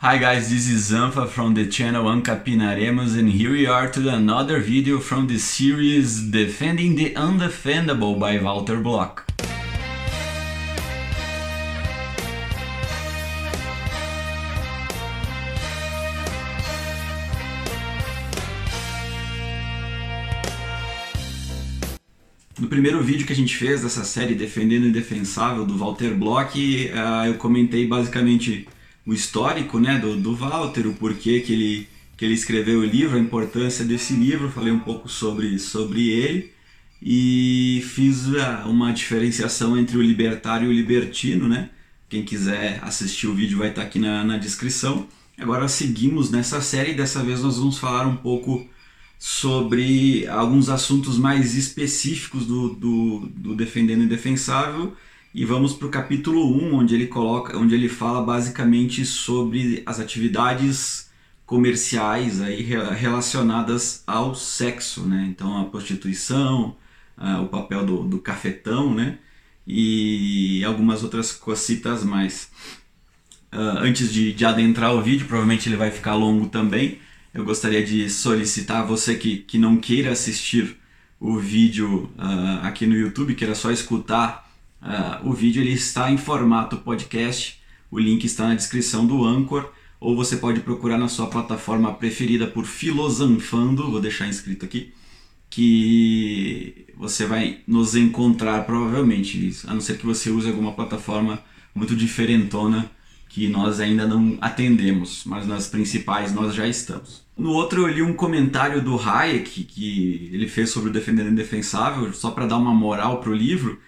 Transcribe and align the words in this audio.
Hi 0.00 0.16
guys, 0.16 0.48
this 0.48 0.68
is 0.68 0.92
Zanfa 0.92 1.26
from 1.26 1.54
the 1.54 1.66
channel 1.68 2.04
Ancapinaremos 2.04 3.18
and 3.18 3.30
here 3.30 3.50
we 3.50 3.66
are 3.66 3.90
to 3.90 4.08
another 4.08 4.60
video 4.60 5.00
from 5.00 5.26
the 5.26 5.38
series 5.38 6.22
Defending 6.30 6.94
the 6.94 7.14
Undefendable 7.16 8.16
by 8.16 8.38
Walter 8.38 8.76
Block. 8.76 9.26
No 22.56 22.68
primeiro 22.68 23.02
vídeo 23.02 23.26
que 23.26 23.32
a 23.32 23.36
gente 23.36 23.56
fez 23.56 23.82
dessa 23.82 24.04
série 24.04 24.36
Defendendo 24.36 24.84
o 24.84 24.86
Indefensável 24.86 25.66
do 25.66 25.76
Walter 25.76 26.14
Block, 26.14 26.56
uh, 26.56 27.26
eu 27.26 27.34
comentei 27.34 27.84
basicamente 27.84 28.68
o 29.08 29.14
histórico 29.14 29.80
né, 29.80 29.98
do, 29.98 30.16
do 30.18 30.34
Walter, 30.34 30.86
o 30.86 30.92
porquê 30.92 31.40
que 31.40 31.54
ele, 31.54 31.88
que 32.14 32.26
ele 32.26 32.34
escreveu 32.34 32.80
o 32.80 32.84
livro, 32.84 33.16
a 33.16 33.20
importância 33.20 33.82
desse 33.82 34.12
livro, 34.12 34.50
falei 34.50 34.70
um 34.70 34.80
pouco 34.80 35.08
sobre, 35.08 35.58
sobre 35.58 36.10
ele 36.10 36.52
e 37.00 37.82
fiz 37.94 38.26
uma 38.66 38.92
diferenciação 38.92 39.78
entre 39.78 39.96
o 39.96 40.02
libertário 40.02 40.66
e 40.66 40.68
o 40.68 40.74
libertino, 40.74 41.48
né? 41.48 41.70
Quem 42.06 42.22
quiser 42.22 42.80
assistir 42.82 43.26
o 43.26 43.34
vídeo 43.34 43.56
vai 43.56 43.70
estar 43.70 43.80
aqui 43.80 43.98
na, 43.98 44.22
na 44.22 44.36
descrição. 44.36 45.08
Agora 45.38 45.68
seguimos 45.68 46.30
nessa 46.30 46.60
série 46.60 46.92
dessa 46.92 47.24
vez 47.24 47.40
nós 47.42 47.56
vamos 47.56 47.78
falar 47.78 48.06
um 48.06 48.16
pouco 48.16 48.68
sobre 49.18 50.26
alguns 50.26 50.68
assuntos 50.68 51.16
mais 51.16 51.54
específicos 51.54 52.44
do, 52.44 52.74
do, 52.74 53.20
do 53.34 53.54
Defendendo 53.54 54.04
Indefensável 54.04 54.94
e 55.34 55.44
vamos 55.44 55.74
para 55.74 55.86
o 55.86 55.90
capítulo 55.90 56.52
1, 56.56 56.74
onde 56.74 56.94
ele 56.94 57.06
coloca, 57.06 57.56
onde 57.56 57.74
ele 57.74 57.88
fala 57.88 58.22
basicamente 58.22 59.04
sobre 59.04 59.82
as 59.84 60.00
atividades 60.00 61.08
comerciais 61.44 62.40
aí 62.40 62.62
relacionadas 62.62 64.02
ao 64.06 64.34
sexo, 64.34 65.06
né? 65.06 65.26
Então 65.28 65.60
a 65.60 65.64
prostituição, 65.64 66.76
o 67.42 67.46
papel 67.46 67.84
do, 67.84 68.02
do 68.04 68.18
cafetão, 68.18 68.94
né? 68.94 69.18
E 69.66 70.64
algumas 70.64 71.02
outras 71.02 71.32
cositas 71.32 72.04
mais. 72.04 72.50
Uh, 73.52 73.78
antes 73.78 74.12
de, 74.12 74.32
de 74.32 74.44
adentrar 74.44 74.94
o 74.94 75.00
vídeo, 75.00 75.26
provavelmente 75.26 75.68
ele 75.68 75.76
vai 75.76 75.90
ficar 75.90 76.14
longo 76.14 76.48
também. 76.48 76.98
Eu 77.32 77.44
gostaria 77.44 77.84
de 77.84 78.08
solicitar 78.10 78.86
você 78.86 79.14
que, 79.14 79.38
que 79.38 79.58
não 79.58 79.78
queira 79.78 80.10
assistir 80.10 80.76
o 81.18 81.38
vídeo 81.38 82.10
uh, 82.18 82.66
aqui 82.66 82.86
no 82.86 82.94
YouTube, 82.94 83.34
queira 83.34 83.54
só 83.54 83.70
escutar 83.70 84.47
Uh, 84.82 85.28
o 85.28 85.32
vídeo 85.32 85.62
ele 85.62 85.72
está 85.72 86.10
em 86.10 86.16
formato 86.16 86.76
podcast, 86.78 87.60
o 87.90 87.98
link 87.98 88.24
está 88.24 88.48
na 88.48 88.54
descrição 88.54 89.06
do 89.06 89.24
Anchor, 89.24 89.70
ou 90.00 90.14
você 90.14 90.36
pode 90.36 90.60
procurar 90.60 90.98
na 90.98 91.08
sua 91.08 91.26
plataforma 91.26 91.92
preferida 91.94 92.46
por 92.46 92.64
Filosofando, 92.64 93.90
vou 93.90 94.00
deixar 94.00 94.28
inscrito 94.28 94.64
aqui, 94.64 94.92
que 95.50 96.86
você 96.96 97.26
vai 97.26 97.60
nos 97.66 97.96
encontrar 97.96 98.64
provavelmente, 98.64 99.56
a 99.66 99.74
não 99.74 99.80
ser 99.80 99.98
que 99.98 100.06
você 100.06 100.30
use 100.30 100.48
alguma 100.48 100.72
plataforma 100.72 101.42
muito 101.74 101.96
diferentona 101.96 102.90
que 103.28 103.48
nós 103.48 103.78
ainda 103.78 104.06
não 104.06 104.38
atendemos, 104.40 105.22
mas 105.24 105.46
nas 105.46 105.68
principais 105.68 106.32
nós 106.32 106.54
já 106.54 106.66
estamos. 106.66 107.22
No 107.36 107.50
outro 107.50 107.82
eu 107.82 107.88
li 107.88 108.02
um 108.02 108.14
comentário 108.14 108.82
do 108.82 108.98
Hayek 108.98 109.64
que 109.64 110.30
ele 110.32 110.48
fez 110.48 110.70
sobre 110.70 110.90
o 110.90 110.92
Defendendo 110.92 111.30
Indefensável, 111.30 112.12
só 112.12 112.30
para 112.30 112.46
dar 112.46 112.56
uma 112.56 112.74
moral 112.74 113.20
para 113.20 113.30
o 113.30 113.34
livro, 113.34 113.78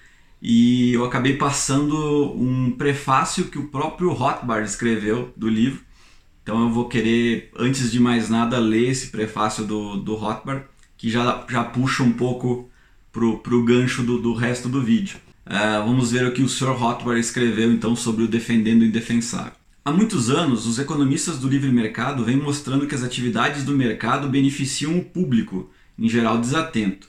e 0.43 0.93
eu 0.93 1.05
acabei 1.05 1.37
passando 1.37 2.33
um 2.33 2.71
prefácio 2.71 3.47
que 3.47 3.59
o 3.59 3.69
próprio 3.69 4.13
Rothbard 4.13 4.67
escreveu 4.67 5.33
do 5.37 5.49
livro. 5.49 5.81
Então 6.43 6.63
eu 6.63 6.71
vou 6.71 6.89
querer, 6.89 7.51
antes 7.57 7.93
de 7.93 8.01
mais 8.01 8.31
nada, 8.31 8.59
ler 8.59 8.89
esse 8.89 9.09
prefácio 9.09 9.65
do, 9.65 9.97
do 9.97 10.15
Rothbard, 10.15 10.65
que 10.97 11.11
já, 11.11 11.45
já 11.49 11.63
puxa 11.63 12.03
um 12.03 12.13
pouco 12.13 12.71
pro, 13.13 13.39
pro 13.39 13.65
gancho 13.65 14.03
do, 14.03 14.21
do 14.21 14.33
resto 14.33 14.69
do 14.69 14.83
vídeo. 14.83 15.19
Uh, 15.47 15.85
vamos 15.85 16.13
ver 16.13 16.27
o 16.27 16.33
que 16.33 16.43
o 16.43 16.49
Sr. 16.49 16.73
Rothbard 16.77 17.21
escreveu 17.21 17.73
então 17.73 17.95
sobre 17.95 18.25
o 18.25 18.29
Defendendo 18.29 18.83
o 18.83 18.85
Indefensável. 18.85 19.53
Há 19.85 19.93
muitos 19.93 20.31
anos, 20.31 20.67
os 20.67 20.79
economistas 20.79 21.39
do 21.39 21.49
livre 21.49 21.73
mercado 21.73 22.25
vêm 22.25 22.37
mostrando 22.37 22.87
que 22.87 22.95
as 22.95 23.03
atividades 23.03 23.65
do 23.65 23.73
mercado 23.73 24.29
beneficiam 24.29 24.99
o 24.99 25.05
público, 25.05 25.71
em 25.99 26.09
geral 26.09 26.39
desatento. 26.39 27.09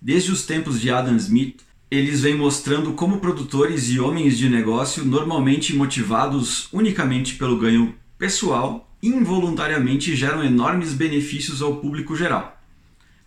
Desde 0.00 0.32
os 0.32 0.44
tempos 0.44 0.80
de 0.80 0.90
Adam 0.90 1.16
Smith, 1.16 1.65
eles 1.90 2.22
vêm 2.22 2.34
mostrando 2.34 2.92
como 2.94 3.20
produtores 3.20 3.88
e 3.90 4.00
homens 4.00 4.36
de 4.36 4.48
negócio, 4.48 5.04
normalmente 5.04 5.74
motivados 5.74 6.68
unicamente 6.72 7.36
pelo 7.36 7.56
ganho 7.56 7.94
pessoal, 8.18 8.90
involuntariamente 9.02 10.16
geram 10.16 10.42
enormes 10.42 10.92
benefícios 10.92 11.62
ao 11.62 11.76
público 11.76 12.16
geral. 12.16 12.60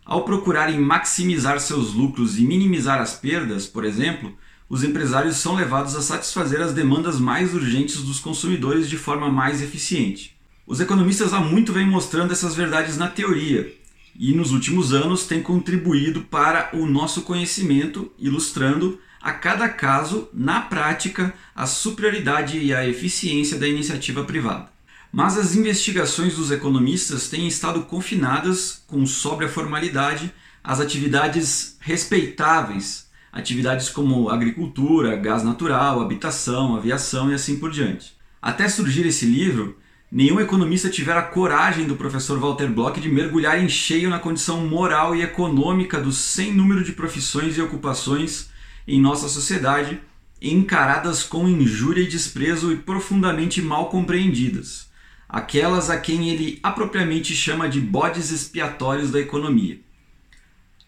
Ao 0.04 0.26
procurarem 0.26 0.80
maximizar 0.80 1.60
seus 1.60 1.94
lucros 1.94 2.38
e 2.38 2.42
minimizar 2.42 3.00
as 3.00 3.14
perdas, 3.14 3.66
por 3.66 3.86
exemplo, 3.86 4.36
os 4.68 4.84
empresários 4.84 5.38
são 5.38 5.56
levados 5.56 5.96
a 5.96 6.02
satisfazer 6.02 6.60
as 6.62 6.74
demandas 6.74 7.20
mais 7.20 7.54
urgentes 7.54 8.02
dos 8.02 8.20
consumidores 8.20 8.90
de 8.90 8.98
forma 8.98 9.32
mais 9.32 9.62
eficiente. 9.62 10.36
Os 10.68 10.80
economistas 10.80 11.34
há 11.34 11.40
muito 11.40 11.72
vêm 11.72 11.88
mostrando 11.88 12.34
essas 12.34 12.56
verdades 12.56 12.98
na 12.98 13.08
teoria, 13.08 13.74
e 14.20 14.34
nos 14.34 14.52
últimos 14.52 14.94
anos 14.94 15.26
tem 15.26 15.42
contribuído 15.42 16.24
para 16.24 16.72
o 16.74 16.86
nosso 16.86 17.22
conhecimento, 17.22 18.12
ilustrando 18.20 19.00
a 19.22 19.32
cada 19.32 19.70
caso, 19.70 20.28
na 20.34 20.60
prática, 20.60 21.34
a 21.56 21.66
superioridade 21.66 22.58
e 22.58 22.74
a 22.74 22.86
eficiência 22.86 23.58
da 23.58 23.66
iniciativa 23.66 24.26
privada. 24.26 24.70
Mas 25.10 25.38
as 25.38 25.56
investigações 25.56 26.36
dos 26.36 26.52
economistas 26.52 27.30
têm 27.30 27.48
estado 27.48 27.84
confinadas, 27.84 28.84
com 28.88 29.06
sóbria 29.06 29.48
formalidade, 29.48 30.34
às 30.62 30.82
atividades 30.82 31.78
respeitáveis, 31.80 33.08
atividades 33.32 33.88
como 33.88 34.30
agricultura, 34.30 35.16
gás 35.16 35.44
natural, 35.44 36.02
habitação, 36.02 36.76
aviação 36.76 37.32
e 37.32 37.34
assim 37.34 37.58
por 37.58 37.72
diante. 37.72 38.18
Até 38.42 38.68
surgir 38.68 39.06
esse 39.06 39.26
livro, 39.26 39.78
Nenhum 40.12 40.40
economista 40.40 40.90
tivera 40.90 41.20
a 41.20 41.24
coragem 41.24 41.86
do 41.86 41.96
professor 41.96 42.40
Walter 42.40 42.68
Block 42.68 43.00
de 43.00 43.08
mergulhar 43.08 43.64
em 43.64 43.70
cheio 43.70 44.10
na 44.10 44.18
condição 44.18 44.66
moral 44.66 45.16
e 45.16 45.22
econômica 45.22 46.02
do 46.02 46.12
sem 46.12 46.52
número 46.52 46.84
de 46.84 46.94
profissões 46.94 47.56
e 47.56 47.62
ocupações 47.62 48.50
em 48.88 49.00
nossa 49.00 49.30
sociedade, 49.30 50.02
encaradas 50.42 51.22
com 51.22 51.48
injúria 51.48 52.02
e 52.02 52.08
desprezo 52.08 52.72
e 52.72 52.78
profundamente 52.78 53.62
mal 53.62 53.90
compreendidas, 53.90 54.90
aquelas 55.28 55.92
a 55.92 56.00
quem 56.00 56.30
ele 56.30 56.60
apropriadamente 56.64 57.36
chama 57.36 57.70
de 57.70 57.80
bodes 57.80 58.32
expiatórios 58.32 59.12
da 59.12 59.20
economia. 59.20 59.80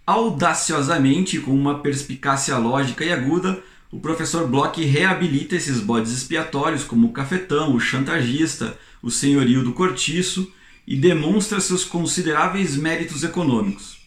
Audaciosamente, 0.04 1.40
com 1.40 1.52
uma 1.52 1.78
perspicácia 1.80 2.58
lógica 2.58 3.06
e 3.06 3.14
aguda, 3.14 3.62
o 3.92 4.00
professor 4.00 4.48
Bloch 4.48 4.84
reabilita 4.84 5.56
esses 5.56 5.80
bodes 5.80 6.12
expiatórios 6.12 6.84
como 6.84 7.08
o 7.08 7.12
cafetão, 7.12 7.76
o 7.76 7.80
chantagista, 7.80 8.80
o 9.02 9.10
senhorio 9.10 9.64
do 9.64 9.74
cortiço 9.74 10.52
e 10.86 10.96
demonstra 10.96 11.60
seus 11.60 11.84
consideráveis 11.84 12.76
méritos 12.76 13.24
econômicos. 13.24 14.00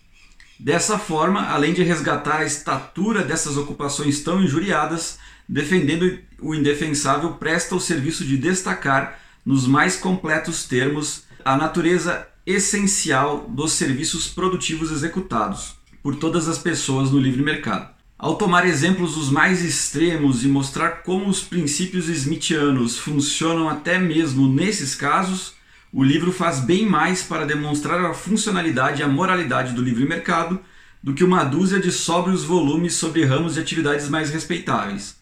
Dessa 0.59 0.99
forma, 0.99 1.49
além 1.49 1.73
de 1.73 1.83
resgatar 1.83 2.39
a 2.39 2.45
estatura 2.45 3.23
dessas 3.23 3.57
ocupações 3.57 4.21
tão 4.21 4.43
injuriadas, 4.43 5.19
defendendo 5.49 6.19
o 6.41 6.55
indefensável, 6.55 7.35
presta 7.35 7.75
o 7.75 7.81
serviço 7.81 8.25
de 8.25 8.37
destacar, 8.37 9.21
nos 9.45 9.67
mais 9.67 9.97
completos 9.97 10.65
termos, 10.65 11.25
a 11.45 11.57
natureza 11.57 12.27
essencial 12.47 13.47
dos 13.49 13.73
serviços 13.73 14.29
produtivos 14.29 14.91
executados 14.91 15.77
por 16.03 16.17
todas 16.17 16.49
as 16.49 16.59
pessoas 16.59 17.11
no 17.11 17.19
livre 17.19 17.43
mercado. 17.43 17.94
Ao 18.25 18.37
tomar 18.37 18.67
exemplos 18.67 19.19
os 19.19 19.29
mais 19.29 19.63
extremos 19.63 20.47
e 20.47 20.49
mostrar 20.49 21.03
como 21.03 21.29
os 21.29 21.43
princípios 21.43 22.09
smithianos 22.09 22.97
funcionam 22.97 23.69
até 23.69 23.99
mesmo 23.99 24.49
nesses 24.49 24.95
casos, 24.95 25.53
o 25.93 26.03
livro 26.03 26.33
faz 26.33 26.59
bem 26.59 26.87
mais 26.87 27.23
para 27.23 27.45
demonstrar 27.45 28.03
a 28.03 28.15
funcionalidade 28.15 29.03
e 29.03 29.05
a 29.05 29.09
moralidade 29.09 29.75
do 29.75 29.83
livre 29.83 30.07
mercado 30.07 30.59
do 31.03 31.13
que 31.13 31.23
uma 31.23 31.45
dúzia 31.45 31.79
de 31.79 31.93
sóbrios 31.93 32.45
volumes 32.45 32.95
sobre 32.95 33.27
ramos 33.27 33.53
de 33.53 33.61
atividades 33.61 34.09
mais 34.09 34.31
respeitáveis. 34.31 35.17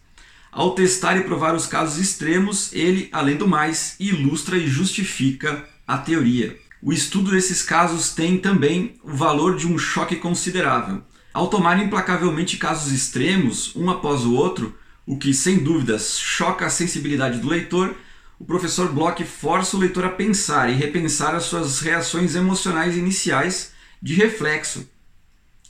Ao 0.49 0.71
testar 0.71 1.17
e 1.17 1.25
provar 1.25 1.53
os 1.55 1.65
casos 1.65 1.97
extremos, 1.97 2.71
ele, 2.71 3.09
além 3.11 3.35
do 3.35 3.49
mais, 3.49 3.97
ilustra 3.99 4.55
e 4.55 4.65
justifica 4.65 5.67
a 5.85 5.97
teoria. 5.97 6.57
O 6.81 6.93
estudo 6.93 7.31
desses 7.31 7.63
casos 7.63 8.11
tem 8.11 8.37
também 8.37 8.95
o 9.03 9.13
valor 9.13 9.57
de 9.57 9.67
um 9.67 9.77
choque 9.77 10.15
considerável 10.15 11.03
ao 11.33 11.47
tomar 11.47 11.81
implacavelmente 11.83 12.57
casos 12.57 12.91
extremos, 12.91 13.75
um 13.75 13.89
após 13.89 14.23
o 14.23 14.35
outro, 14.35 14.77
o 15.05 15.17
que 15.17 15.33
sem 15.33 15.57
dúvidas 15.57 16.19
choca 16.19 16.65
a 16.65 16.69
sensibilidade 16.69 17.39
do 17.39 17.49
leitor, 17.49 17.95
o 18.39 18.45
professor 18.45 18.91
Bloch 18.91 19.23
força 19.23 19.75
o 19.75 19.79
leitor 19.79 20.05
a 20.05 20.09
pensar 20.09 20.69
e 20.69 20.75
repensar 20.75 21.33
as 21.33 21.43
suas 21.43 21.79
reações 21.79 22.35
emocionais 22.35 22.95
iniciais 22.95 23.73
de 24.01 24.13
reflexo 24.15 24.87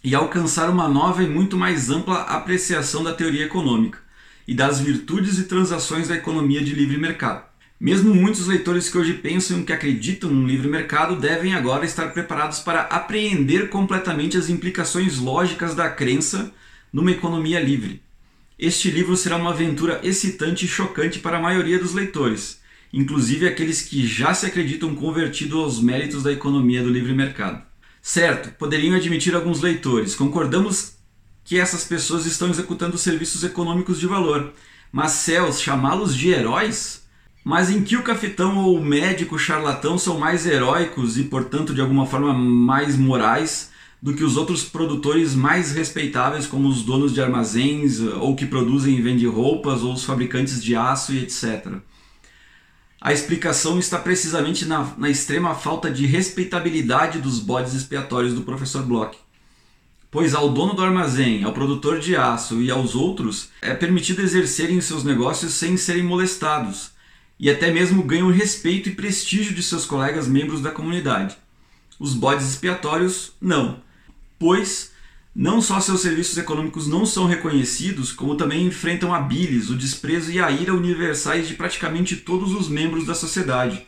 e 0.04 0.14
alcançar 0.14 0.70
uma 0.70 0.88
nova 0.88 1.24
e 1.24 1.28
muito 1.28 1.56
mais 1.56 1.90
ampla 1.90 2.24
apreciação 2.24 3.04
da 3.04 3.14
teoria 3.14 3.46
econômica 3.46 4.00
e 4.48 4.54
das 4.54 4.80
virtudes 4.80 5.38
e 5.40 5.44
transações 5.44 6.10
da 6.10 6.16
economia 6.16 6.62
de 6.62 6.74
livre 6.74 6.98
mercado. 6.98 7.53
Mesmo 7.84 8.16
muitos 8.16 8.48
leitores 8.48 8.90
que 8.90 8.98
hoje 8.98 9.14
pensam 9.16 9.62
que 9.62 9.74
acreditam 9.74 10.30
no 10.32 10.48
livre 10.48 10.70
mercado 10.70 11.18
devem 11.18 11.54
agora 11.54 11.84
estar 11.84 12.14
preparados 12.14 12.62
para 12.62 12.84
apreender 12.84 13.68
completamente 13.68 14.38
as 14.38 14.50
implicações 14.50 15.18
lógicas 15.18 15.76
da 15.76 15.90
crença 15.90 16.54
numa 16.94 17.12
economia 17.12 17.60
livre. 17.60 18.02
Este 18.58 18.90
livro 18.90 19.18
será 19.18 19.36
uma 19.36 19.50
aventura 19.50 20.00
excitante 20.02 20.64
e 20.64 20.68
chocante 20.70 21.20
para 21.20 21.36
a 21.36 21.42
maioria 21.42 21.78
dos 21.78 21.94
leitores, 21.94 22.62
inclusive 22.94 23.46
aqueles 23.46 23.82
que 23.82 24.08
já 24.08 24.34
se 24.34 24.46
acreditam 24.46 24.96
convertidos 24.96 25.60
aos 25.60 25.82
méritos 25.82 26.24
da 26.24 26.32
economia 26.32 26.82
do 26.82 26.90
livre 26.90 27.14
mercado. 27.14 27.62
Certo, 28.02 28.58
poderiam 28.58 28.96
admitir 28.96 29.36
alguns 29.36 29.60
leitores, 29.60 30.16
concordamos 30.16 30.94
que 31.44 31.60
essas 31.60 31.84
pessoas 31.84 32.26
estão 32.26 32.50
executando 32.50 32.98
serviços 32.98 33.44
econômicos 33.44 34.00
de 34.00 34.08
valor, 34.08 34.54
mas 34.90 35.12
céus, 35.12 35.60
chamá-los 35.60 36.16
de 36.16 36.30
heróis? 36.30 37.03
Mas 37.44 37.70
em 37.70 37.84
que 37.84 37.98
o 37.98 38.04
cafetão 38.04 38.58
ou 38.58 38.78
o 38.78 38.84
médico 38.84 39.38
charlatão 39.38 39.98
são 39.98 40.18
mais 40.18 40.46
heróicos 40.46 41.18
e, 41.18 41.24
portanto, 41.24 41.74
de 41.74 41.82
alguma 41.82 42.06
forma 42.06 42.34
mais 42.34 42.96
morais 42.98 43.72
do 44.02 44.14
que 44.14 44.24
os 44.24 44.38
outros 44.38 44.64
produtores 44.64 45.34
mais 45.34 45.72
respeitáveis, 45.72 46.46
como 46.46 46.68
os 46.68 46.84
donos 46.84 47.14
de 47.14 47.22
armazéns, 47.22 48.00
ou 48.00 48.36
que 48.36 48.46
produzem 48.46 48.98
e 48.98 49.02
vendem 49.02 49.28
roupas, 49.28 49.82
ou 49.82 49.94
os 49.94 50.04
fabricantes 50.04 50.64
de 50.64 50.76
aço 50.76 51.14
e 51.14 51.20
etc. 51.20 51.78
A 53.00 53.12
explicação 53.12 53.78
está 53.78 53.98
precisamente 53.98 54.66
na, 54.66 54.94
na 54.98 55.10
extrema 55.10 55.54
falta 55.54 55.92
de 55.92 56.06
respeitabilidade 56.06 57.20
dos 57.20 57.40
bodes 57.40 57.74
expiatórios 57.74 58.34
do 58.34 58.44
professor 58.44 58.84
Bloch. 58.84 59.18
Pois 60.10 60.34
ao 60.34 60.50
dono 60.50 60.74
do 60.74 60.82
armazém, 60.82 61.44
ao 61.44 61.52
produtor 61.52 62.00
de 62.00 62.16
aço 62.16 62.62
e 62.62 62.72
aos 62.72 62.96
outros 62.96 63.50
é 63.62 63.74
permitido 63.74 64.22
exercerem 64.22 64.80
seus 64.80 65.04
negócios 65.04 65.54
sem 65.54 65.76
serem 65.76 66.04
molestados, 66.04 66.93
e 67.44 67.50
até 67.50 67.70
mesmo 67.70 68.02
ganham 68.04 68.32
respeito 68.32 68.88
e 68.88 68.96
prestígio 68.96 69.54
de 69.54 69.62
seus 69.62 69.86
colegas 69.86 70.30
membros 70.30 70.62
da 70.62 70.72
comunidade. 70.72 71.36
Os 72.00 72.14
bodes 72.14 72.48
expiatórios, 72.48 73.34
não 73.42 73.84
pois 74.40 74.92
não 75.36 75.62
só 75.62 75.80
seus 75.80 76.02
serviços 76.02 76.38
econômicos 76.38 76.86
não 76.86 77.06
são 77.06 77.26
reconhecidos, 77.26 78.12
como 78.12 78.36
também 78.36 78.66
enfrentam 78.66 79.14
a 79.14 79.20
bilis, 79.20 79.70
o 79.70 79.76
desprezo 79.76 80.32
e 80.32 80.40
a 80.40 80.52
ira 80.52 80.74
universais 80.74 81.48
de 81.48 81.54
praticamente 81.54 82.18
todos 82.18 82.54
os 82.54 82.68
membros 82.70 83.06
da 83.06 83.16
sociedade, 83.16 83.86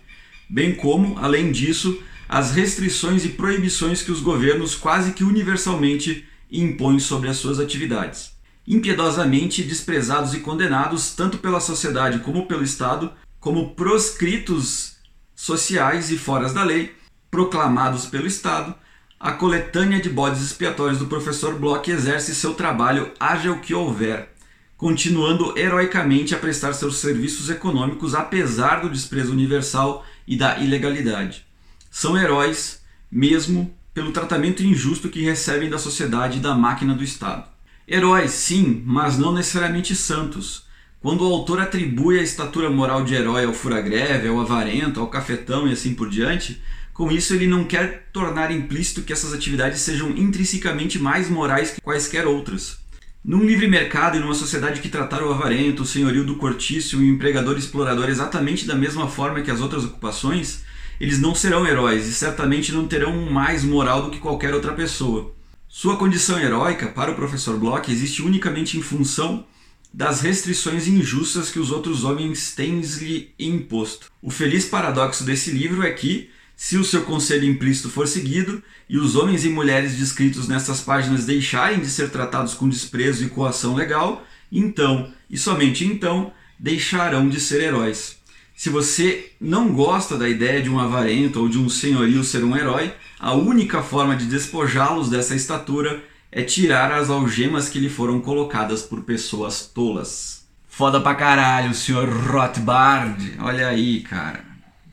bem 0.49 0.73
como, 0.73 1.17
além 1.19 1.51
disso, 1.51 2.01
as 2.27 2.51
restrições 2.51 3.23
e 3.25 3.29
proibições 3.29 4.01
que 4.01 4.11
os 4.11 4.21
governos 4.21 4.75
quase 4.75 5.11
que 5.11 5.23
universalmente 5.23 6.25
impõem 6.51 6.99
sobre 6.99 7.29
as 7.29 7.37
suas 7.37 7.59
atividades. 7.59 8.31
Impiedosamente 8.67 9.61
desprezados 9.61 10.33
e 10.33 10.39
condenados 10.39 11.13
tanto 11.13 11.37
pela 11.37 11.59
sociedade 11.59 12.19
como 12.19 12.47
pelo 12.47 12.63
Estado, 12.63 13.11
como 13.45 13.75
proscritos 13.75 14.95
sociais 15.35 16.09
e 16.09 16.17
foras 16.17 16.51
da 16.51 16.63
lei, 16.63 16.95
proclamados 17.29 18.07
pelo 18.07 18.25
Estado, 18.25 18.73
a 19.19 19.33
coletânea 19.33 20.01
de 20.01 20.09
bodes 20.09 20.41
expiatórios 20.41 20.97
do 20.97 21.05
professor 21.05 21.53
Bloch 21.53 21.87
exerce 21.87 22.33
seu 22.33 22.55
trabalho 22.55 23.11
haja 23.19 23.51
o 23.51 23.59
que 23.59 23.71
houver, 23.71 24.33
continuando 24.75 25.55
heroicamente 25.55 26.33
a 26.33 26.39
prestar 26.39 26.73
seus 26.73 26.97
serviços 26.97 27.47
econômicos 27.51 28.15
apesar 28.15 28.81
do 28.81 28.89
desprezo 28.89 29.31
universal 29.31 30.03
e 30.27 30.35
da 30.35 30.57
ilegalidade. 30.57 31.45
São 31.91 32.17
heróis, 32.17 32.81
mesmo 33.11 33.71
pelo 33.93 34.11
tratamento 34.11 34.63
injusto 34.63 35.07
que 35.07 35.21
recebem 35.21 35.69
da 35.69 35.77
sociedade 35.77 36.39
e 36.39 36.41
da 36.41 36.55
máquina 36.55 36.95
do 36.95 37.03
Estado. 37.03 37.47
Heróis, 37.87 38.31
sim, 38.31 38.81
mas 38.87 39.19
não 39.19 39.31
necessariamente 39.31 39.95
santos. 39.95 40.64
Quando 41.05 41.21
o 41.21 41.31
autor 41.31 41.59
atribui 41.59 42.17
a 42.17 42.23
estatura 42.23 42.67
moral 42.67 43.03
de 43.03 43.13
herói 43.13 43.45
ao 43.45 43.53
fura-greve, 43.53 44.27
ao 44.27 44.41
avarento, 44.41 44.99
ao 44.99 45.05
cafetão 45.05 45.67
e 45.67 45.71
assim 45.71 45.93
por 45.93 46.09
diante, 46.09 46.59
com 46.91 47.11
isso, 47.11 47.35
ele 47.35 47.45
não 47.45 47.63
quer 47.63 48.09
tornar 48.11 48.49
implícito 48.49 49.03
que 49.03 49.13
essas 49.13 49.31
atividades 49.31 49.81
sejam 49.81 50.09
intrinsecamente 50.09 50.97
mais 50.97 51.29
morais 51.29 51.69
que 51.69 51.79
quaisquer 51.79 52.25
outras. 52.25 52.79
Num 53.23 53.45
livre 53.45 53.67
mercado 53.67 54.17
e 54.17 54.19
numa 54.19 54.33
sociedade 54.33 54.81
que 54.81 54.89
tratar 54.89 55.21
o 55.21 55.31
avarento, 55.31 55.83
o 55.83 55.85
senhorio 55.85 56.25
do 56.25 56.37
cortício 56.37 56.99
e 56.99 57.07
o 57.07 57.13
empregador 57.13 57.55
explorador 57.55 58.09
exatamente 58.09 58.65
da 58.65 58.73
mesma 58.73 59.07
forma 59.07 59.41
que 59.41 59.51
as 59.51 59.61
outras 59.61 59.85
ocupações, 59.85 60.63
eles 60.99 61.19
não 61.19 61.35
serão 61.35 61.67
heróis 61.67 62.07
e 62.07 62.13
certamente 62.15 62.71
não 62.71 62.87
terão 62.87 63.29
mais 63.29 63.63
moral 63.63 64.01
do 64.01 64.09
que 64.09 64.17
qualquer 64.17 64.55
outra 64.55 64.73
pessoa. 64.73 65.35
Sua 65.69 65.97
condição 65.97 66.39
heróica, 66.39 66.87
para 66.87 67.11
o 67.11 67.15
professor 67.15 67.59
Bloch, 67.59 67.91
existe 67.91 68.23
unicamente 68.23 68.75
em 68.75 68.81
função 68.81 69.45
das 69.95 70.19
restrições 70.19 70.89
injustas 70.89 71.49
que 71.49 71.57
os 71.57 71.71
outros 71.71 72.03
homens 72.03 72.53
têm-lhe 72.53 73.33
imposto. 73.39 74.11
O 74.21 74.29
feliz 74.29 74.65
paradoxo 74.65 75.23
desse 75.23 75.51
livro 75.51 75.83
é 75.83 75.91
que, 75.91 76.29
se 76.53 76.75
o 76.75 76.83
seu 76.83 77.03
conselho 77.03 77.45
implícito 77.45 77.89
for 77.89 78.05
seguido 78.05 78.61
e 78.89 78.97
os 78.97 79.15
homens 79.15 79.45
e 79.45 79.49
mulheres 79.49 79.95
descritos 79.95 80.49
nessas 80.49 80.81
páginas 80.81 81.25
deixarem 81.25 81.79
de 81.79 81.87
ser 81.87 82.09
tratados 82.09 82.53
com 82.53 82.67
desprezo 82.67 83.23
e 83.23 83.29
coação 83.29 83.73
legal, 83.73 84.27
então, 84.51 85.13
e 85.29 85.37
somente 85.37 85.85
então, 85.85 86.33
deixarão 86.59 87.29
de 87.29 87.39
ser 87.39 87.61
heróis. 87.61 88.17
Se 88.53 88.69
você 88.69 89.31
não 89.39 89.71
gosta 89.71 90.17
da 90.17 90.27
ideia 90.27 90.61
de 90.61 90.69
um 90.69 90.77
avarento 90.77 91.39
ou 91.39 91.47
de 91.47 91.57
um 91.57 91.69
senhorio 91.69 92.21
ser 92.21 92.43
um 92.43 92.55
herói, 92.55 92.93
a 93.17 93.33
única 93.33 93.81
forma 93.81 94.17
de 94.17 94.25
despojá-los 94.25 95.09
dessa 95.09 95.35
estatura 95.35 96.03
é 96.35 96.43
tirar 96.43 96.91
as 96.91 97.09
algemas 97.09 97.69
que 97.69 97.79
lhe 97.79 97.87
foram 97.87 98.19
colocadas 98.19 98.81
por 98.81 99.03
pessoas 99.03 99.71
tolas. 99.73 100.45
Foda 100.67 100.99
pra 100.99 101.15
caralho, 101.15 101.73
senhor 101.73 102.09
Rothbard. 102.09 103.37
Olha 103.39 103.69
aí, 103.69 104.01
cara. 104.01 104.43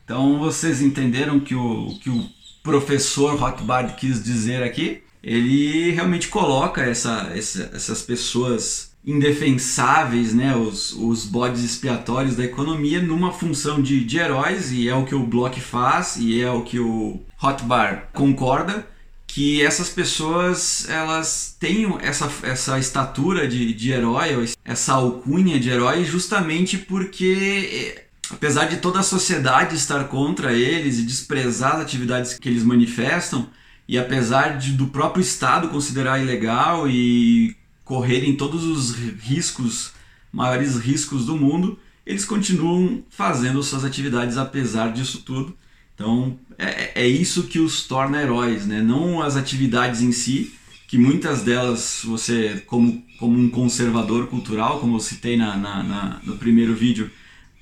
Então 0.05 0.39
vocês 0.39 0.81
entenderam 0.81 1.41
que 1.41 1.53
o 1.53 1.99
que 2.01 2.09
o 2.09 2.25
professor 2.63 3.35
Rothbard 3.35 3.93
quis 3.95 4.23
dizer 4.23 4.63
aqui? 4.63 5.03
Ele 5.21 5.91
realmente 5.91 6.29
coloca 6.29 6.81
essa, 6.81 7.29
essa, 7.35 7.71
essas 7.73 8.01
pessoas 8.01 8.93
indefensáveis, 9.05 10.33
né, 10.33 10.55
os, 10.55 10.93
os 10.93 11.25
bodes 11.25 11.61
expiatórios 11.61 12.37
da 12.37 12.45
economia, 12.45 13.01
numa 13.01 13.33
função 13.33 13.81
de, 13.81 14.05
de 14.05 14.17
heróis, 14.17 14.71
e 14.71 14.87
é 14.87 14.95
o 14.95 15.03
que 15.03 15.13
o 15.13 15.27
Bloch 15.27 15.59
faz, 15.59 16.15
e 16.15 16.41
é 16.41 16.49
o 16.49 16.61
que 16.61 16.79
o 16.79 17.21
Rothbard 17.35 18.03
concorda, 18.13 18.87
que 19.33 19.63
essas 19.63 19.89
pessoas 19.89 20.87
elas 20.87 21.57
têm 21.59 21.87
essa, 22.01 22.31
essa 22.43 22.77
estatura 22.77 23.47
de, 23.47 23.73
de 23.73 23.91
herói, 23.91 24.47
essa 24.63 24.93
alcunha 24.93 25.59
de 25.59 25.71
herói, 25.71 26.05
justamente 26.05 26.77
porque 26.77 28.05
apesar 28.29 28.65
de 28.65 28.77
toda 28.77 28.99
a 28.99 29.03
sociedade 29.03 29.75
estar 29.75 30.03
contra 30.03 30.53
eles 30.53 30.99
e 30.99 31.03
desprezar 31.03 31.77
as 31.77 31.81
atividades 31.81 32.35
que 32.35 32.47
eles 32.47 32.63
manifestam, 32.63 33.49
e 33.87 33.97
apesar 33.97 34.59
de, 34.59 34.73
do 34.73 34.85
próprio 34.85 35.23
Estado 35.23 35.69
considerar 35.69 36.21
ilegal 36.21 36.87
e 36.87 37.55
correrem 37.83 38.37
todos 38.37 38.63
os 38.63 38.95
riscos, 38.95 39.93
maiores 40.31 40.77
riscos 40.77 41.25
do 41.25 41.35
mundo, 41.35 41.79
eles 42.05 42.23
continuam 42.23 43.03
fazendo 43.09 43.63
suas 43.63 43.83
atividades 43.83 44.37
apesar 44.37 44.93
disso 44.93 45.23
tudo. 45.25 45.57
Então 45.95 46.37
é, 46.57 47.03
é 47.03 47.07
isso 47.07 47.43
que 47.43 47.59
os 47.59 47.85
torna 47.85 48.21
heróis, 48.21 48.65
né? 48.65 48.81
não 48.81 49.21
as 49.21 49.35
atividades 49.35 50.01
em 50.01 50.11
si, 50.11 50.53
que 50.87 50.97
muitas 50.97 51.41
delas 51.41 52.01
você, 52.03 52.63
como, 52.67 53.03
como 53.19 53.37
um 53.37 53.49
conservador 53.49 54.27
cultural, 54.27 54.79
como 54.79 54.95
eu 54.95 54.99
citei 54.99 55.37
na, 55.37 55.55
na, 55.57 55.83
na 55.83 56.21
no 56.23 56.37
primeiro 56.37 56.75
vídeo, 56.75 57.09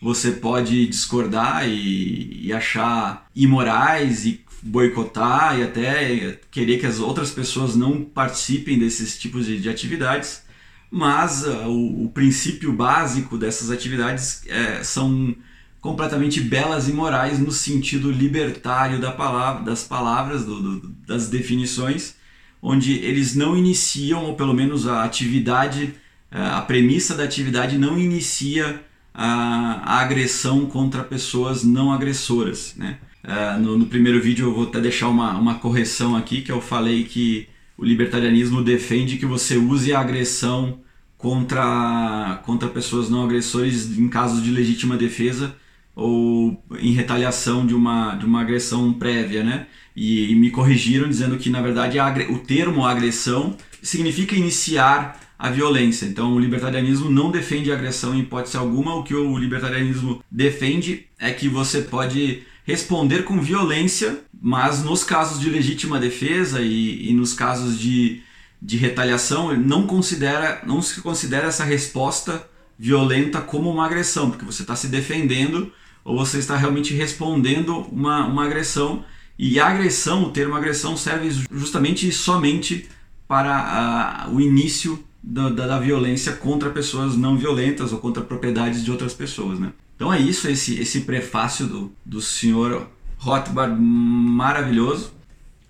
você 0.01 0.31
pode 0.31 0.87
discordar 0.87 1.67
e, 1.67 2.47
e 2.47 2.51
achar 2.51 3.29
imorais 3.35 4.25
e 4.25 4.43
boicotar 4.63 5.59
e 5.59 5.63
até 5.63 6.39
querer 6.49 6.79
que 6.79 6.85
as 6.85 6.99
outras 6.99 7.31
pessoas 7.31 7.75
não 7.75 8.03
participem 8.03 8.77
desses 8.77 9.17
tipos 9.17 9.45
de, 9.45 9.59
de 9.59 9.69
atividades, 9.69 10.43
mas 10.89 11.45
uh, 11.45 11.67
o, 11.67 12.05
o, 12.05 12.09
princípio 12.09 12.73
básico 12.73 13.37
dessas 13.37 13.71
atividades 13.71 14.43
é, 14.47 14.83
são 14.83 15.35
completamente 15.81 16.39
belas 16.39 16.87
e 16.87 16.93
morais 16.93 17.39
no 17.39 17.51
sentido 17.51 18.11
libertário 18.11 19.01
da 19.01 19.11
palavra, 19.11 19.63
das 19.63 19.83
palavras, 19.83 20.45
do, 20.45 20.61
do, 20.61 20.87
das 21.07 21.27
definições, 21.27 22.15
onde 22.61 22.93
eles 22.99 23.35
não 23.35 23.57
iniciam, 23.57 24.25
ou 24.25 24.35
pelo 24.35 24.53
menos 24.53 24.87
a 24.87 25.03
atividade, 25.03 25.95
uh, 26.31 26.57
a 26.57 26.61
premissa 26.61 27.15
da 27.15 27.23
atividade 27.23 27.79
não 27.79 27.97
inicia 27.97 28.79
a, 29.11 29.95
a 29.95 29.99
agressão 30.01 30.67
contra 30.67 31.03
pessoas 31.03 31.63
não 31.63 31.91
agressoras. 31.91 32.75
Né? 32.77 32.99
Uh, 33.23 33.59
no, 33.59 33.77
no, 33.79 33.85
primeiro 33.87 34.21
vídeo 34.21 34.49
eu 34.49 34.53
vou 34.53 34.65
até 34.65 34.79
deixar 34.79 35.09
uma, 35.09 35.35
uma 35.35 35.55
correção 35.55 36.15
aqui, 36.15 36.43
que 36.43 36.51
eu 36.51 36.61
falei 36.61 37.05
que 37.05 37.47
o 37.75 37.83
libertarianismo 37.83 38.63
defende 38.63 39.17
que 39.17 39.25
você 39.25 39.57
use 39.57 39.91
a 39.91 39.99
agressão 39.99 40.79
contra, 41.17 42.39
contra 42.45 42.69
pessoas 42.69 43.09
não 43.09 43.23
agressores 43.23 43.97
em 43.97 44.07
casos 44.07 44.43
de 44.43 44.51
legítima 44.51 44.95
defesa 44.95 45.55
ou 46.01 46.63
em 46.79 46.91
retaliação 46.93 47.65
de 47.65 47.73
uma, 47.73 48.15
de 48.15 48.25
uma 48.25 48.41
agressão 48.41 48.91
prévia, 48.93 49.43
né? 49.43 49.67
E, 49.95 50.31
e 50.31 50.35
me 50.35 50.49
corrigiram 50.49 51.07
dizendo 51.07 51.37
que, 51.37 51.49
na 51.49 51.61
verdade, 51.61 51.97
o 52.29 52.39
termo 52.39 52.85
agressão 52.85 53.55
significa 53.81 54.35
iniciar 54.35 55.19
a 55.37 55.49
violência. 55.49 56.05
Então, 56.05 56.33
o 56.33 56.39
libertarianismo 56.39 57.09
não 57.09 57.31
defende 57.31 57.71
agressão 57.71 58.13
em 58.13 58.19
hipótese 58.19 58.57
alguma. 58.57 58.95
O 58.95 59.03
que 59.03 59.15
o 59.15 59.37
libertarianismo 59.37 60.23
defende 60.29 61.07
é 61.19 61.31
que 61.31 61.49
você 61.49 61.81
pode 61.81 62.43
responder 62.63 63.23
com 63.23 63.41
violência, 63.41 64.19
mas 64.39 64.83
nos 64.83 65.03
casos 65.03 65.39
de 65.39 65.49
legítima 65.49 65.99
defesa 65.99 66.61
e, 66.61 67.09
e 67.09 67.13
nos 67.13 67.33
casos 67.33 67.79
de, 67.79 68.21
de 68.61 68.77
retaliação, 68.77 69.55
não 69.57 69.87
considera 69.87 70.61
não 70.65 70.81
se 70.81 71.01
considera 71.01 71.47
essa 71.47 71.63
resposta 71.63 72.47
violenta 72.77 73.41
como 73.41 73.69
uma 73.69 73.85
agressão, 73.85 74.29
porque 74.29 74.45
você 74.45 74.61
está 74.61 74.75
se 74.75 74.87
defendendo 74.87 75.71
ou 76.03 76.17
você 76.17 76.39
está 76.39 76.55
realmente 76.55 76.93
respondendo 76.93 77.77
uma, 77.91 78.25
uma 78.25 78.45
agressão. 78.45 79.03
E 79.37 79.59
a 79.59 79.67
agressão, 79.67 80.23
o 80.23 80.31
termo 80.31 80.55
agressão, 80.55 80.95
serve 80.95 81.29
justamente 81.51 82.07
e 82.07 82.11
somente 82.11 82.87
para 83.27 84.27
uh, 84.27 84.35
o 84.35 84.41
início 84.41 85.03
da, 85.23 85.49
da, 85.49 85.67
da, 85.67 85.79
violência 85.79 86.33
contra 86.33 86.69
pessoas 86.69 87.15
não 87.15 87.37
violentas 87.37 87.93
ou 87.93 87.99
contra 87.99 88.23
propriedades 88.23 88.83
de 88.83 88.91
outras 88.91 89.13
pessoas. 89.13 89.59
Né? 89.59 89.71
Então 89.95 90.11
é 90.11 90.19
isso, 90.19 90.47
esse, 90.47 90.79
esse 90.79 91.01
prefácio 91.01 91.67
do, 91.67 91.91
do 92.05 92.21
senhor 92.21 92.87
Rothbard 93.17 93.79
maravilhoso. 93.79 95.13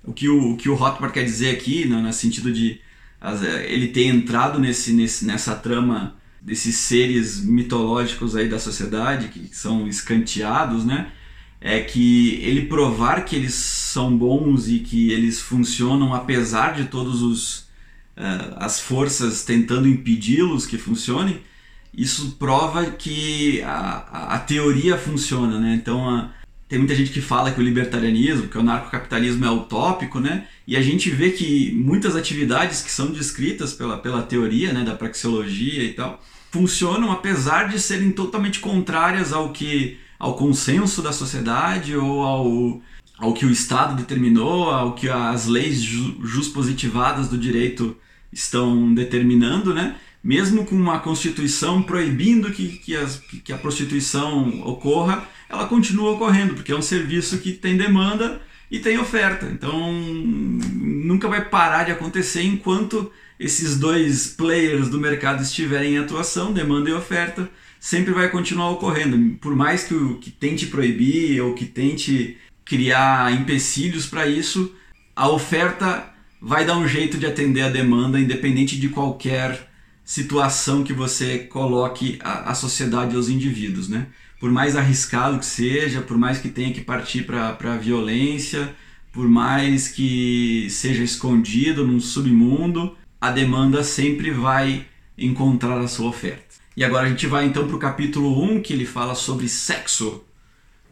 O 0.03 0.11
que 0.11 0.27
o, 0.27 0.53
o 0.53 0.57
que 0.57 0.69
o 0.69 0.73
Rothbard 0.73 1.13
quer 1.13 1.23
dizer 1.23 1.51
aqui, 1.51 1.85
no, 1.85 2.01
no 2.01 2.11
sentido 2.11 2.51
de 2.51 2.79
as, 3.19 3.43
ele 3.43 3.89
ter 3.89 4.05
entrado 4.05 4.59
nesse, 4.59 4.93
nesse, 4.93 5.25
nessa 5.25 5.53
trama 5.53 6.15
desses 6.41 6.75
seres 6.77 7.43
mitológicos 7.43 8.35
aí 8.35 8.49
da 8.49 8.59
sociedade 8.59 9.27
que 9.27 9.55
são 9.55 9.87
escanteados, 9.87 10.83
né? 10.83 11.11
É 11.59 11.79
que 11.81 12.35
ele 12.41 12.65
provar 12.65 13.23
que 13.23 13.35
eles 13.35 13.53
são 13.53 14.17
bons 14.17 14.67
e 14.67 14.79
que 14.79 15.11
eles 15.11 15.39
funcionam 15.39 16.13
apesar 16.13 16.73
de 16.73 16.85
todos 16.85 17.21
os 17.21 17.59
uh, 18.17 18.55
as 18.57 18.79
forças 18.79 19.43
tentando 19.43 19.87
impedi-los 19.87 20.65
que 20.65 20.77
funcionem, 20.77 21.39
isso 21.93 22.37
prova 22.39 22.85
que 22.85 23.61
a, 23.61 24.35
a, 24.35 24.39
teoria 24.39 24.97
funciona, 24.97 25.59
né? 25.59 25.75
Então 25.75 26.09
a, 26.09 26.31
tem 26.71 26.79
muita 26.79 26.95
gente 26.95 27.11
que 27.11 27.19
fala 27.19 27.51
que 27.51 27.59
o 27.59 27.63
libertarianismo, 27.63 28.47
que 28.47 28.57
o 28.57 28.63
narcocapitalismo 28.63 29.43
é 29.43 29.51
utópico, 29.51 30.21
né? 30.21 30.47
E 30.65 30.77
a 30.77 30.81
gente 30.81 31.09
vê 31.09 31.31
que 31.31 31.69
muitas 31.73 32.15
atividades 32.15 32.81
que 32.81 32.89
são 32.89 33.07
descritas 33.11 33.73
pela, 33.73 33.97
pela 33.97 34.23
teoria, 34.23 34.71
né, 34.71 34.81
da 34.85 34.95
praxeologia 34.95 35.83
e 35.83 35.91
tal, 35.91 36.23
funcionam 36.49 37.11
apesar 37.11 37.67
de 37.67 37.77
serem 37.77 38.13
totalmente 38.13 38.61
contrárias 38.61 39.33
ao 39.33 39.51
que 39.51 39.97
ao 40.17 40.35
consenso 40.35 41.01
da 41.01 41.11
sociedade 41.11 41.93
ou 41.93 42.21
ao, 42.21 42.81
ao 43.17 43.33
que 43.33 43.45
o 43.45 43.51
Estado 43.51 43.97
determinou, 43.97 44.69
ao 44.69 44.95
que 44.95 45.09
as 45.09 45.47
leis 45.47 45.85
positivadas 46.53 47.27
do 47.27 47.37
direito 47.37 47.97
estão 48.31 48.93
determinando, 48.93 49.73
né? 49.73 49.97
Mesmo 50.23 50.63
com 50.63 50.75
uma 50.75 50.99
constituição 50.99 51.83
proibindo 51.83 52.49
que, 52.49 52.69
que, 52.77 52.95
as, 52.95 53.17
que 53.43 53.51
a 53.51 53.57
prostituição 53.57 54.61
ocorra, 54.61 55.27
ela 55.51 55.67
continua 55.67 56.11
ocorrendo, 56.11 56.53
porque 56.53 56.71
é 56.71 56.75
um 56.75 56.81
serviço 56.81 57.39
que 57.39 57.51
tem 57.51 57.75
demanda 57.75 58.41
e 58.69 58.79
tem 58.79 58.97
oferta. 58.97 59.45
Então 59.51 59.91
nunca 59.91 61.27
vai 61.27 61.43
parar 61.43 61.83
de 61.83 61.91
acontecer 61.91 62.43
enquanto 62.43 63.11
esses 63.39 63.77
dois 63.77 64.27
players 64.27 64.87
do 64.87 64.99
mercado 64.99 65.41
estiverem 65.41 65.95
em 65.95 65.97
atuação, 65.97 66.53
demanda 66.53 66.89
e 66.89 66.93
oferta, 66.93 67.49
sempre 67.79 68.13
vai 68.13 68.29
continuar 68.29 68.69
ocorrendo. 68.69 69.35
Por 69.37 69.55
mais 69.55 69.83
que, 69.83 69.95
o, 69.95 70.19
que 70.19 70.29
tente 70.29 70.67
proibir 70.67 71.41
ou 71.41 71.53
que 71.53 71.65
tente 71.65 72.37
criar 72.63 73.33
empecilhos 73.33 74.05
para 74.05 74.27
isso, 74.27 74.73
a 75.15 75.27
oferta 75.27 76.13
vai 76.39 76.65
dar 76.65 76.77
um 76.77 76.87
jeito 76.87 77.17
de 77.17 77.25
atender 77.25 77.61
a 77.61 77.69
demanda, 77.69 78.19
independente 78.19 78.79
de 78.79 78.89
qualquer 78.89 79.69
situação 80.05 80.83
que 80.83 80.93
você 80.93 81.39
coloque 81.39 82.19
a, 82.23 82.51
a 82.51 82.53
sociedade 82.53 83.15
e 83.15 83.17
os 83.17 83.29
indivíduos, 83.29 83.89
né? 83.89 84.07
Por 84.41 84.51
mais 84.51 84.75
arriscado 84.75 85.37
que 85.37 85.45
seja, 85.45 86.01
por 86.01 86.17
mais 86.17 86.39
que 86.39 86.49
tenha 86.49 86.73
que 86.73 86.81
partir 86.81 87.27
para 87.27 87.55
a 87.59 87.77
violência, 87.77 88.75
por 89.13 89.29
mais 89.29 89.87
que 89.87 90.67
seja 90.67 91.03
escondido 91.03 91.85
num 91.85 91.99
submundo, 91.99 92.97
a 93.21 93.29
demanda 93.29 93.83
sempre 93.83 94.31
vai 94.31 94.87
encontrar 95.15 95.79
a 95.79 95.87
sua 95.87 96.09
oferta. 96.09 96.55
E 96.75 96.83
agora 96.83 97.05
a 97.05 97.09
gente 97.09 97.27
vai 97.27 97.45
então 97.45 97.67
para 97.67 97.75
o 97.75 97.79
capítulo 97.79 98.43
1, 98.43 98.63
que 98.63 98.73
ele 98.73 98.85
fala 98.85 99.13
sobre 99.13 99.47
sexo. 99.47 100.23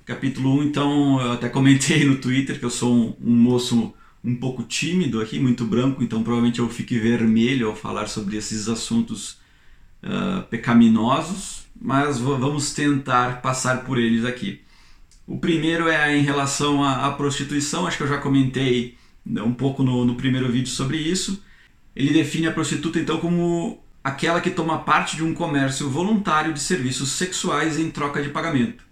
Capítulo 0.06 0.60
1, 0.60 0.64
então, 0.66 1.20
eu 1.20 1.32
até 1.32 1.50
comentei 1.50 2.06
no 2.06 2.18
Twitter 2.18 2.60
que 2.60 2.66
eu 2.66 2.70
sou 2.70 2.94
um, 2.94 3.16
um 3.20 3.36
moço 3.36 3.92
um 4.24 4.36
pouco 4.36 4.62
tímido 4.62 5.20
aqui, 5.22 5.40
muito 5.40 5.66
branco, 5.66 6.04
então 6.04 6.22
provavelmente 6.22 6.60
eu 6.60 6.70
fique 6.70 7.00
vermelho 7.00 7.70
ao 7.70 7.76
falar 7.76 8.08
sobre 8.08 8.38
esses 8.38 8.70
assuntos 8.70 9.38
uh, 10.04 10.44
pecaminosos, 10.52 11.69
mas 11.80 12.20
vamos 12.20 12.74
tentar 12.74 13.42
passar 13.42 13.84
por 13.84 13.98
eles 13.98 14.26
aqui. 14.26 14.62
O 15.26 15.38
primeiro 15.38 15.88
é 15.88 16.18
em 16.18 16.24
relação 16.24 16.84
à, 16.84 17.06
à 17.06 17.12
prostituição, 17.12 17.86
acho 17.86 17.98
que 17.98 18.04
eu 18.04 18.08
já 18.08 18.18
comentei 18.18 18.98
né, 19.26 19.42
um 19.42 19.54
pouco 19.54 19.84
no, 19.84 20.04
no 20.04 20.16
primeiro 20.16 20.52
vídeo 20.52 20.70
sobre 20.70 20.98
isso. 20.98 21.44
Ele 21.96 22.12
define 22.12 22.48
a 22.48 22.52
prostituta 22.52 23.00
então 23.00 23.20
como 23.20 23.82
aquela 24.04 24.42
que 24.42 24.50
toma 24.50 24.80
parte 24.80 25.16
de 25.16 25.24
um 25.24 25.34
comércio 25.34 25.90
voluntário 25.90 26.54
de 26.54 26.60
serviços 26.60 27.12
sexuais 27.12 27.80
em 27.80 27.92
troca 27.92 28.22
de 28.22 28.30
pagamento. 28.30 28.84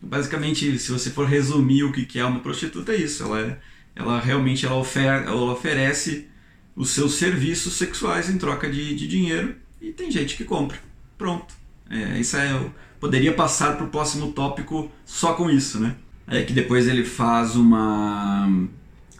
Basicamente, 0.00 0.78
se 0.78 0.90
você 0.90 1.10
for 1.10 1.26
resumir 1.26 1.84
o 1.84 1.92
que 1.92 2.18
é 2.18 2.24
uma 2.24 2.40
prostituta, 2.40 2.92
é 2.92 2.96
isso. 2.96 3.22
Ela 3.22 3.40
é 3.40 3.58
ela 3.94 4.20
realmente 4.20 4.64
ela, 4.64 4.76
ofer 4.76 5.24
ela 5.24 5.52
oferece 5.52 6.28
os 6.74 6.90
seus 6.90 7.14
serviços 7.14 7.74
sexuais 7.74 8.30
em 8.30 8.38
troca 8.38 8.70
de, 8.70 8.94
de 8.94 9.06
dinheiro 9.06 9.56
e 9.80 9.92
tem 9.92 10.10
gente 10.10 10.36
que 10.36 10.44
compra. 10.44 10.78
Pronto. 11.18 11.59
É, 11.90 12.20
isso 12.20 12.36
é, 12.36 12.52
eu 12.52 12.72
poderia 13.00 13.34
passar 13.34 13.76
para 13.76 13.84
o 13.84 13.88
próximo 13.88 14.32
tópico 14.32 14.90
só 15.04 15.34
com 15.34 15.50
isso, 15.50 15.80
né? 15.80 15.96
É 16.28 16.42
que 16.42 16.52
depois 16.52 16.86
ele 16.86 17.04
faz 17.04 17.56
uma, 17.56 18.46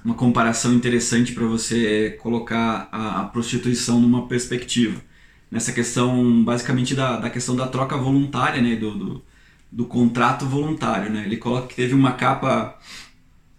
uma 0.05 0.15
comparação 0.15 0.73
interessante 0.73 1.33
para 1.33 1.45
você 1.45 2.17
colocar 2.23 2.89
a, 2.93 3.23
a, 3.23 3.25
prostituição 3.25 4.01
numa 4.01 4.29
perspectiva. 4.29 5.01
Nessa 5.51 5.73
questão, 5.73 6.45
basicamente, 6.45 6.95
da, 6.95 7.19
da 7.19 7.29
questão 7.29 7.57
da 7.57 7.67
troca 7.67 7.97
voluntária, 7.97 8.63
né? 8.63 8.77
Do, 8.77 8.97
do, 8.97 9.25
do 9.73 9.85
contrato 9.87 10.47
voluntário, 10.47 11.11
né? 11.11 11.25
Ele 11.27 11.37
coloca 11.37 11.67
que 11.67 11.75
teve 11.75 11.95
uma 11.95 12.13
capa 12.13 12.79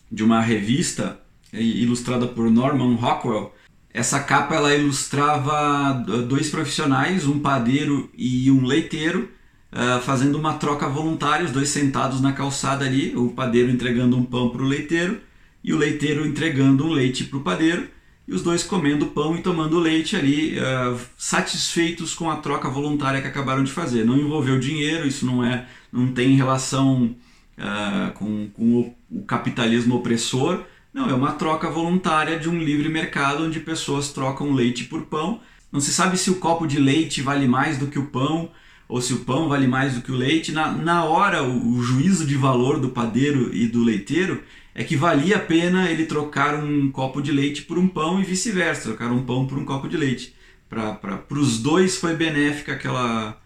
de 0.09 0.23
uma 0.23 0.39
revista 0.39 1.19
ilustrada 1.53 2.27
por 2.27 2.49
Norman 2.49 2.95
Rockwell. 2.95 3.53
Essa 3.93 4.19
capa 4.21 4.55
ela 4.55 4.73
ilustrava 4.73 5.93
dois 6.27 6.49
profissionais, 6.49 7.27
um 7.27 7.39
padeiro 7.39 8.09
e 8.17 8.49
um 8.49 8.65
leiteiro, 8.65 9.29
uh, 9.71 10.01
fazendo 10.01 10.37
uma 10.37 10.53
troca 10.53 10.87
voluntária, 10.87 11.45
os 11.45 11.51
dois 11.51 11.69
sentados 11.69 12.21
na 12.21 12.31
calçada 12.31 12.85
ali, 12.85 13.15
o 13.15 13.29
padeiro 13.29 13.69
entregando 13.69 14.17
um 14.17 14.23
pão 14.23 14.49
para 14.49 14.61
o 14.61 14.65
leiteiro 14.65 15.19
e 15.63 15.73
o 15.73 15.77
leiteiro 15.77 16.25
entregando 16.25 16.85
um 16.85 16.89
leite 16.89 17.25
para 17.25 17.37
o 17.37 17.43
padeiro, 17.43 17.87
e 18.27 18.33
os 18.33 18.41
dois 18.41 18.63
comendo 18.63 19.07
pão 19.07 19.35
e 19.35 19.41
tomando 19.41 19.79
leite 19.79 20.15
ali, 20.15 20.57
uh, 20.57 20.97
satisfeitos 21.17 22.13
com 22.13 22.29
a 22.29 22.37
troca 22.37 22.69
voluntária 22.69 23.21
que 23.21 23.27
acabaram 23.27 23.63
de 23.63 23.71
fazer. 23.71 24.05
Não 24.05 24.17
envolveu 24.17 24.59
dinheiro, 24.59 25.07
isso 25.07 25.25
não 25.25 25.43
é, 25.43 25.67
não 25.91 26.07
tem 26.13 26.35
relação 26.35 27.15
uh, 27.57 28.11
com, 28.13 28.49
com 28.53 28.73
o, 28.79 28.95
o, 29.19 29.23
capitalismo 29.23 29.95
opressor. 29.95 30.63
Não, 30.93 31.09
é 31.09 31.13
uma 31.13 31.31
troca 31.33 31.69
voluntária 31.69 32.37
de 32.37 32.49
um 32.49 32.59
livre 32.59 32.89
mercado 32.89 33.45
onde 33.45 33.61
pessoas 33.61 34.11
trocam 34.11 34.53
leite 34.53 34.83
por 34.83 35.03
pão. 35.03 35.39
Não 35.71 35.79
se 35.79 35.93
sabe 35.93 36.17
se 36.17 36.29
o 36.29 36.35
copo 36.35 36.67
de 36.67 36.79
leite 36.79 37.21
vale 37.21 37.47
mais 37.47 37.77
do 37.77 37.87
que 37.87 37.97
o 37.97 38.07
pão 38.07 38.51
ou 38.89 39.01
se 39.01 39.13
o 39.13 39.19
pão 39.19 39.47
vale 39.47 39.67
mais 39.67 39.93
do 39.93 40.01
que 40.01 40.11
o 40.11 40.15
leite. 40.15 40.51
Na, 40.51 40.69
na 40.69 41.05
hora, 41.05 41.43
o, 41.43 41.75
o 41.77 41.81
juízo 41.81 42.25
de 42.25 42.35
valor 42.35 42.77
do 42.77 42.89
padeiro 42.89 43.55
e 43.55 43.67
do 43.67 43.81
leiteiro 43.81 44.43
é 44.75 44.83
que 44.83 44.97
valia 44.97 45.37
a 45.37 45.39
pena 45.39 45.89
ele 45.89 46.05
trocar 46.05 46.61
um 46.61 46.91
copo 46.91 47.21
de 47.21 47.31
leite 47.31 47.61
por 47.61 47.77
um 47.77 47.87
pão 47.87 48.19
e 48.19 48.25
vice-versa, 48.25 48.89
trocar 48.89 49.11
um 49.13 49.23
pão 49.23 49.47
por 49.47 49.57
um 49.57 49.63
copo 49.63 49.87
de 49.87 49.95
leite. 49.95 50.35
Para 50.69 51.23
os 51.29 51.59
dois 51.59 51.95
foi 51.97 52.15
benéfica 52.15 52.73
aquela, 52.73 53.41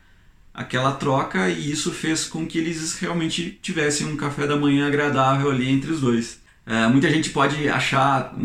aquela 0.51 0.93
troca 0.93 1.47
e 1.47 1.71
isso 1.71 1.91
fez 1.91 2.25
com 2.25 2.45
que 2.47 2.57
eles 2.57 2.95
realmente 2.95 3.59
tivessem 3.61 4.07
um 4.07 4.17
café 4.17 4.47
da 4.47 4.55
manhã 4.55 4.87
agradável 4.87 5.51
ali 5.51 5.69
entre 5.69 5.91
os 5.91 6.01
dois. 6.01 6.43
É, 6.65 6.87
muita 6.87 7.09
gente 7.09 7.29
pode 7.29 7.69
achar 7.69 8.35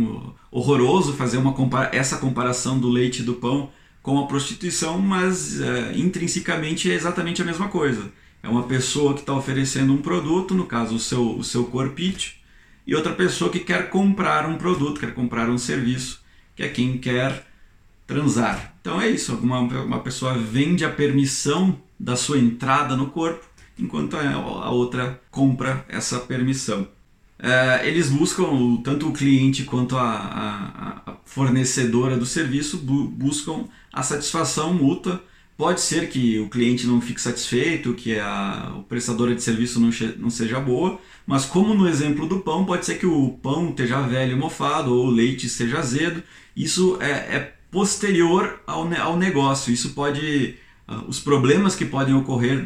horroroso 0.50 1.15
fazer 1.15 1.39
uma 1.39 1.53
compara 1.53 1.91
essa 1.97 2.19
comparação 2.19 2.79
do 2.79 2.89
leite 2.89 3.23
e 3.23 3.25
do 3.25 3.35
pão 3.35 3.71
com 4.03 4.19
a 4.19 4.27
prostituição, 4.27 4.99
mas 4.99 5.61
é, 5.61 5.97
intrinsecamente 5.97 6.91
é 6.91 6.95
exatamente 6.95 7.41
a 7.41 7.45
mesma 7.45 7.69
coisa. 7.69 8.11
É 8.43 8.49
uma 8.49 8.62
pessoa 8.65 9.15
que 9.15 9.21
está 9.21 9.35
oferecendo 9.35 9.93
um 9.93 9.99
produto, 9.99 10.55
no 10.55 10.67
caso 10.67 10.95
o 10.95 10.99
seu, 10.99 11.37
o 11.37 11.45
seu 11.45 11.65
corpite, 11.65 12.43
e 12.87 12.95
outra 12.95 13.12
pessoa 13.12 13.50
que 13.50 13.61
quer 13.61 13.91
comprar 13.91 14.47
um 14.47 14.57
produto, 14.57 15.00
quer 15.00 15.15
comprar 15.15 15.49
um 15.49 15.59
serviço, 15.59 16.23
que 16.57 16.62
é 16.62 16.69
quem 16.69 16.99
quer 16.99 17.47
transar. 18.07 18.75
Então 18.81 19.00
é 19.00 19.09
isso, 19.09 19.35
uma, 19.37 19.61
uma 19.61 20.00
pessoa 20.00 20.35
vende 20.35 20.85
a 20.85 20.91
permissão 20.91 21.79
da 21.99 22.17
sua 22.17 22.39
entrada 22.39 22.97
no 22.97 23.11
corpo, 23.11 23.45
enquanto 23.79 24.17
a 24.17 24.71
outra 24.71 25.21
compra 25.31 25.85
essa 25.89 26.19
permissão. 26.19 26.89
É, 27.43 27.89
eles 27.89 28.11
buscam, 28.11 28.77
tanto 28.85 29.09
o 29.09 29.13
cliente 29.13 29.65
quanto 29.65 29.97
a, 29.97 30.03
a, 30.03 31.11
a 31.11 31.17
fornecedora 31.25 32.17
do 32.17 32.27
serviço, 32.27 32.77
bu 32.79 33.05
buscam 33.05 33.65
a 33.93 34.03
satisfação 34.03 34.75
mútua. 34.75 35.25
Pode 35.57 35.81
ser 35.81 36.09
que 36.09 36.39
o 36.39 36.49
cliente 36.49 36.87
não 36.87 37.01
fique 37.01 37.21
satisfeito, 37.21 37.95
que 37.95 38.19
a, 38.19 38.75
o 38.79 38.83
prestador 38.83 39.35
de 39.35 39.43
serviço 39.43 39.81
não, 39.81 39.91
não 40.19 40.31
seja 40.31 40.59
boa, 40.61 40.99
mas 41.27 41.45
como 41.45 41.75
no 41.75 41.89
exemplo 41.89 42.27
do 42.27 42.41
pão, 42.41 42.65
pode 42.65 42.87
ser 42.87 42.99
que 42.99 43.07
o 43.07 43.39
pão 43.43 43.71
esteja 43.71 44.01
velho 44.03 44.33
e 44.33 44.39
mofado 44.39 44.95
ou 44.95 45.07
o 45.07 45.11
leite 45.11 45.47
esteja 45.47 45.79
azedo. 45.79 46.23
Isso 46.57 46.99
é, 47.01 47.11
é 47.11 47.55
posterior 47.71 48.61
ao, 48.67 48.91
ao 49.01 49.17
negócio. 49.17 49.73
Isso 49.73 49.91
pode 49.91 50.57
uh, 50.89 51.05
os 51.09 51.21
problemas 51.21 51.75
que 51.75 51.85
podem 51.85 52.15
ocorrer 52.15 52.63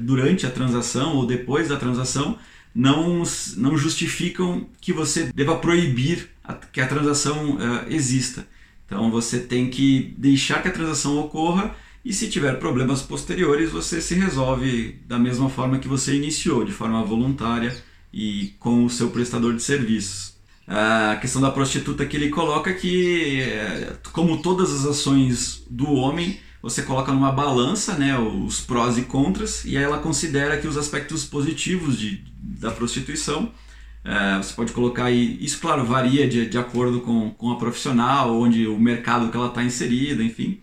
durante 0.00 0.46
a 0.46 0.50
transação 0.50 1.16
ou 1.16 1.26
depois 1.26 1.68
da 1.68 1.76
transação 1.76 2.38
não, 2.76 3.22
não 3.56 3.78
justificam 3.78 4.68
que 4.82 4.92
você 4.92 5.32
deva 5.34 5.56
proibir 5.56 6.28
a, 6.44 6.52
que 6.52 6.78
a 6.78 6.86
transação 6.86 7.56
uh, 7.56 7.88
exista. 7.88 8.46
Então 8.84 9.10
você 9.10 9.38
tem 9.40 9.70
que 9.70 10.14
deixar 10.18 10.62
que 10.62 10.68
a 10.68 10.72
transação 10.72 11.18
ocorra 11.18 11.74
e 12.04 12.12
se 12.12 12.28
tiver 12.28 12.58
problemas 12.58 13.00
posteriores 13.00 13.70
você 13.70 14.00
se 14.00 14.14
resolve 14.14 15.00
da 15.08 15.18
mesma 15.18 15.48
forma 15.48 15.78
que 15.78 15.88
você 15.88 16.14
iniciou, 16.14 16.64
de 16.64 16.70
forma 16.70 17.02
voluntária 17.02 17.74
e 18.12 18.54
com 18.60 18.84
o 18.84 18.90
seu 18.90 19.08
prestador 19.08 19.54
de 19.54 19.62
serviços. 19.62 20.36
A 20.68 21.16
questão 21.16 21.40
da 21.40 21.50
prostituta 21.50 22.04
que 22.04 22.16
ele 22.16 22.28
coloca 22.28 22.74
que, 22.74 23.40
eh, 23.40 23.96
como 24.12 24.42
todas 24.42 24.72
as 24.72 24.84
ações 24.84 25.64
do 25.70 25.92
homem, 25.92 26.38
você 26.68 26.82
coloca 26.82 27.12
numa 27.12 27.30
balança 27.30 27.94
né, 27.94 28.18
os 28.18 28.60
prós 28.60 28.98
e 28.98 29.02
contras, 29.02 29.64
e 29.64 29.76
aí 29.76 29.84
ela 29.84 29.98
considera 29.98 30.56
que 30.56 30.66
os 30.66 30.76
aspectos 30.76 31.24
positivos 31.24 31.96
de, 31.96 32.24
da 32.42 32.72
prostituição, 32.72 33.52
é, 34.04 34.38
você 34.38 34.52
pode 34.52 34.72
colocar 34.72 35.04
aí, 35.04 35.38
isso 35.40 35.60
claro 35.60 35.84
varia 35.84 36.28
de, 36.28 36.46
de 36.46 36.58
acordo 36.58 37.00
com, 37.00 37.30
com 37.30 37.52
a 37.52 37.56
profissional, 37.56 38.36
onde 38.36 38.66
o 38.66 38.78
mercado 38.78 39.30
que 39.30 39.36
ela 39.36 39.46
está 39.46 39.62
inserida, 39.62 40.24
enfim, 40.24 40.60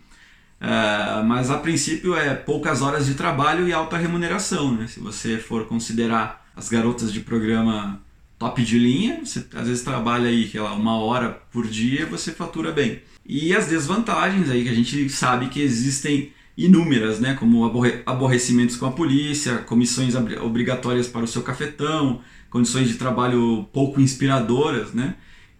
é, 0.60 1.22
mas 1.22 1.50
a 1.50 1.56
princípio 1.56 2.14
é 2.14 2.34
poucas 2.34 2.82
horas 2.82 3.06
de 3.06 3.14
trabalho 3.14 3.66
e 3.66 3.72
alta 3.72 3.96
remuneração, 3.96 4.74
né? 4.74 4.86
se 4.86 5.00
você 5.00 5.38
for 5.38 5.66
considerar 5.66 6.46
as 6.54 6.68
garotas 6.68 7.10
de 7.10 7.20
programa 7.20 7.98
top 8.38 8.62
de 8.62 8.78
linha, 8.78 9.24
você 9.24 9.46
às 9.54 9.68
vezes 9.68 9.82
trabalha 9.82 10.28
aí, 10.28 10.46
sei 10.50 10.60
lá, 10.60 10.74
uma 10.74 10.98
hora 10.98 11.30
por 11.50 11.66
dia, 11.66 12.04
você 12.04 12.30
fatura 12.30 12.70
bem. 12.72 13.00
E 13.26 13.54
as 13.54 13.68
desvantagens 13.68 14.50
aí 14.50 14.62
que 14.62 14.68
a 14.68 14.74
gente 14.74 15.08
sabe 15.08 15.48
que 15.48 15.60
existem 15.60 16.32
inúmeras, 16.56 17.18
né, 17.18 17.34
como 17.34 17.64
aborre 17.64 18.02
aborrecimentos 18.06 18.76
com 18.76 18.86
a 18.86 18.92
polícia, 18.92 19.58
comissões 19.58 20.14
obrigatórias 20.14 21.08
para 21.08 21.24
o 21.24 21.28
seu 21.28 21.42
cafetão, 21.42 22.20
condições 22.48 22.88
de 22.88 22.94
trabalho 22.94 23.68
pouco 23.72 24.00
inspiradoras, 24.00 24.92
né? 24.92 25.16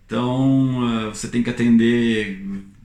Então 0.07 0.85
uh, 0.85 1.09
você 1.09 1.27
tem 1.27 1.43
que 1.43 1.51
atender 1.51 2.41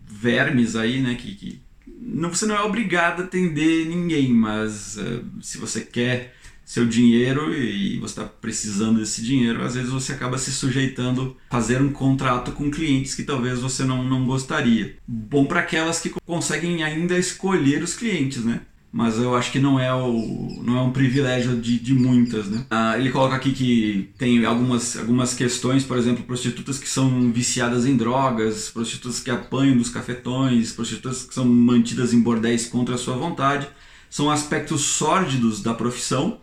vermes 0.08 0.76
aí, 0.76 1.00
né? 1.00 1.14
Que, 1.16 1.36
que 1.36 1.62
não, 2.02 2.30
você 2.30 2.48
não 2.48 2.56
é 2.56 2.62
obrigado 2.62 3.22
a 3.22 3.26
atender 3.26 3.86
ninguém, 3.86 4.34
mas 4.34 4.98
uh, 4.98 5.24
se 5.42 5.60
você 5.60 5.82
quer 5.82 6.36
seu 6.70 6.86
dinheiro 6.86 7.52
e 7.52 7.98
você 7.98 8.12
está 8.12 8.26
precisando 8.26 9.00
desse 9.00 9.24
dinheiro, 9.24 9.64
às 9.64 9.74
vezes 9.74 9.90
você 9.90 10.14
acaba 10.14 10.38
se 10.38 10.52
sujeitando 10.52 11.36
a 11.50 11.56
fazer 11.56 11.82
um 11.82 11.92
contrato 11.92 12.52
com 12.52 12.70
clientes 12.70 13.16
que 13.16 13.24
talvez 13.24 13.60
você 13.60 13.84
não, 13.84 14.04
não 14.04 14.24
gostaria. 14.24 14.96
Bom 15.08 15.46
para 15.46 15.62
aquelas 15.62 16.00
que 16.00 16.12
conseguem 16.24 16.84
ainda 16.84 17.18
escolher 17.18 17.82
os 17.82 17.96
clientes, 17.96 18.46
né? 18.46 18.62
Mas 18.92 19.18
eu 19.18 19.36
acho 19.36 19.52
que 19.52 19.58
não 19.58 19.80
é, 19.80 19.92
o, 19.92 20.62
não 20.64 20.78
é 20.78 20.82
um 20.82 20.92
privilégio 20.92 21.60
de, 21.60 21.80
de 21.80 21.96
muitas, 21.96 22.46
né? 22.46 22.64
Ah, 22.70 23.00
ele 23.00 23.10
coloca 23.10 23.36
aqui 23.36 23.52
que 23.52 24.10
tem 24.16 24.46
algumas, 24.46 24.96
algumas 24.96 25.34
questões, 25.34 25.84
por 25.84 25.98
exemplo, 25.98 26.24
prostitutas 26.24 26.78
que 26.78 26.88
são 26.88 27.32
viciadas 27.32 27.88
em 27.88 27.98
drogas, 27.98 28.70
prostitutas 28.70 29.20
que 29.20 29.32
apanham 29.32 29.76
dos 29.76 29.90
cafetões, 29.90 30.72
prostitutas 30.72 31.24
que 31.24 31.34
são 31.34 31.46
mantidas 31.46 32.14
em 32.14 32.22
bordéis 32.22 32.68
contra 32.68 32.94
a 32.94 32.98
sua 33.00 33.16
vontade. 33.16 33.68
São 34.08 34.30
aspectos 34.30 34.82
sórdidos 34.82 35.64
da 35.64 35.74
profissão 35.74 36.40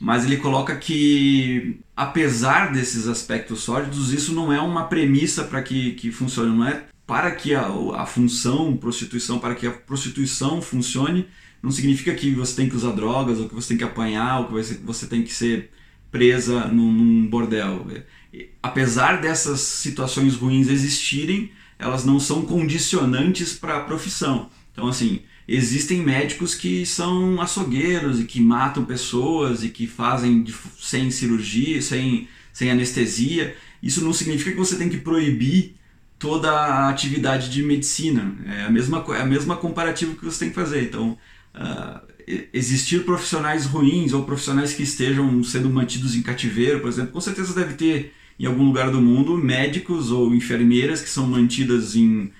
mas 0.00 0.24
ele 0.24 0.36
coloca 0.36 0.76
que, 0.76 1.80
apesar 1.96 2.72
desses 2.72 3.08
aspectos 3.08 3.60
sólidos, 3.60 4.12
isso 4.12 4.32
não 4.32 4.52
é 4.52 4.60
uma 4.60 4.84
premissa 4.84 5.44
para 5.44 5.62
que, 5.62 5.92
que 5.92 6.12
funcione, 6.12 6.56
não 6.56 6.66
é 6.66 6.84
para 7.06 7.30
que 7.32 7.54
a, 7.54 7.66
a 7.96 8.06
função 8.06 8.76
prostituição, 8.76 9.38
para 9.38 9.54
que 9.54 9.66
a 9.66 9.72
prostituição 9.72 10.62
funcione, 10.62 11.26
não 11.62 11.70
significa 11.70 12.14
que 12.14 12.32
você 12.32 12.54
tem 12.54 12.68
que 12.68 12.76
usar 12.76 12.92
drogas, 12.92 13.40
ou 13.40 13.48
que 13.48 13.54
você 13.54 13.68
tem 13.68 13.78
que 13.78 13.84
apanhar, 13.84 14.40
ou 14.40 14.46
que 14.46 14.52
você, 14.52 14.74
você 14.74 15.06
tem 15.06 15.22
que 15.22 15.32
ser 15.32 15.70
presa 16.12 16.66
num, 16.66 16.92
num 16.92 17.26
bordel. 17.26 17.86
Apesar 18.62 19.20
dessas 19.20 19.60
situações 19.60 20.34
ruins 20.34 20.68
existirem, 20.68 21.50
elas 21.78 22.04
não 22.04 22.20
são 22.20 22.42
condicionantes 22.42 23.54
para 23.54 23.78
a 23.78 23.80
profissão. 23.80 24.50
Então, 24.72 24.86
assim, 24.86 25.22
existem 25.48 26.02
médicos 26.02 26.54
que 26.54 26.84
são 26.84 27.40
açougueiros 27.40 28.20
e 28.20 28.24
que 28.24 28.38
matam 28.38 28.84
pessoas 28.84 29.64
e 29.64 29.70
que 29.70 29.86
fazem 29.86 30.44
sem 30.78 31.10
cirurgia, 31.10 31.80
sem, 31.80 32.28
sem 32.52 32.70
anestesia. 32.70 33.56
Isso 33.82 34.04
não 34.04 34.12
significa 34.12 34.50
que 34.50 34.58
você 34.58 34.76
tem 34.76 34.90
que 34.90 34.98
proibir 34.98 35.74
toda 36.18 36.50
a 36.50 36.90
atividade 36.90 37.48
de 37.48 37.62
medicina. 37.62 38.36
É 38.46 38.64
a 38.64 38.70
mesma, 38.70 39.02
é 39.08 39.22
a 39.22 39.26
mesma 39.26 39.56
comparativa 39.56 40.14
que 40.14 40.24
você 40.24 40.40
tem 40.40 40.48
que 40.50 40.54
fazer. 40.54 40.82
Então, 40.82 41.16
uh, 41.54 42.00
existir 42.52 43.04
profissionais 43.04 43.64
ruins 43.64 44.12
ou 44.12 44.24
profissionais 44.24 44.74
que 44.74 44.82
estejam 44.82 45.42
sendo 45.42 45.70
mantidos 45.70 46.14
em 46.14 46.20
cativeiro, 46.20 46.80
por 46.80 46.90
exemplo, 46.90 47.12
com 47.12 47.20
certeza 47.22 47.54
deve 47.54 47.72
ter 47.72 48.12
em 48.38 48.44
algum 48.44 48.64
lugar 48.64 48.90
do 48.90 49.00
mundo 49.00 49.36
médicos 49.36 50.10
ou 50.10 50.34
enfermeiras 50.34 51.00
que 51.00 51.08
são 51.08 51.26
mantidas 51.26 51.96
em 51.96 52.30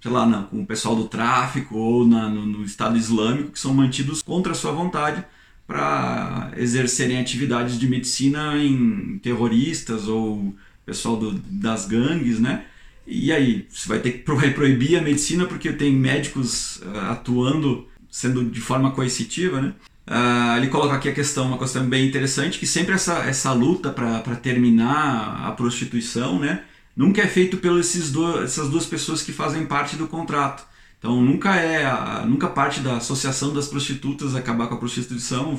sei 0.00 0.10
lá, 0.10 0.26
na, 0.26 0.42
com 0.44 0.62
o 0.62 0.66
pessoal 0.66 0.94
do 0.94 1.08
tráfico 1.08 1.76
ou 1.76 2.06
na, 2.06 2.28
no, 2.28 2.46
no, 2.46 2.64
Estado 2.64 2.96
Islâmico, 2.96 3.52
que 3.52 3.58
são 3.58 3.74
mantidos 3.74 4.22
contra 4.22 4.52
a 4.52 4.54
sua 4.54 4.72
vontade 4.72 5.24
para 5.66 6.52
exercerem 6.56 7.18
atividades 7.18 7.78
de 7.78 7.88
medicina 7.88 8.56
em 8.56 9.18
terroristas 9.18 10.08
ou 10.08 10.54
pessoal 10.86 11.16
do, 11.16 11.32
das 11.32 11.86
gangues, 11.86 12.40
né? 12.40 12.64
E 13.06 13.32
aí, 13.32 13.66
você 13.70 13.88
vai 13.88 13.98
ter 13.98 14.12
que 14.12 14.24
vai 14.32 14.50
proibir 14.50 14.96
a 14.96 15.02
medicina 15.02 15.46
porque 15.46 15.72
tem 15.72 15.92
médicos 15.92 16.76
uh, 16.78 17.10
atuando, 17.10 17.86
sendo 18.10 18.44
de 18.44 18.60
forma 18.60 18.90
coercitiva, 18.92 19.60
né? 19.60 19.74
Uh, 20.06 20.56
ele 20.56 20.68
coloca 20.68 20.94
aqui 20.94 21.08
a 21.10 21.14
questão, 21.14 21.48
uma 21.48 21.58
questão 21.58 21.86
bem 21.86 22.06
interessante, 22.06 22.58
que 22.58 22.66
sempre 22.66 22.94
essa, 22.94 23.18
essa 23.24 23.52
luta 23.52 23.90
para 23.90 24.36
terminar 24.36 25.46
a 25.46 25.52
prostituição, 25.52 26.38
né? 26.38 26.64
Nunca 26.98 27.22
é 27.22 27.28
feito 27.28 27.58
pelas 27.58 27.94
essas 28.42 28.68
duas 28.68 28.84
pessoas 28.84 29.22
que 29.22 29.30
fazem 29.32 29.64
parte 29.64 29.94
do 29.94 30.08
contrato. 30.08 30.66
Então 30.98 31.22
nunca 31.22 31.54
é 31.54 32.26
nunca 32.26 32.48
parte 32.48 32.80
da 32.80 32.96
associação 32.96 33.54
das 33.54 33.68
prostitutas 33.68 34.34
acabar 34.34 34.66
com 34.66 34.74
a 34.74 34.78
prostituição, 34.78 35.58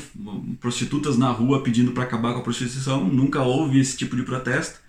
prostitutas 0.60 1.18
na 1.18 1.32
rua 1.32 1.64
pedindo 1.64 1.94
para 1.94 2.04
acabar 2.04 2.34
com 2.34 2.40
a 2.40 2.44
prostituição, 2.44 3.06
nunca 3.06 3.42
houve 3.42 3.80
esse 3.80 3.96
tipo 3.96 4.18
de 4.18 4.24
protesto. 4.24 4.80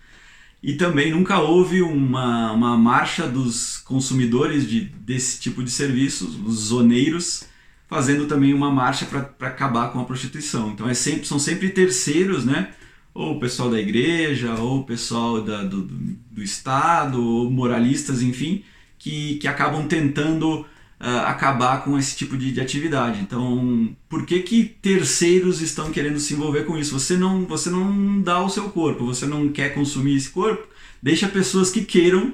E 0.61 0.75
também 0.75 1.13
nunca 1.13 1.39
houve 1.39 1.81
uma, 1.81 2.53
uma 2.53 2.77
marcha 2.77 3.27
dos 3.27 3.79
consumidores 3.79 4.69
de, 4.69 4.81
desse 4.81 5.41
tipo 5.41 5.63
de 5.63 5.71
serviços, 5.71 6.35
os 6.45 6.57
zoneiros, 6.67 7.45
fazendo 7.89 8.27
também 8.27 8.53
uma 8.53 8.71
marcha 8.71 9.07
para 9.07 9.49
acabar 9.49 9.91
com 9.91 10.01
a 10.01 10.05
prostituição. 10.05 10.71
Então 10.71 10.89
é 10.89 10.95
sempre, 10.95 11.25
são 11.27 11.39
sempre 11.39 11.71
terceiros, 11.71 12.45
né? 12.45 12.75
Ou 13.21 13.37
o 13.37 13.39
pessoal 13.39 13.71
da 13.71 13.79
igreja, 13.79 14.55
ou 14.55 14.81
o 14.81 14.85
pessoal 14.85 15.43
da, 15.43 15.63
do, 15.63 15.83
do 15.83 16.43
Estado, 16.43 17.23
ou 17.23 17.51
moralistas, 17.51 18.23
enfim, 18.23 18.65
que, 18.99 19.37
que 19.37 19.47
acabam 19.47 19.87
tentando 19.87 20.61
uh, 20.63 21.27
acabar 21.27 21.85
com 21.85 21.99
esse 21.99 22.17
tipo 22.17 22.35
de, 22.35 22.51
de, 22.51 22.63
atividade. 22.63 23.21
Então, 23.21 23.95
por 24.09 24.25
que, 24.25 24.41
que 24.41 24.65
terceiros 24.65 25.61
estão 25.61 25.91
querendo 25.93 26.19
se 26.19 26.33
envolver 26.33 26.65
com 26.65 26.79
isso? 26.79 26.99
Você 26.99 27.15
não, 27.15 27.45
você 27.45 27.69
não 27.69 28.23
dá 28.23 28.43
o 28.43 28.49
seu 28.49 28.71
corpo, 28.71 29.05
você 29.05 29.27
não 29.27 29.51
quer 29.51 29.75
consumir 29.75 30.17
esse 30.17 30.31
corpo, 30.31 30.67
deixa 31.03 31.29
pessoas 31.29 31.71
que 31.71 31.85
queiram 31.85 32.33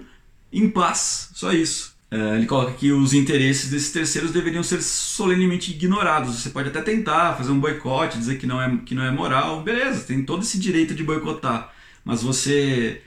em 0.52 0.70
paz, 0.70 1.30
só 1.34 1.52
isso. 1.52 1.95
Uh, 2.10 2.36
ele 2.36 2.46
coloca 2.46 2.72
que 2.72 2.92
os 2.92 3.12
interesses 3.12 3.70
desses 3.70 3.90
terceiros 3.92 4.30
deveriam 4.30 4.62
ser 4.62 4.80
solenemente 4.80 5.72
ignorados. 5.72 6.36
Você 6.36 6.50
pode 6.50 6.68
até 6.68 6.80
tentar 6.80 7.34
fazer 7.34 7.50
um 7.50 7.58
boicote, 7.58 8.18
dizer 8.18 8.38
que 8.38 8.46
não 8.46 8.62
é, 8.62 8.76
que 8.84 8.94
não 8.94 9.02
é 9.02 9.10
moral, 9.10 9.62
beleza, 9.62 10.04
tem 10.04 10.22
todo 10.24 10.42
esse 10.42 10.58
direito 10.58 10.94
de 10.94 11.02
boicotar, 11.02 11.72
mas 12.04 12.22
você 12.22 13.02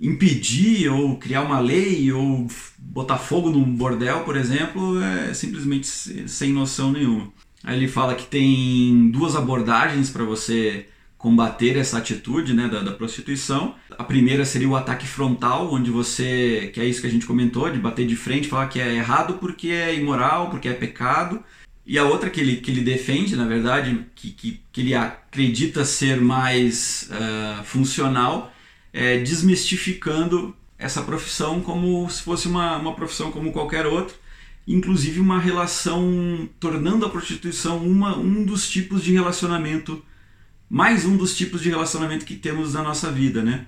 impedir 0.00 0.88
ou 0.88 1.16
criar 1.18 1.42
uma 1.42 1.60
lei 1.60 2.10
ou 2.12 2.46
botar 2.78 3.18
fogo 3.18 3.50
num 3.50 3.64
bordel, 3.64 4.24
por 4.24 4.36
exemplo, 4.36 5.02
é 5.02 5.34
simplesmente 5.34 5.86
sem 5.86 6.52
noção 6.52 6.92
nenhuma. 6.92 7.30
Aí 7.62 7.76
ele 7.76 7.88
fala 7.88 8.14
que 8.14 8.26
tem 8.26 9.10
duas 9.10 9.36
abordagens 9.36 10.08
para 10.10 10.24
você 10.24 10.86
combater 11.18 11.76
essa 11.76 11.98
atitude 11.98 12.54
né, 12.54 12.66
da, 12.66 12.80
da, 12.80 12.92
prostituição. 12.92 13.74
A 14.00 14.04
primeira 14.04 14.46
seria 14.46 14.66
o 14.66 14.74
ataque 14.74 15.06
frontal, 15.06 15.70
onde 15.74 15.90
você, 15.90 16.70
que 16.72 16.80
é 16.80 16.86
isso 16.86 17.02
que 17.02 17.06
a 17.06 17.10
gente 17.10 17.26
comentou, 17.26 17.70
de 17.70 17.78
bater 17.78 18.06
de 18.06 18.16
frente, 18.16 18.48
falar 18.48 18.66
que 18.68 18.80
é 18.80 18.94
errado 18.94 19.34
porque 19.34 19.68
é 19.68 19.94
imoral, 19.94 20.48
porque 20.48 20.68
é 20.68 20.72
pecado. 20.72 21.44
E 21.84 21.98
a 21.98 22.04
outra 22.04 22.30
que 22.30 22.40
ele, 22.40 22.56
que 22.56 22.70
ele 22.70 22.80
defende, 22.80 23.36
na 23.36 23.44
verdade, 23.44 24.06
que, 24.14 24.30
que, 24.30 24.62
que 24.72 24.80
ele 24.80 24.94
acredita 24.94 25.84
ser 25.84 26.18
mais 26.18 27.10
uh, 27.10 27.62
funcional, 27.62 28.50
é 28.90 29.18
desmistificando 29.18 30.56
essa 30.78 31.02
profissão 31.02 31.60
como 31.60 32.08
se 32.08 32.22
fosse 32.22 32.48
uma, 32.48 32.78
uma 32.78 32.94
profissão 32.94 33.30
como 33.30 33.52
qualquer 33.52 33.84
outra 33.86 34.16
inclusive 34.66 35.20
uma 35.20 35.38
relação, 35.40 36.48
tornando 36.60 37.04
a 37.04 37.10
prostituição 37.10 37.78
uma, 37.78 38.16
um 38.16 38.44
dos 38.44 38.70
tipos 38.70 39.02
de 39.02 39.12
relacionamento, 39.12 40.02
mais 40.70 41.04
um 41.04 41.16
dos 41.16 41.36
tipos 41.36 41.60
de 41.60 41.68
relacionamento 41.68 42.24
que 42.24 42.36
temos 42.36 42.74
na 42.74 42.82
nossa 42.82 43.10
vida, 43.10 43.42
né? 43.42 43.66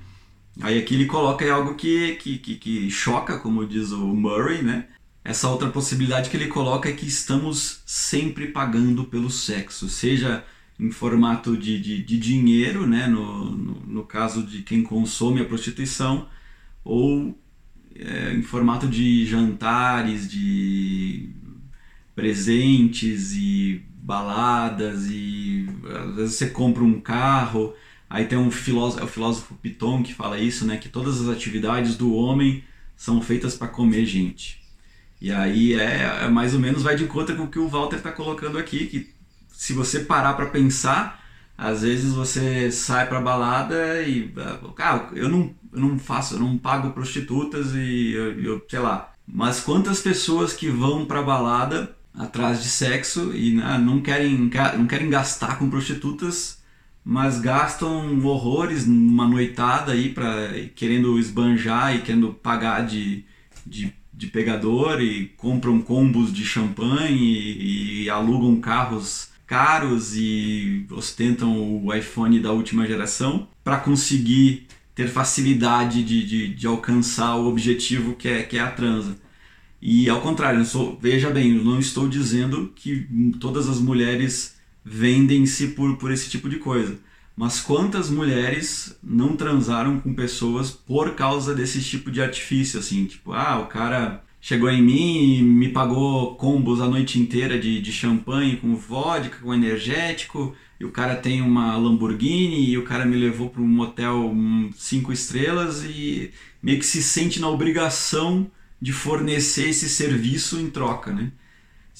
Aí 0.60 0.78
aqui 0.78 0.94
ele 0.94 1.06
coloca 1.06 1.50
algo 1.50 1.74
que, 1.74 2.16
que, 2.16 2.38
que, 2.38 2.56
que 2.56 2.90
choca, 2.90 3.38
como 3.38 3.66
diz 3.66 3.90
o 3.90 4.06
Murray, 4.14 4.62
né? 4.62 4.88
Essa 5.24 5.48
outra 5.48 5.70
possibilidade 5.70 6.28
que 6.28 6.36
ele 6.36 6.48
coloca 6.48 6.88
é 6.88 6.92
que 6.92 7.06
estamos 7.06 7.82
sempre 7.86 8.48
pagando 8.48 9.04
pelo 9.04 9.30
sexo, 9.30 9.88
seja 9.88 10.44
em 10.78 10.90
formato 10.90 11.56
de, 11.56 11.80
de, 11.80 12.02
de 12.02 12.18
dinheiro, 12.18 12.86
né? 12.86 13.06
No, 13.06 13.44
no, 13.44 13.74
no, 13.86 14.04
caso 14.04 14.42
de 14.42 14.62
quem 14.62 14.82
consome 14.82 15.40
a 15.40 15.44
prostituição, 15.44 16.28
ou 16.84 17.38
é, 17.94 18.34
em 18.34 18.42
formato 18.42 18.88
de 18.88 19.24
jantares, 19.24 20.30
de 20.30 21.30
presentes 22.14 23.32
e 23.32 23.82
baladas, 23.94 25.06
e 25.08 25.66
às 25.84 26.16
vezes 26.16 26.34
você 26.34 26.50
compra 26.50 26.82
um 26.82 27.00
carro 27.00 27.74
Aí 28.12 28.26
tem 28.26 28.36
um 28.36 28.50
filósofo, 28.50 29.00
é 29.00 29.04
o 29.04 29.08
filósofo 29.08 29.54
Piton 29.54 30.02
que 30.02 30.12
fala 30.12 30.38
isso, 30.38 30.66
né? 30.66 30.76
Que 30.76 30.86
todas 30.86 31.18
as 31.18 31.30
atividades 31.30 31.96
do 31.96 32.14
homem 32.14 32.62
são 32.94 33.22
feitas 33.22 33.54
para 33.54 33.68
comer 33.68 34.04
gente. 34.04 34.62
E 35.18 35.32
aí 35.32 35.72
é, 35.72 36.24
é, 36.24 36.28
mais 36.28 36.52
ou 36.52 36.60
menos 36.60 36.82
vai 36.82 36.94
de 36.94 37.06
conta 37.06 37.34
com 37.34 37.44
o 37.44 37.48
que 37.48 37.58
o 37.58 37.68
Walter 37.68 37.96
está 37.96 38.12
colocando 38.12 38.58
aqui, 38.58 38.86
que 38.86 39.10
se 39.50 39.72
você 39.72 40.00
parar 40.00 40.34
para 40.34 40.44
pensar, 40.44 41.24
às 41.56 41.80
vezes 41.80 42.12
você 42.12 42.70
sai 42.70 43.08
para 43.08 43.18
balada 43.18 44.02
e 44.02 44.30
cara, 44.76 45.08
eu 45.14 45.30
não, 45.30 45.54
eu 45.72 45.80
não 45.80 45.98
faço, 45.98 46.34
eu 46.34 46.40
não 46.40 46.58
pago 46.58 46.90
prostitutas 46.90 47.72
e 47.74 48.12
eu, 48.12 48.38
eu 48.42 48.66
sei 48.68 48.80
lá. 48.80 49.10
Mas 49.26 49.60
quantas 49.60 50.02
pessoas 50.02 50.52
que 50.52 50.68
vão 50.68 51.06
para 51.06 51.22
balada 51.22 51.96
atrás 52.12 52.62
de 52.62 52.68
sexo 52.68 53.34
e 53.34 53.54
né, 53.54 53.78
não 53.78 54.02
querem 54.02 54.50
não 54.76 54.86
querem 54.86 55.08
gastar 55.08 55.58
com 55.58 55.70
prostitutas 55.70 56.61
mas 57.04 57.40
gastam 57.40 58.24
horrores 58.24 58.86
numa 58.86 59.26
noitada 59.26 59.92
aí 59.92 60.10
para 60.10 60.52
querendo 60.74 61.18
esbanjar 61.18 61.96
e 61.96 62.02
querendo 62.02 62.32
pagar 62.32 62.86
de, 62.86 63.24
de, 63.66 63.92
de 64.12 64.26
pegador 64.28 65.00
e 65.02 65.26
compram 65.36 65.80
combos 65.80 66.32
de 66.32 66.44
champanhe 66.44 67.18
e, 67.18 68.04
e, 68.04 68.10
alugam 68.10 68.60
carros 68.60 69.30
caros 69.46 70.16
e 70.16 70.86
ostentam 70.90 71.84
o 71.84 71.92
iPhone 71.92 72.40
da 72.40 72.52
última 72.52 72.86
geração 72.86 73.48
para 73.62 73.78
conseguir 73.78 74.66
ter 74.94 75.08
facilidade 75.08 76.02
de, 76.02 76.26
de, 76.26 76.54
de, 76.54 76.66
alcançar 76.66 77.36
o 77.36 77.48
objetivo 77.48 78.14
que 78.14 78.28
é, 78.28 78.42
que 78.42 78.56
é 78.56 78.60
a 78.60 78.70
transa. 78.70 79.16
E 79.80 80.08
ao 80.08 80.20
contrário, 80.20 80.64
sou, 80.64 80.98
veja 81.00 81.28
bem, 81.28 81.56
eu 81.56 81.64
não 81.64 81.78
estou 81.78 82.08
dizendo 82.08 82.72
que 82.74 83.06
todas 83.40 83.68
as 83.68 83.78
mulheres 83.78 84.56
vendem-se 84.84 85.68
por, 85.68 85.96
por 85.96 86.10
esse 86.10 86.28
tipo 86.28 86.48
de 86.48 86.56
coisa. 86.56 86.98
Mas 87.36 87.60
quantas 87.60 88.10
mulheres 88.10 88.98
não 89.02 89.36
transaram 89.36 89.98
com 89.98 90.14
pessoas 90.14 90.70
por 90.70 91.14
causa 91.14 91.54
desse 91.54 91.82
tipo 91.82 92.10
de 92.10 92.20
artifício, 92.20 92.78
assim, 92.78 93.06
tipo, 93.06 93.32
ah, 93.32 93.58
o 93.58 93.66
cara 93.66 94.22
chegou 94.40 94.68
em 94.68 94.82
mim 94.82 95.38
e 95.38 95.42
me 95.42 95.68
pagou 95.68 96.34
combos 96.34 96.80
a 96.80 96.88
noite 96.88 97.18
inteira 97.18 97.58
de, 97.58 97.80
de 97.80 97.92
champanhe 97.92 98.56
com 98.56 98.76
vodka, 98.76 99.38
com 99.40 99.54
energético, 99.54 100.54
e 100.78 100.84
o 100.84 100.90
cara 100.90 101.14
tem 101.14 101.40
uma 101.40 101.76
Lamborghini 101.76 102.68
e 102.68 102.76
o 102.76 102.82
cara 102.82 103.06
me 103.06 103.16
levou 103.16 103.48
para 103.48 103.62
um 103.62 103.68
motel 103.68 104.34
cinco 104.74 105.12
estrelas 105.12 105.84
e 105.84 106.32
meio 106.60 106.78
que 106.78 106.86
se 106.86 107.02
sente 107.02 107.40
na 107.40 107.48
obrigação 107.48 108.50
de 108.80 108.92
fornecer 108.92 109.68
esse 109.68 109.88
serviço 109.88 110.58
em 110.58 110.68
troca, 110.68 111.12
né? 111.12 111.30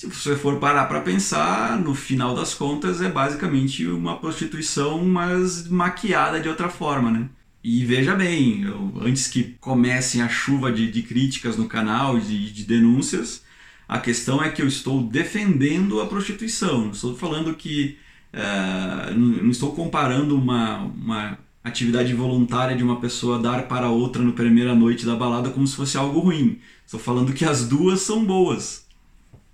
Se 0.03 0.09
você 0.09 0.35
for 0.35 0.59
parar 0.59 0.87
para 0.87 1.01
pensar, 1.01 1.79
no 1.79 1.95
final 1.95 2.35
das 2.35 2.55
contas 2.55 3.01
é 3.01 3.09
basicamente 3.09 3.87
uma 3.87 4.19
prostituição, 4.19 5.05
mas 5.05 5.69
maquiada 5.69 6.41
de 6.41 6.49
outra 6.49 6.69
forma, 6.69 7.09
né? 7.09 7.29
E 7.63 7.85
veja 7.85 8.13
bem, 8.17 8.63
eu, 8.65 8.93
antes 9.01 9.29
que 9.29 9.57
comecem 9.61 10.21
a 10.21 10.29
chuva 10.29 10.73
de, 10.73 10.91
de 10.91 11.03
críticas 11.03 11.57
no 11.57 11.69
canal, 11.69 12.19
de, 12.19 12.53
de 12.53 12.65
denúncias, 12.65 13.45
a 13.89 14.01
questão 14.01 14.43
é 14.43 14.51
que 14.51 14.61
eu 14.61 14.67
estou 14.67 15.05
defendendo 15.05 16.01
a 16.01 16.07
prostituição. 16.09 16.87
Não 16.87 16.91
estou 16.91 17.17
falando 17.17 17.55
que. 17.55 17.97
Uh, 18.35 19.15
não 19.15 19.51
estou 19.51 19.73
comparando 19.73 20.37
uma, 20.37 20.79
uma 20.79 21.39
atividade 21.63 22.13
voluntária 22.13 22.77
de 22.77 22.83
uma 22.83 23.01
pessoa 23.01 23.39
dar 23.39 23.69
para 23.69 23.89
outra 23.89 24.21
no 24.21 24.33
primeira 24.33 24.75
noite 24.75 25.07
da 25.07 25.15
balada 25.15 25.51
como 25.51 25.65
se 25.65 25.77
fosse 25.77 25.97
algo 25.97 26.19
ruim. 26.19 26.59
Estou 26.85 26.99
falando 26.99 27.33
que 27.33 27.45
as 27.45 27.69
duas 27.69 28.01
são 28.01 28.25
boas 28.25 28.83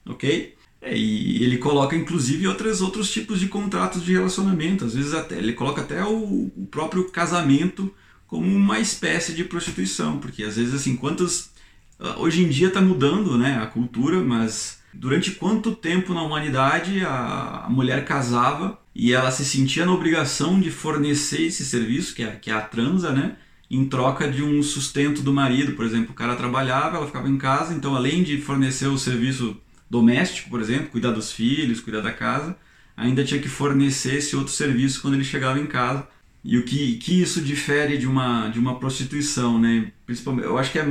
ok? 0.08 0.56
É, 0.80 0.96
e 0.96 1.42
ele 1.42 1.58
coloca 1.58 1.96
inclusive 1.96 2.46
outros, 2.46 2.80
outros 2.80 3.10
tipos 3.10 3.40
de 3.40 3.48
contratos 3.48 4.04
de 4.04 4.12
relacionamento, 4.12 4.84
às 4.84 4.94
vezes 4.94 5.12
até 5.12 5.36
ele 5.36 5.52
coloca 5.52 5.82
até 5.82 6.04
o, 6.04 6.52
o 6.56 6.68
próprio 6.70 7.10
casamento 7.10 7.92
como 8.26 8.46
uma 8.46 8.78
espécie 8.78 9.32
de 9.34 9.44
prostituição, 9.44 10.18
porque 10.18 10.44
às 10.44 10.56
vezes 10.56 10.74
assim, 10.74 10.96
quantos 10.96 11.50
ah, 11.98 12.16
hoje 12.18 12.44
em 12.44 12.48
dia 12.48 12.68
está 12.68 12.80
mudando, 12.80 13.36
né, 13.36 13.58
a 13.60 13.66
cultura, 13.66 14.22
mas 14.22 14.78
durante 14.94 15.32
quanto 15.32 15.74
tempo 15.74 16.14
na 16.14 16.22
humanidade 16.22 17.04
a, 17.04 17.64
a 17.66 17.70
mulher 17.70 18.04
casava 18.04 18.78
e 18.94 19.12
ela 19.12 19.30
se 19.30 19.44
sentia 19.44 19.84
na 19.84 19.92
obrigação 19.92 20.60
de 20.60 20.70
fornecer 20.70 21.42
esse 21.42 21.64
serviço, 21.64 22.14
que 22.14 22.22
é, 22.22 22.30
que 22.32 22.50
é 22.50 22.54
a 22.54 22.60
transa, 22.60 23.12
né? 23.12 23.36
em 23.70 23.84
troca 23.84 24.28
de 24.28 24.42
um 24.42 24.62
sustento 24.62 25.22
do 25.22 25.32
marido. 25.32 25.72
Por 25.72 25.84
exemplo, 25.84 26.12
o 26.12 26.14
cara 26.14 26.34
trabalhava, 26.36 26.96
ela 26.96 27.06
ficava 27.06 27.28
em 27.28 27.36
casa, 27.36 27.74
então 27.74 27.94
além 27.94 28.22
de 28.22 28.40
fornecer 28.40 28.86
o 28.86 28.98
serviço 28.98 29.56
doméstico, 29.90 30.50
por 30.50 30.60
exemplo, 30.60 30.88
cuidar 30.88 31.12
dos 31.12 31.32
filhos, 31.32 31.80
cuidar 31.80 32.00
da 32.00 32.12
casa, 32.12 32.56
ainda 32.96 33.24
tinha 33.24 33.40
que 33.40 33.48
fornecer 33.48 34.16
esse 34.16 34.36
outro 34.36 34.52
serviço 34.52 35.00
quando 35.00 35.14
ele 35.14 35.24
chegava 35.24 35.58
em 35.58 35.66
casa. 35.66 36.06
E 36.44 36.56
o 36.56 36.64
que, 36.64 36.96
que 36.98 37.20
isso 37.20 37.40
difere 37.40 37.98
de 37.98 38.06
uma, 38.06 38.48
de 38.48 38.58
uma 38.58 38.78
prostituição, 38.78 39.58
né? 39.58 39.92
Principalmente, 40.06 40.46
eu 40.46 40.56
acho 40.56 40.72
que 40.72 40.78
é, 40.78 40.86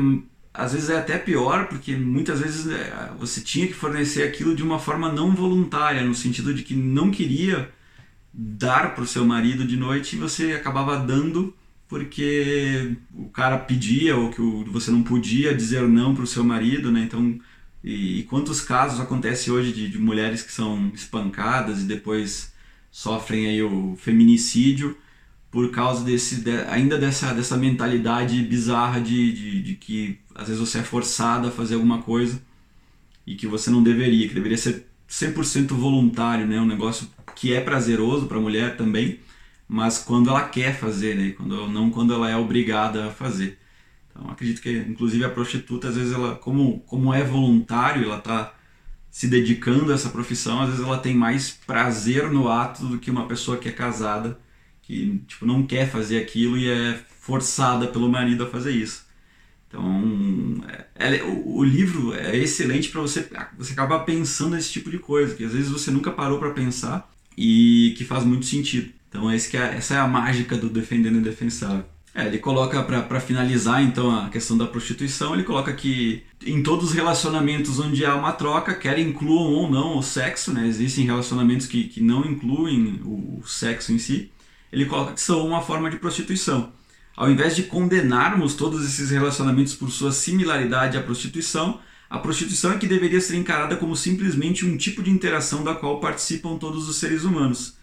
às 0.54 0.74
vezes 0.74 0.90
é 0.90 0.98
até 0.98 1.18
pior, 1.18 1.68
porque 1.68 1.96
muitas 1.96 2.42
vezes 2.42 2.68
é, 2.68 3.12
você 3.18 3.42
tinha 3.42 3.68
que 3.68 3.74
fornecer 3.74 4.24
aquilo 4.24 4.56
de 4.56 4.64
uma 4.64 4.80
forma 4.80 5.12
não 5.12 5.34
voluntária, 5.34 6.04
no 6.04 6.14
sentido 6.14 6.54
de 6.54 6.64
que 6.64 6.76
não 6.76 7.12
queria 7.12 7.72
dar 8.34 8.94
para 8.94 9.04
o 9.04 9.08
seu 9.08 9.26
marido 9.26 9.66
de 9.66 9.78
noite 9.78 10.16
e 10.16 10.20
você 10.20 10.54
acabava 10.54 10.98
dando 10.98 11.56
porque 11.88 12.96
o 13.14 13.30
cara 13.30 13.58
pedia 13.58 14.16
ou 14.16 14.30
que 14.30 14.42
você 14.70 14.92
não 14.92 15.02
podia 15.02 15.56
dizer 15.56 15.88
não 15.88 16.14
para 16.14 16.24
o 16.24 16.28
seu 16.28 16.44
marido, 16.44 16.92
né? 16.92 17.02
Então 17.02 17.40
e, 17.88 18.20
e 18.20 18.24
quantos 18.24 18.60
casos 18.60 19.00
acontece 19.00 19.50
hoje 19.50 19.72
de, 19.72 19.88
de, 19.88 19.98
mulheres 19.98 20.44
que 20.44 20.52
são 20.52 20.92
espancadas 20.94 21.82
e 21.82 21.86
depois 21.86 22.54
sofrem 22.92 23.48
aí 23.48 23.64
o 23.64 23.96
feminicídio 23.96 24.98
por 25.50 25.72
causa 25.72 26.04
desse 26.04 26.42
de, 26.42 26.52
ainda 26.64 26.98
dessa, 26.98 27.34
dessa 27.34 27.56
mentalidade 27.56 28.42
bizarra 28.42 29.00
de, 29.00 29.32
de, 29.32 29.64
de, 29.64 29.76
que 29.76 30.20
às 30.36 30.50
vezes 30.50 30.60
você 30.60 30.80
é 30.80 30.84
forçado 30.84 31.48
a 31.48 31.52
fazer 31.52 31.76
alguma 31.76 32.02
coisa 32.02 32.42
e 33.26 33.36
que 33.36 33.48
você 33.48 33.70
não 33.70 33.82
deveria, 33.82 34.28
que 34.28 34.36
deveria 34.36 34.58
ser 34.58 34.86
100% 35.10 35.70
voluntário, 35.70 36.46
né? 36.46 36.60
Um 36.60 36.66
negócio 36.66 37.08
que 37.36 37.54
é 37.54 37.62
prazeroso 37.62 38.28
para 38.28 38.38
a 38.38 38.42
mulher 38.42 38.76
também, 38.76 39.20
mas 39.66 39.98
quando 40.00 40.30
ela 40.30 40.44
quer 40.50 40.78
fazer, 40.78 41.16
né? 41.16 41.32
Quando, 41.32 41.70
não 41.70 41.90
quando 41.90 42.14
ela 42.14 42.30
é 42.30 42.36
obrigada 42.36 43.08
a 43.08 43.12
fazer. 43.12 43.58
Então 44.18 44.32
acredito 44.32 44.62
que 44.62 44.72
inclusive 44.78 45.24
a 45.24 45.30
prostituta 45.30 45.90
às 45.90 45.96
vezes 45.96 46.14
ela 46.14 46.36
como 46.36 46.80
como 46.82 47.14
é 47.14 47.24
voluntário, 47.24 48.04
ela 48.06 48.18
está 48.18 48.54
se 49.12 49.28
dedicando 49.28 49.92
a 49.92 49.96
essa 49.96 50.10
profissão, 50.10 50.62
às 50.62 50.70
vezes 50.70 50.84
ela 50.84 50.98
tem 50.98 51.16
mais 51.16 51.52
prazer 51.52 52.30
no 52.32 52.50
ato 52.50 52.86
do 52.86 53.00
que 53.00 53.12
uma 53.12 53.28
pessoa 53.28 53.58
que 53.58 53.70
é 53.70 53.72
casada, 53.72 54.40
que 54.82 55.22
tipo 55.28 55.46
não 55.46 55.66
quer 55.66 55.90
fazer 55.90 56.20
aquilo 56.20 56.58
e 56.58 56.70
é 56.70 57.00
forçada 57.20 57.88
pelo 57.88 58.10
marido 58.10 58.44
a 58.44 58.50
fazer 58.50 58.72
isso. 58.72 59.06
Então, 59.68 60.64
é, 60.96 61.18
é, 61.18 61.24
o, 61.24 61.58
o, 61.58 61.64
livro 61.64 62.14
é 62.14 62.36
excelente 62.38 62.90
para 62.90 63.02
você 63.02 63.28
você 63.58 63.74
acabar 63.74 64.00
pensando 64.00 64.56
nesse 64.56 64.72
tipo 64.72 64.90
de 64.90 64.98
coisa, 64.98 65.36
que 65.36 65.44
às 65.44 65.52
vezes 65.52 65.70
você 65.70 65.92
nunca 65.92 66.10
parou 66.10 66.40
para 66.40 66.52
pensar 66.52 67.12
e 67.38 67.94
que 67.98 68.06
faz 68.06 68.24
muito 68.24 68.46
sentido. 68.46 68.94
Então, 69.10 69.32
esse 69.32 69.50
que 69.50 69.58
é, 69.58 69.76
essa 69.76 69.96
é 69.96 69.98
a 69.98 70.08
mágica 70.08 70.58
do 70.58 70.70
Defendendo 70.70 71.16
o 71.16 71.20
Indefensável. 71.20 71.86
É, 72.18 72.26
ele 72.26 72.40
coloca 72.40 72.82
para 72.82 73.20
finalizar 73.20 73.84
então 73.84 74.10
a 74.10 74.28
questão 74.30 74.58
da 74.58 74.66
prostituição, 74.66 75.36
ele 75.36 75.44
coloca 75.44 75.72
que 75.72 76.24
em 76.44 76.64
todos 76.64 76.90
os 76.90 76.94
relacionamentos 76.96 77.78
onde 77.80 78.04
há 78.04 78.16
uma 78.16 78.32
troca, 78.32 78.74
quer 78.74 78.98
incluam 78.98 79.54
ou 79.54 79.70
não 79.70 80.00
o 80.00 80.02
sexo, 80.02 80.52
né? 80.52 80.66
Existem 80.68 81.06
relacionamentos 81.06 81.68
que, 81.68 81.84
que 81.84 82.02
não 82.02 82.26
incluem 82.26 83.00
o 83.06 83.44
sexo 83.46 83.94
em 83.94 84.00
si. 84.00 84.32
Ele 84.74 84.88
coloca 84.88 85.14
que 85.14 85.22
são 85.22 85.46
uma 85.46 85.62
forma 85.62 85.92
de 85.92 85.98
prostituição. 85.98 86.74
Ao 87.16 87.30
invés 87.30 87.56
de 87.56 87.64
condenarmos 87.64 88.56
todos 88.56 88.84
esses 88.84 89.12
relacionamentos 89.12 89.76
por 89.76 89.92
sua 89.92 90.12
similaridade 90.12 90.98
à 90.98 91.04
prostituição, 91.04 91.80
a 92.10 92.18
prostituição 92.18 92.72
é 92.72 92.80
que 92.80 92.88
deveria 92.88 93.22
ser 93.22 93.36
encarada 93.36 93.76
como 93.76 93.96
simplesmente 93.96 94.66
um 94.66 94.76
tipo 94.76 95.04
de 95.04 95.12
interação 95.12 95.64
da 95.64 95.76
qual 95.76 96.00
participam 96.00 96.58
todos 96.58 96.90
os 96.90 96.96
seres 96.96 97.24
humanos 97.24 97.78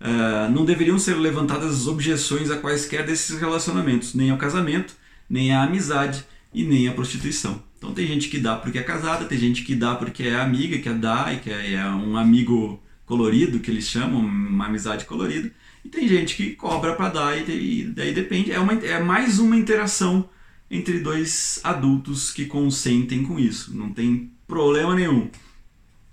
uh, 0.00 0.50
não 0.50 0.64
deveriam 0.64 0.98
ser 0.98 1.14
levantadas 1.14 1.86
objeções 1.86 2.50
a 2.50 2.56
quaisquer 2.56 3.04
desses 3.04 3.38
relacionamentos, 3.38 4.14
nem 4.14 4.30
ao 4.30 4.38
casamento, 4.38 4.94
nem 5.28 5.52
à 5.52 5.62
amizade 5.62 6.24
e 6.52 6.64
nem 6.64 6.88
à 6.88 6.92
prostituição. 6.92 7.62
Então 7.78 7.92
tem 7.92 8.06
gente 8.06 8.28
que 8.28 8.38
dá 8.38 8.56
porque 8.56 8.78
é 8.78 8.82
casada, 8.82 9.24
tem 9.24 9.38
gente 9.38 9.62
que 9.62 9.74
dá 9.74 9.94
porque 9.94 10.24
é 10.24 10.36
amiga, 10.36 10.78
quer 10.78 10.94
dar 10.94 11.34
e 11.34 11.38
que 11.38 11.50
é 11.50 11.84
um 11.86 12.16
amigo 12.16 12.82
colorido, 13.06 13.58
que 13.58 13.70
eles 13.70 13.88
chamam, 13.88 14.20
uma 14.20 14.66
amizade 14.66 15.04
colorida. 15.04 15.50
E 15.84 15.88
tem 15.88 16.06
gente 16.06 16.36
que 16.36 16.50
cobra 16.50 16.94
para 16.94 17.08
dar 17.08 17.38
e, 17.38 17.80
e, 17.80 17.84
daí 17.84 18.12
depende. 18.12 18.52
É, 18.52 18.60
uma, 18.60 18.74
é 18.74 19.02
mais 19.02 19.38
uma 19.38 19.56
interação 19.56 20.28
entre 20.70 21.00
dois 21.00 21.58
adultos 21.64 22.30
que 22.30 22.44
consentem 22.44 23.24
com 23.24 23.38
isso. 23.38 23.74
Não 23.74 23.90
tem 23.90 24.30
problema 24.46 24.94
nenhum. 24.94 25.28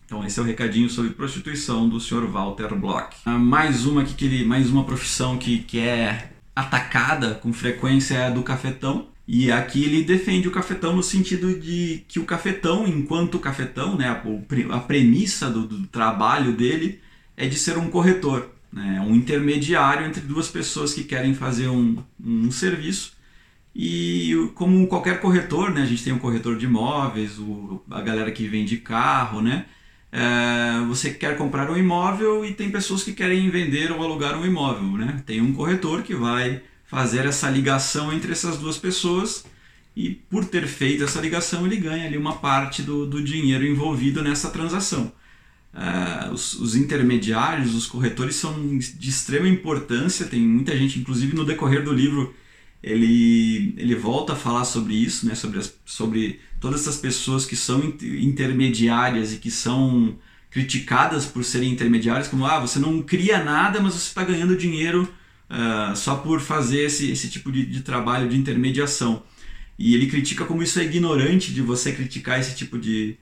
Então 0.08 0.26
esse 0.26 0.40
é 0.40 0.42
o 0.42 0.46
recadinho 0.46 0.90
sobre 0.90 1.12
prostituição 1.12 1.88
do 1.88 2.00
Sr. 2.00 2.28
Walter 2.28 2.74
Block. 2.74 3.18
Ah, 3.26 3.38
mais 3.38 3.86
uma 3.86 4.06
que 4.06 4.24
ele, 4.24 4.46
mais 4.46 4.70
uma 4.70 4.86
profissão 4.86 5.38
que, 5.38 5.60
que 5.60 5.80
é 5.80 6.32
atacada 6.56 7.36
com 7.36 7.52
frequência 7.52 8.16
é 8.16 8.28
a 8.28 8.30
do 8.30 8.42
cafetão. 8.42 9.10
E 9.28 9.52
aqui 9.52 9.84
ele 9.84 10.04
defende 10.04 10.48
o 10.48 10.52
cafetão 10.52 10.96
no 10.96 11.04
sentido 11.04 11.60
de 11.60 12.06
que 12.08 12.22
o 12.22 12.24
cafetão, 12.24 12.88
enquanto 12.88 13.38
cafetão, 13.38 13.98
né, 13.98 14.08
a, 14.72 14.80
premissa 14.80 15.50
do, 15.50 15.68
do 15.68 15.86
trabalho 15.88 16.54
dele 16.54 17.02
é 17.36 17.46
de 17.46 17.58
ser 17.58 17.78
um 17.78 17.90
corretor, 17.90 18.50
né, 18.72 19.06
um 19.06 19.14
intermediário 19.14 20.06
entre 20.06 20.22
duas 20.22 20.48
pessoas 20.48 20.94
que 20.94 21.04
querem 21.04 21.34
fazer 21.34 21.68
um, 21.68 22.02
um 22.24 22.50
serviço. 22.50 23.12
E 23.76 24.50
como 24.56 24.88
qualquer 24.88 25.20
corretor, 25.20 25.74
né, 25.74 25.82
a 25.82 25.86
gente 25.86 26.06
tem 26.06 26.14
um 26.14 26.20
corretor 26.20 26.58
de 26.58 26.66
imóveis, 26.66 27.38
o, 27.38 27.84
a 27.92 28.00
galera 28.00 28.32
que 28.32 28.48
vende 28.48 28.78
carro, 28.78 29.42
né, 29.42 29.66
é, 30.18 30.84
você 30.88 31.12
quer 31.12 31.38
comprar 31.38 31.70
um 31.70 31.78
imóvel 31.78 32.44
e 32.44 32.52
tem 32.52 32.72
pessoas 32.72 33.04
que 33.04 33.14
querem 33.14 33.52
vender 33.52 33.92
ou 33.92 34.04
alugar 34.04 34.36
um 34.36 34.44
imóvel, 34.44 34.98
né? 34.98 35.22
Tem 35.28 35.40
um 35.40 35.54
corretor 35.54 36.02
que 36.02 36.16
vai 36.16 36.64
fazer 36.88 37.28
essa 37.28 37.48
ligação 37.52 38.12
entre 38.12 38.32
essas 38.32 38.58
duas 38.58 38.80
pessoas 38.80 39.46
e 39.96 40.10
por 40.10 40.44
ter 40.44 40.66
feito 40.66 41.04
essa 41.04 41.22
ligação 41.22 41.68
ele 41.68 41.76
ganha 41.76 42.08
ali 42.08 42.18
uma 42.18 42.38
parte 42.38 42.82
do, 42.82 43.06
do 43.06 43.24
dinheiro 43.24 43.64
envolvido 43.64 44.24
nessa 44.24 44.50
transação. 44.50 45.12
Uh, 45.72 46.34
os, 46.34 46.56
os, 46.56 46.76
intermediários, 46.76 47.76
os 47.76 47.86
corretores 47.86 48.38
são 48.38 48.80
de 48.80 49.10
extrema 49.10 49.48
importância, 49.48 50.26
tem 50.26 50.40
muita 50.40 50.76
gente, 50.76 50.98
inclusive 50.98 51.36
no 51.36 51.46
decorrer 51.46 51.84
do 51.84 51.94
livro, 51.94 52.34
ele, 52.82 53.74
ele 53.78 53.96
volta 53.96 54.34
a 54.34 54.36
falar 54.36 54.66
sobre 54.66 54.94
isso, 54.94 55.26
né, 55.26 55.36
sobre, 55.36 55.60
as, 55.60 55.74
sobre 55.86 56.40
todas 56.60 56.82
essas 56.82 56.98
pessoas 56.98 57.46
que 57.46 57.56
são 57.56 57.94
intermediárias 58.02 59.34
e 59.34 59.38
que 59.38 59.52
são 59.52 60.18
criticadas 60.50 61.26
por 61.26 61.44
serem 61.44 61.72
intermediárias, 61.72 62.28
como 62.28 62.46
ah, 62.46 62.60
você 62.60 62.80
não 62.80 63.02
cria 63.02 63.44
nada, 63.44 63.80
mas 63.82 63.94
você 63.94 64.08
está 64.08 64.24
ganhando 64.24 64.56
dinheiro 64.56 65.08
uh, 65.50 65.96
só 65.96 66.16
por 66.16 66.40
fazer 66.40 66.86
esse, 66.86 67.12
esse 67.12 67.30
tipo 67.30 67.52
de, 67.52 67.66
de 67.66 67.82
trabalho 67.82 68.30
de 68.30 68.38
intermediação. 68.38 69.24
E 69.78 69.94
ele 69.94 70.08
critica 70.08 70.46
como 70.46 70.64
isso 70.64 70.80
é 70.80 70.84
ignorante 70.84 71.54
de 71.54 71.62
você 71.62 71.92
criticar 71.92 72.40
esse 72.40 72.56
tipo 72.56 72.80
de, 72.80 73.18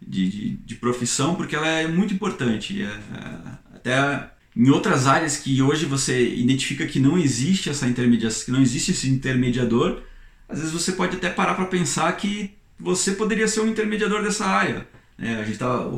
de, 0.00 0.28
de, 0.28 0.50
de 0.56 0.74
profissão, 0.74 1.34
porque 1.34 1.54
ela 1.54 1.68
é 1.68 1.86
muito 1.86 2.12
importante. 2.12 2.82
É, 2.82 2.86
é, 2.86 3.76
até 3.76 4.30
em 4.56 4.68
outras 4.70 5.06
áreas 5.06 5.36
que 5.36 5.62
hoje 5.62 5.86
você 5.86 6.34
identifica 6.34 6.86
que 6.86 7.00
não 7.00 7.18
existe 7.18 7.70
essa 7.70 7.86
intermediação, 7.86 8.44
que 8.44 8.50
não 8.50 8.60
existe 8.60 8.90
esse 8.90 9.08
intermediador, 9.08 10.02
às 10.48 10.58
vezes 10.58 10.72
você 10.72 10.92
pode 10.92 11.16
até 11.16 11.30
parar 11.30 11.54
para 11.54 11.64
pensar 11.64 12.12
que 12.16 12.50
você 12.78 13.12
poderia 13.12 13.48
ser 13.48 13.60
um 13.60 13.68
intermediador 13.68 14.22
dessa 14.22 14.44
área. 14.44 14.86
É, 15.18 15.36
a 15.36 15.44
gente 15.44 15.52
estava 15.52 15.90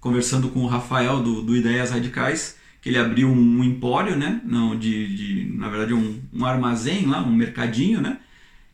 conversando 0.00 0.48
com 0.48 0.60
o 0.60 0.66
Rafael 0.66 1.22
do, 1.22 1.42
do 1.42 1.56
Ideias 1.56 1.90
Radicais, 1.90 2.56
que 2.82 2.88
ele 2.88 2.98
abriu 2.98 3.28
um, 3.28 3.58
um 3.60 3.64
empório, 3.64 4.16
né? 4.16 4.40
Não, 4.44 4.76
de, 4.76 5.16
de, 5.16 5.56
na 5.56 5.68
verdade, 5.68 5.94
um, 5.94 6.20
um 6.32 6.44
armazém 6.44 7.06
lá, 7.06 7.22
um 7.22 7.34
mercadinho, 7.34 8.00
né? 8.00 8.18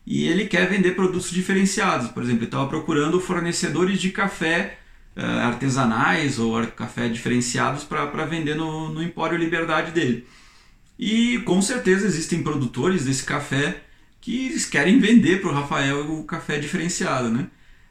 E 0.06 0.26
ele 0.26 0.46
quer 0.46 0.68
vender 0.68 0.96
produtos 0.96 1.30
diferenciados. 1.30 2.08
Por 2.08 2.22
exemplo, 2.22 2.40
ele 2.40 2.46
estava 2.46 2.66
procurando 2.66 3.20
fornecedores 3.20 4.00
de 4.00 4.10
café 4.10 4.79
artesanais 5.16 6.38
ou 6.38 6.66
café 6.68 7.08
diferenciados 7.08 7.84
para 7.84 8.24
vender 8.24 8.54
no, 8.54 8.88
no 8.88 9.02
Empório 9.02 9.36
Liberdade 9.36 9.92
dele. 9.92 10.26
E 10.98 11.38
com 11.40 11.62
certeza 11.62 12.06
existem 12.06 12.42
produtores 12.42 13.06
desse 13.06 13.24
café 13.24 13.82
que 14.20 14.54
querem 14.70 14.98
vender 15.00 15.40
para 15.40 15.50
o 15.50 15.54
Rafael 15.54 16.12
o 16.12 16.24
café 16.24 16.58
diferenciado, 16.58 17.30
né? 17.30 17.48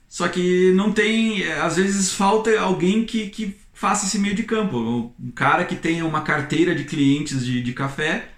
Só 0.08 0.28
que 0.28 0.72
não 0.74 0.92
tem, 0.92 1.42
eh, 1.44 1.60
às 1.60 1.78
vezes 1.78 2.14
falta 2.14 2.60
alguém 2.60 3.06
que, 3.06 3.30
que 3.30 3.56
faça 3.74 4.06
esse 4.06 4.20
meio 4.20 4.36
de 4.36 4.44
campo. 4.44 5.14
Um 5.20 5.32
cara 5.32 5.66
que 5.66 5.76
tenha 5.76 6.06
uma 6.06 6.22
carteira 6.22 6.76
de 6.76 6.84
clientes 6.84 7.46
de, 7.46 7.62
de 7.62 7.74
café 7.74 8.30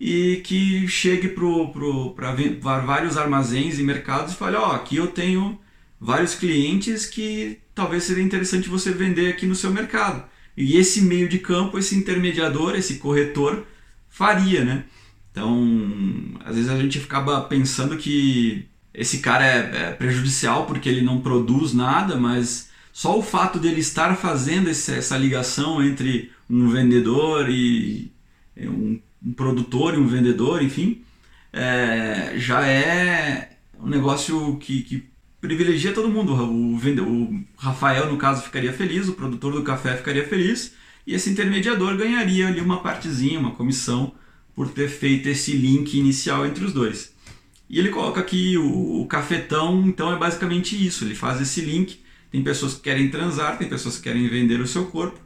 e 0.00 0.42
que 0.44 0.86
chegue 0.88 1.28
para 1.28 2.80
vários 2.80 3.16
armazéns 3.16 3.78
e 3.78 3.82
mercados 3.82 4.34
e 4.34 4.36
fale, 4.36 4.56
ó, 4.56 4.70
oh, 4.70 4.72
aqui 4.72 4.96
eu 4.96 5.08
tenho 5.08 5.58
vários 6.06 6.36
clientes 6.36 7.04
que 7.04 7.58
talvez 7.74 8.04
seria 8.04 8.22
interessante 8.22 8.68
você 8.68 8.92
vender 8.92 9.28
aqui 9.28 9.44
no 9.44 9.56
seu 9.56 9.72
mercado. 9.72 10.22
E 10.56 10.76
esse 10.76 11.02
meio 11.02 11.28
de 11.28 11.40
campo, 11.40 11.80
esse 11.80 11.96
intermediador, 11.96 12.76
esse 12.76 12.98
corretor 12.98 13.66
faria, 14.08 14.64
né? 14.64 14.84
Então, 15.32 16.38
às 16.44 16.54
vezes 16.54 16.70
a 16.70 16.78
gente 16.78 17.00
acaba 17.00 17.40
pensando 17.40 17.96
que 17.96 18.68
esse 18.94 19.18
cara 19.18 19.44
é, 19.44 19.88
é 19.88 19.92
prejudicial 19.94 20.64
porque 20.64 20.88
ele 20.88 21.02
não 21.02 21.20
produz 21.20 21.72
nada, 21.74 22.14
mas 22.14 22.70
só 22.92 23.18
o 23.18 23.22
fato 23.22 23.58
dele 23.58 23.80
estar 23.80 24.16
fazendo 24.16 24.70
essa 24.70 25.18
ligação 25.18 25.82
entre 25.82 26.30
um 26.48 26.68
vendedor 26.68 27.50
e 27.50 28.12
um, 28.56 29.00
um 29.26 29.32
produtor 29.32 29.94
e 29.94 29.98
um 29.98 30.06
vendedor, 30.06 30.62
enfim, 30.62 31.02
é, 31.52 32.34
já 32.36 32.64
é 32.64 33.58
um 33.82 33.88
negócio 33.88 34.56
que, 34.58 34.82
que 34.82 35.15
privilegia 35.46 35.92
todo 35.92 36.08
mundo. 36.08 36.34
O, 36.34 36.76
o 36.76 37.44
Rafael, 37.56 38.10
no 38.10 38.18
caso, 38.18 38.42
ficaria 38.42 38.72
feliz, 38.72 39.08
o 39.08 39.14
produtor 39.14 39.52
do 39.52 39.62
café 39.62 39.96
ficaria 39.96 40.26
feliz, 40.26 40.74
e 41.06 41.14
esse 41.14 41.30
intermediador 41.30 41.96
ganharia 41.96 42.48
ali 42.48 42.60
uma 42.60 42.82
partezinha, 42.82 43.38
uma 43.38 43.52
comissão, 43.52 44.12
por 44.54 44.68
ter 44.68 44.88
feito 44.88 45.28
esse 45.28 45.52
link 45.52 45.94
inicial 45.94 46.46
entre 46.46 46.64
os 46.64 46.72
dois. 46.72 47.14
E 47.68 47.78
ele 47.78 47.88
coloca 47.88 48.20
aqui 48.20 48.56
o, 48.58 49.00
o 49.00 49.06
cafetão, 49.06 49.86
então 49.86 50.12
é 50.12 50.18
basicamente 50.18 50.74
isso, 50.74 51.04
ele 51.04 51.14
faz 51.14 51.40
esse 51.40 51.60
link 51.60 52.06
tem 52.30 52.42
pessoas 52.42 52.74
que 52.74 52.80
querem 52.80 53.08
transar, 53.08 53.56
tem 53.56 53.68
pessoas 53.68 53.96
que 53.96 54.02
querem 54.02 54.28
vender 54.28 54.60
o 54.60 54.66
seu 54.66 54.86
corpo. 54.86 55.18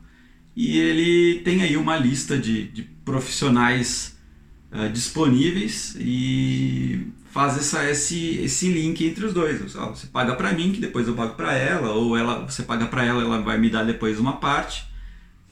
E 0.54 0.78
ele 0.78 1.40
tem 1.40 1.62
aí 1.62 1.76
uma 1.76 1.96
lista 1.96 2.38
de, 2.38 2.68
de 2.68 2.83
profissionais 3.04 4.16
uh, 4.70 4.88
disponíveis 4.92 5.96
e 5.98 7.09
faz 7.31 7.57
essa, 7.57 7.88
esse, 7.88 8.38
esse 8.43 8.69
link 8.69 9.05
entre 9.07 9.25
os 9.25 9.33
dois. 9.33 9.61
Você 9.73 10.07
paga 10.09 10.35
para 10.35 10.53
mim, 10.53 10.73
que 10.73 10.81
depois 10.81 11.07
eu 11.07 11.14
pago 11.14 11.35
para 11.35 11.55
ela, 11.55 11.93
ou 11.93 12.16
ela, 12.16 12.45
você 12.47 12.62
paga 12.62 12.87
para 12.87 13.05
ela, 13.05 13.23
ela 13.23 13.40
vai 13.40 13.59
me 13.59 13.71
dar 13.71 13.85
depois 13.85 14.19
uma 14.19 14.35
parte. 14.35 14.85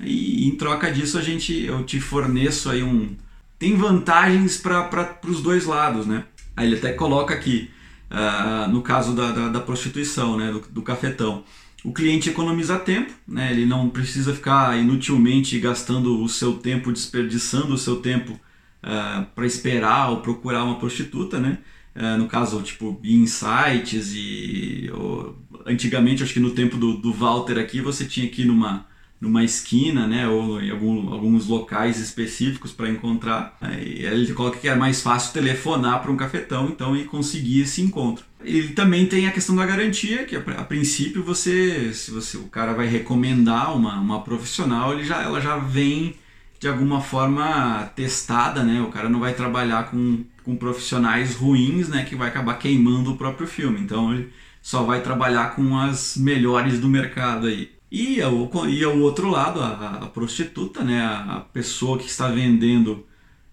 E 0.00 0.46
em 0.46 0.56
troca 0.56 0.90
disso 0.90 1.18
a 1.18 1.22
gente, 1.22 1.64
eu 1.64 1.84
te 1.84 2.00
forneço 2.00 2.70
aí 2.70 2.82
um. 2.82 3.16
Tem 3.58 3.76
vantagens 3.76 4.56
para 4.56 5.18
os 5.26 5.42
dois 5.42 5.64
lados, 5.64 6.06
né? 6.06 6.24
Aí 6.56 6.66
ele 6.66 6.76
até 6.76 6.92
coloca 6.92 7.34
aqui 7.34 7.70
uh, 8.10 8.70
no 8.70 8.82
caso 8.82 9.14
da, 9.14 9.32
da, 9.32 9.48
da 9.48 9.60
prostituição, 9.60 10.36
né, 10.36 10.50
do, 10.52 10.60
do, 10.70 10.82
cafetão. 10.82 11.44
O 11.84 11.92
cliente 11.92 12.28
economiza 12.28 12.78
tempo, 12.78 13.12
né, 13.26 13.52
ele 13.52 13.64
não 13.64 13.88
precisa 13.88 14.34
ficar 14.34 14.76
inutilmente 14.76 15.58
gastando 15.60 16.22
o 16.22 16.28
seu 16.28 16.54
tempo, 16.54 16.92
desperdiçando 16.92 17.72
o 17.74 17.78
seu 17.78 17.96
tempo 17.96 18.38
ah, 18.82 19.26
para 19.34 19.46
esperar 19.46 20.10
ou 20.10 20.20
procurar 20.20 20.64
uma 20.64 20.78
prostituta, 20.78 21.38
né? 21.38 21.58
Uh, 21.96 22.16
no 22.16 22.28
caso, 22.28 22.62
tipo, 22.62 23.00
em 23.02 23.26
sites 23.26 24.12
e... 24.14 24.88
Ou, 24.94 25.36
antigamente, 25.66 26.22
acho 26.22 26.32
que 26.32 26.38
no 26.38 26.50
tempo 26.50 26.76
do, 26.76 26.96
do 26.96 27.12
Walter 27.12 27.58
aqui, 27.58 27.80
você 27.80 28.04
tinha 28.04 28.28
que 28.28 28.42
ir 28.42 28.44
numa 28.44 28.86
numa 29.20 29.42
esquina, 29.42 30.06
né, 30.06 30.28
ou 30.28 30.62
em 30.62 30.70
algum, 30.70 31.12
alguns 31.12 31.46
locais 31.46 31.98
específicos 31.98 32.72
para 32.72 32.88
encontrar. 32.88 33.56
Aí 33.60 34.04
ele 34.04 34.32
coloca 34.32 34.58
que 34.58 34.68
é 34.68 34.76
mais 34.76 35.02
fácil 35.02 35.32
telefonar 35.32 36.00
para 36.00 36.12
um 36.12 36.16
cafetão, 36.16 36.68
então 36.68 36.96
e 36.96 37.04
conseguir 37.04 37.62
esse 37.62 37.82
encontro. 37.82 38.24
Ele 38.44 38.68
também 38.68 39.06
tem 39.06 39.26
a 39.26 39.32
questão 39.32 39.56
da 39.56 39.66
garantia, 39.66 40.24
que 40.24 40.36
a, 40.36 40.40
a 40.40 40.64
princípio 40.64 41.24
você, 41.24 41.92
se 41.92 42.12
você 42.12 42.36
o 42.36 42.44
cara 42.44 42.72
vai 42.72 42.86
recomendar 42.86 43.76
uma, 43.76 43.98
uma 43.98 44.22
profissional, 44.22 44.92
ele 44.92 45.02
já, 45.02 45.20
ela 45.22 45.40
já 45.40 45.56
vem 45.56 46.14
de 46.58 46.68
alguma 46.68 47.00
forma 47.00 47.90
testada, 47.94 48.62
né? 48.62 48.80
O 48.82 48.90
cara 48.90 49.08
não 49.08 49.20
vai 49.20 49.34
trabalhar 49.34 49.90
com, 49.90 50.24
com 50.44 50.56
profissionais 50.56 51.36
ruins, 51.36 51.88
né, 51.88 52.04
que 52.04 52.16
vai 52.16 52.28
acabar 52.28 52.54
queimando 52.54 53.12
o 53.12 53.16
próprio 53.16 53.46
filme. 53.46 53.80
Então 53.80 54.12
ele 54.12 54.32
só 54.60 54.82
vai 54.82 55.00
trabalhar 55.02 55.54
com 55.54 55.78
as 55.78 56.16
melhores 56.16 56.80
do 56.80 56.88
mercado 56.88 57.46
aí. 57.46 57.70
E 57.90 58.20
ao, 58.20 58.50
e 58.68 58.84
ao 58.84 58.98
outro 58.98 59.30
lado, 59.30 59.60
a, 59.60 60.00
a 60.02 60.06
prostituta, 60.06 60.84
né, 60.84 61.00
a, 61.00 61.36
a, 61.36 61.40
pessoa 61.40 61.98
que 61.98 62.06
está 62.06 62.28
vendendo 62.28 63.06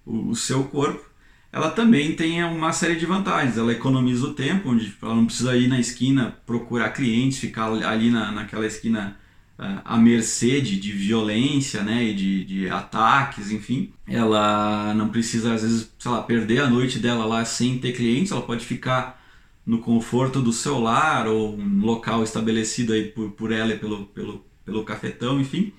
o, 0.05 0.31
o, 0.31 0.35
seu 0.35 0.65
corpo, 0.65 1.05
ela 1.51 1.69
também 1.69 2.15
tem 2.15 2.43
uma 2.43 2.73
série 2.73 2.95
de 2.95 3.05
vantagens. 3.05 3.57
Ela 3.57 3.71
economiza 3.71 4.25
o 4.27 4.33
tempo, 4.33 4.69
onde 4.69 4.93
ela 5.01 5.15
não 5.15 5.25
precisa 5.25 5.55
ir 5.55 5.69
na 5.69 5.79
esquina 5.79 6.37
procurar 6.45 6.89
clientes, 6.89 7.39
ficar 7.39 7.71
ali 7.71 8.09
na, 8.09 8.31
naquela 8.31 8.65
esquina 8.65 9.17
à 9.57 9.97
mercê 9.97 10.59
de, 10.59 10.79
de 10.79 10.91
violência 10.91 11.81
né, 11.81 12.03
e 12.03 12.13
de, 12.13 12.43
de 12.43 12.69
ataques, 12.69 13.51
enfim. 13.51 13.93
Ela 14.07 14.93
não 14.93 15.09
precisa, 15.09 15.53
às 15.53 15.61
vezes, 15.61 15.91
sei 15.97 16.11
lá, 16.11 16.21
perder 16.23 16.61
a 16.61 16.69
noite 16.69 16.99
dela 16.99 17.25
lá 17.25 17.45
sem 17.45 17.79
ter 17.79 17.93
clientes, 17.93 18.31
ela 18.31 18.41
pode 18.41 18.65
ficar 18.65 19.21
no 19.65 19.79
conforto 19.79 20.41
do 20.41 20.53
seu 20.53 20.79
lar 20.79 21.27
ou 21.27 21.57
um 21.57 21.81
local 21.81 22.23
estabelecido 22.23 22.93
aí 22.93 23.05
por, 23.05 23.31
por 23.31 23.51
ela 23.51 23.73
e 23.73 23.79
pelo, 23.79 24.05
pelo, 24.07 24.45
pelo 24.63 24.83
cafetão, 24.83 25.39
enfim, 25.39 25.73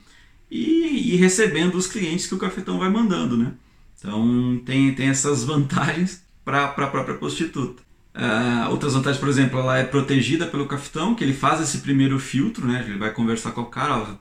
e, 0.50 1.14
e 1.14 1.16
recebendo 1.16 1.76
os 1.76 1.86
clientes 1.86 2.26
que 2.26 2.34
o 2.34 2.38
cafetão 2.38 2.78
vai 2.78 2.88
mandando, 2.88 3.36
né? 3.36 3.54
Então 3.98 4.60
tem, 4.64 4.94
tem 4.94 5.08
essas 5.08 5.44
vantagens 5.44 6.24
para 6.44 6.64
a 6.64 6.68
própria 6.68 7.16
prostituta. 7.16 7.82
Uh, 8.16 8.70
outras 8.70 8.94
vantagens, 8.94 9.20
por 9.20 9.28
exemplo, 9.28 9.60
ela 9.60 9.76
é 9.76 9.84
protegida 9.84 10.46
pelo 10.46 10.64
cafetão, 10.64 11.14
que 11.14 11.22
ele 11.22 11.34
faz 11.34 11.60
esse 11.60 11.78
primeiro 11.78 12.18
filtro, 12.18 12.66
né? 12.66 12.82
Ele 12.88 12.96
vai 12.96 13.12
conversar 13.12 13.52
com 13.52 13.60
o 13.60 13.66
cara. 13.66 14.18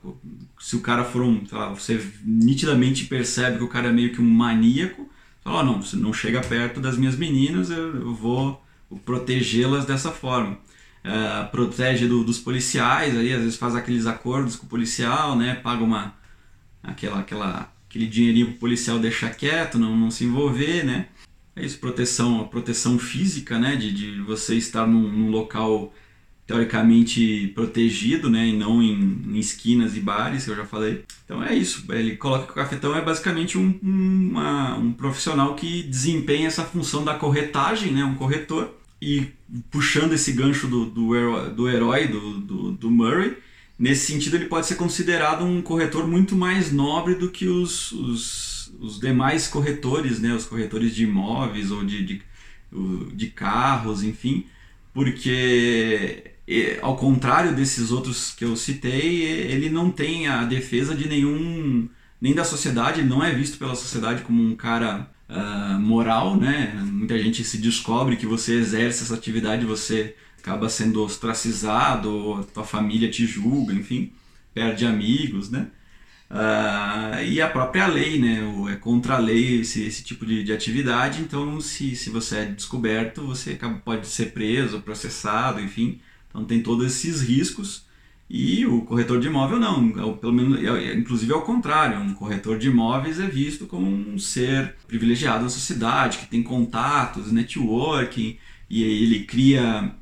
Se 0.60 0.76
o 0.76 0.80
cara 0.80 1.02
for 1.02 1.22
um. 1.22 1.42
Lá, 1.50 1.70
você 1.70 1.98
nitidamente 2.22 3.06
percebe 3.06 3.56
que 3.56 3.64
o 3.64 3.68
cara 3.68 3.88
é 3.88 3.92
meio 3.92 4.12
que 4.12 4.20
um 4.20 4.28
maníaco. 4.28 5.08
Fala, 5.42 5.60
oh, 5.60 5.62
não, 5.62 5.80
você 5.80 5.96
não 5.96 6.12
chega 6.12 6.42
perto 6.42 6.78
das 6.78 6.98
minhas 6.98 7.16
meninas, 7.16 7.70
eu, 7.70 7.96
eu 7.96 8.14
vou 8.14 8.62
protegê-las 9.04 9.86
dessa 9.86 10.10
forma. 10.10 10.58
Uh, 11.02 11.50
protege 11.50 12.06
do, 12.06 12.22
dos 12.22 12.38
policiais, 12.38 13.16
aí 13.16 13.32
às 13.32 13.40
vezes 13.40 13.56
faz 13.56 13.74
aqueles 13.74 14.06
acordos 14.06 14.56
com 14.56 14.66
o 14.66 14.68
policial, 14.68 15.34
né? 15.36 15.54
Paga 15.54 15.82
uma. 15.82 16.14
aquela, 16.82 17.20
aquela, 17.20 17.72
aquele 17.88 18.06
dinheirinho 18.06 18.48
pro 18.48 18.56
policial 18.56 18.98
deixar 18.98 19.30
quieto, 19.30 19.78
não, 19.78 19.96
não 19.96 20.10
se 20.10 20.24
envolver, 20.24 20.84
né? 20.84 21.06
É 21.56 21.64
isso, 21.64 21.78
proteção, 21.78 22.42
a 22.42 22.44
proteção 22.44 22.98
física, 22.98 23.58
né, 23.58 23.76
de, 23.76 23.90
de 23.90 24.20
você 24.20 24.54
estar 24.56 24.86
num, 24.86 25.08
num, 25.08 25.30
local 25.30 25.92
teoricamente 26.46 27.48
protegido, 27.54 28.28
né, 28.30 28.48
e 28.48 28.52
não 28.52 28.82
em, 28.82 29.22
em, 29.26 29.38
esquinas 29.38 29.96
e 29.96 30.00
bares, 30.00 30.44
que 30.44 30.50
eu 30.50 30.56
já 30.56 30.66
falei. 30.66 31.04
Então 31.24 31.42
é 31.42 31.54
isso, 31.54 31.84
ele 31.90 32.16
coloca 32.16 32.44
que 32.44 32.52
o 32.52 32.54
cafetão 32.54 32.94
é 32.94 33.00
basicamente 33.00 33.56
um, 33.56 33.80
um, 33.82 34.28
uma, 34.30 34.76
um 34.76 34.92
profissional 34.92 35.54
que 35.54 35.82
desempenha 35.84 36.46
essa 36.46 36.62
função 36.62 37.02
da 37.02 37.14
corretagem, 37.14 37.90
né, 37.90 38.04
um 38.04 38.14
corretor, 38.14 38.76
e 39.00 39.26
puxando 39.70 40.12
esse 40.12 40.32
gancho 40.32 40.66
do, 40.66 40.84
do, 40.86 41.16
herói, 41.16 41.50
do, 41.50 41.68
herói 41.68 42.06
do, 42.06 42.40
do, 42.40 42.72
do 42.72 42.90
Murray, 42.90 43.36
nesse 43.78 44.12
sentido 44.12 44.36
ele 44.36 44.46
pode 44.46 44.66
ser 44.66 44.74
considerado 44.74 45.44
um 45.44 45.62
corretor 45.62 46.06
muito 46.06 46.36
mais 46.36 46.70
nobre 46.70 47.14
do 47.14 47.30
que 47.30 47.46
os, 47.46 47.92
os 47.92 48.55
os 48.80 49.00
demais 49.00 49.48
corretores, 49.48 50.20
né, 50.20 50.34
os 50.34 50.44
corretores 50.44 50.94
de 50.94 51.04
imóveis 51.04 51.70
ou 51.70 51.84
de, 51.84 52.04
de, 52.04 52.22
de 53.14 53.26
carros, 53.28 54.02
enfim, 54.02 54.46
porque 54.92 56.32
ao 56.80 56.96
contrário 56.96 57.54
desses 57.54 57.90
outros 57.90 58.32
que 58.32 58.44
eu 58.44 58.56
citei, 58.56 59.22
ele 59.22 59.68
não 59.68 59.90
tem 59.90 60.28
a 60.28 60.44
defesa 60.44 60.94
de 60.94 61.08
nenhum 61.08 61.88
nem 62.20 62.34
da 62.34 62.44
sociedade, 62.44 63.02
não 63.02 63.22
é 63.22 63.32
visto 63.32 63.58
pela 63.58 63.74
sociedade 63.74 64.22
como 64.22 64.42
um 64.42 64.56
cara 64.56 65.10
uh, 65.28 65.78
moral, 65.78 66.36
né? 66.36 66.72
Muita 66.84 67.18
gente 67.18 67.44
se 67.44 67.58
descobre 67.58 68.16
que 68.16 68.26
você 68.26 68.54
exerce 68.54 69.02
essa 69.02 69.14
atividade, 69.14 69.66
você 69.66 70.14
acaba 70.38 70.68
sendo 70.68 71.02
ostracizado, 71.02 72.46
tua 72.54 72.64
família 72.64 73.10
te 73.10 73.26
julga, 73.26 73.74
enfim, 73.74 74.12
perde 74.54 74.86
amigos, 74.86 75.50
né? 75.50 75.68
Uh, 76.28 77.22
e 77.24 77.40
a 77.40 77.48
própria 77.48 77.86
lei, 77.86 78.18
né? 78.18 78.40
É 78.72 78.76
contra 78.76 79.14
a 79.14 79.18
lei 79.18 79.60
esse, 79.60 79.82
esse 79.84 80.02
tipo 80.02 80.26
de, 80.26 80.42
de 80.42 80.52
atividade, 80.52 81.22
então 81.22 81.60
se, 81.60 81.94
se 81.94 82.10
você 82.10 82.38
é 82.38 82.44
descoberto, 82.46 83.26
você 83.26 83.58
pode 83.84 84.06
ser 84.08 84.32
preso, 84.32 84.80
processado, 84.80 85.60
enfim. 85.60 86.00
Então 86.28 86.44
tem 86.44 86.62
todos 86.62 86.86
esses 86.86 87.22
riscos. 87.22 87.86
E 88.28 88.66
o 88.66 88.82
corretor 88.82 89.20
de 89.20 89.28
imóvel 89.28 89.60
não, 89.60 89.88
é 89.90 90.16
pelo 90.16 90.32
menos, 90.32 90.58
é, 90.58 90.66
é, 90.66 90.94
inclusive 90.96 91.32
ao 91.32 91.42
contrário, 91.42 92.00
um 92.00 92.12
corretor 92.12 92.58
de 92.58 92.66
imóveis 92.66 93.20
é 93.20 93.26
visto 93.26 93.66
como 93.66 93.88
um 93.88 94.18
ser 94.18 94.74
privilegiado 94.88 95.44
na 95.44 95.48
sociedade, 95.48 96.18
que 96.18 96.26
tem 96.26 96.42
contatos, 96.42 97.30
networking, 97.30 98.36
e 98.68 98.82
ele 98.82 99.20
cria 99.24 99.94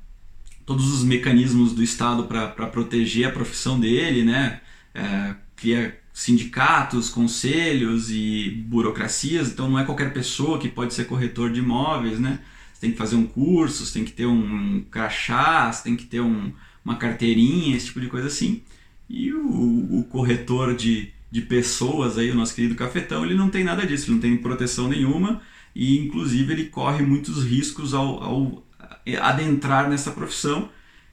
todos 0.65 0.91
os 0.91 1.05
mecanismos 1.05 1.75
do 1.75 1.83
Estado 1.83 2.25
para 2.25 2.49
proteger 2.49 3.29
a 3.29 3.31
profissão 3.31 3.79
dele, 3.79 4.25
né? 4.25 4.63
É, 4.95 5.35
cria 5.55 6.01
sindicatos, 6.15 7.11
conselhos 7.11 8.09
e 8.09 8.65
burocracias, 8.69 9.51
então 9.51 9.69
não 9.69 9.81
é 9.81 9.85
qualquer 9.85 10.13
pessoa 10.13 10.61
que 10.61 10.69
pode 10.69 10.95
ser 10.95 11.07
corretor 11.07 11.51
de 11.51 11.59
imóveis, 11.59 12.21
né? 12.21 12.39
Você 12.73 12.83
tem 12.83 12.93
que 12.93 12.97
fazer 12.97 13.17
um 13.17 13.27
curso, 13.27 13.85
você 13.85 13.95
tem 13.95 14.05
que 14.05 14.13
ter 14.13 14.25
um 14.25 14.85
crachá, 14.89 15.73
você 15.73 15.83
tem 15.83 15.97
que 15.97 16.05
ter 16.05 16.21
um, 16.21 16.53
uma 16.85 16.95
carteirinha, 16.97 17.77
esse 17.77 17.87
tipo 17.87 18.01
de 18.01 18.07
coisa 18.07 18.29
assim. 18.29 18.63
E 19.11 19.33
o, 19.33 19.99
o 19.99 20.05
corretor 20.05 20.77
de, 20.77 21.11
de 21.33 21.41
pessoas 21.41 22.17
aí, 22.17 22.31
o 22.31 22.35
nosso 22.37 22.55
querido 22.55 22.77
cafetão, 22.77 23.25
ele 23.25 23.35
não 23.35 23.51
tem 23.51 23.65
nada 23.65 23.85
disso, 23.85 24.07
ele 24.07 24.15
não 24.15 24.21
tem 24.21 24.37
proteção 24.37 24.89
nenhuma 24.89 25.43
e 25.75 25.99
inclusive 25.99 26.53
ele 26.53 26.67
corre 26.67 27.05
muitos 27.05 27.45
riscos 27.45 27.93
ao, 27.93 28.23
ao 28.23 28.65
adentrar 29.21 29.91
nessa 29.91 30.13
profissão 30.13 30.71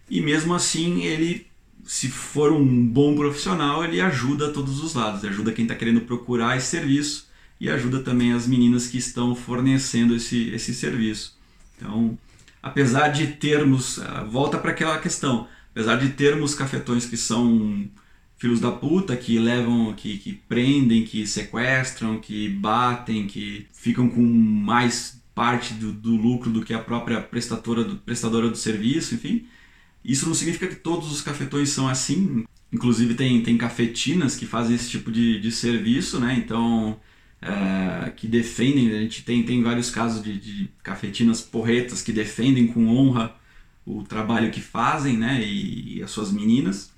e 0.07 0.21
mesmo 0.21 0.53
assim 0.53 1.01
ele 1.01 1.47
se 1.85 2.09
for 2.09 2.51
um 2.51 2.85
bom 2.85 3.15
profissional, 3.15 3.83
ele 3.83 3.99
ajuda 3.99 4.47
a 4.47 4.51
todos 4.51 4.83
os 4.83 4.93
lados, 4.93 5.23
ajuda 5.23 5.51
quem 5.51 5.65
está 5.65 5.75
querendo 5.75 6.01
procurar 6.01 6.57
esse 6.57 6.67
serviço 6.67 7.29
e 7.59 7.69
ajuda 7.69 7.99
também 7.99 8.33
as 8.33 8.47
meninas 8.47 8.87
que 8.87 8.97
estão 8.97 9.35
fornecendo 9.35 10.15
esse, 10.15 10.49
esse 10.49 10.73
serviço. 10.73 11.37
Então, 11.77 12.17
apesar 12.61 13.09
de 13.09 13.27
termos, 13.27 13.99
ah, 13.99 14.23
volta 14.23 14.57
para 14.57 14.71
aquela 14.71 14.97
questão, 14.99 15.47
apesar 15.71 15.95
de 15.97 16.09
termos 16.09 16.55
cafetões 16.55 17.05
que 17.05 17.17
são 17.17 17.89
filhos 18.37 18.59
da 18.59 18.71
puta, 18.71 19.15
que 19.15 19.37
levam, 19.37 19.93
que, 19.93 20.17
que 20.17 20.33
prendem, 20.33 21.03
que 21.03 21.27
sequestram, 21.27 22.19
que 22.19 22.49
batem, 22.49 23.27
que 23.27 23.67
ficam 23.71 24.09
com 24.09 24.21
mais 24.21 25.21
parte 25.35 25.75
do, 25.75 25.91
do 25.91 26.15
lucro 26.15 26.49
do 26.49 26.63
que 26.63 26.73
a 26.73 26.79
própria 26.79 27.21
prestadora 27.21 27.83
do, 27.83 27.97
prestadora 27.97 28.49
do 28.49 28.57
serviço, 28.57 29.13
enfim, 29.13 29.45
isso 30.03 30.27
não 30.27 30.33
significa 30.33 30.67
que 30.67 30.75
todos 30.75 31.11
os 31.11 31.21
cafetões 31.21 31.69
são 31.69 31.87
assim. 31.87 32.45
Inclusive 32.71 33.13
tem, 33.15 33.43
tem 33.43 33.57
cafetinas 33.57 34.35
que 34.35 34.45
fazem 34.45 34.75
esse 34.75 34.89
tipo 34.89 35.11
de, 35.11 35.39
de 35.39 35.51
serviço, 35.51 36.19
né? 36.19 36.35
Então, 36.37 36.99
é, 37.41 38.11
que 38.11 38.27
defendem, 38.27 38.89
a 38.91 39.01
gente 39.01 39.23
tem, 39.23 39.43
tem 39.43 39.61
vários 39.61 39.89
casos 39.89 40.23
de, 40.23 40.39
de 40.39 40.69
cafetinas 40.83 41.41
porretas 41.41 42.01
que 42.01 42.13
defendem 42.13 42.67
com 42.67 42.87
honra 42.87 43.35
o 43.85 44.03
trabalho 44.03 44.51
que 44.51 44.61
fazem, 44.61 45.17
né? 45.17 45.41
E, 45.43 45.97
e 45.97 46.03
as 46.03 46.11
suas 46.11 46.31
meninas, 46.31 46.93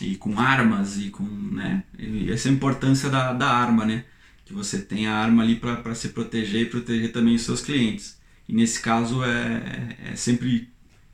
e 0.00 0.16
com 0.16 0.38
armas 0.38 0.98
e 0.98 1.10
com, 1.10 1.24
né? 1.24 1.84
E 1.98 2.30
essa 2.30 2.48
é 2.48 2.50
a 2.50 2.54
importância 2.54 3.10
da, 3.10 3.32
da 3.32 3.48
arma, 3.50 3.84
né? 3.84 4.04
Que 4.44 4.52
você 4.52 4.80
tem 4.80 5.06
a 5.06 5.14
arma 5.14 5.42
ali 5.42 5.56
para 5.56 5.94
se 5.94 6.08
proteger 6.10 6.62
e 6.62 6.66
proteger 6.66 7.12
também 7.12 7.34
os 7.34 7.42
seus 7.42 7.60
clientes. 7.60 8.20
E 8.48 8.54
nesse 8.54 8.80
caso 8.80 9.22
é, 9.24 9.96
é 10.12 10.16
sempre 10.16 10.71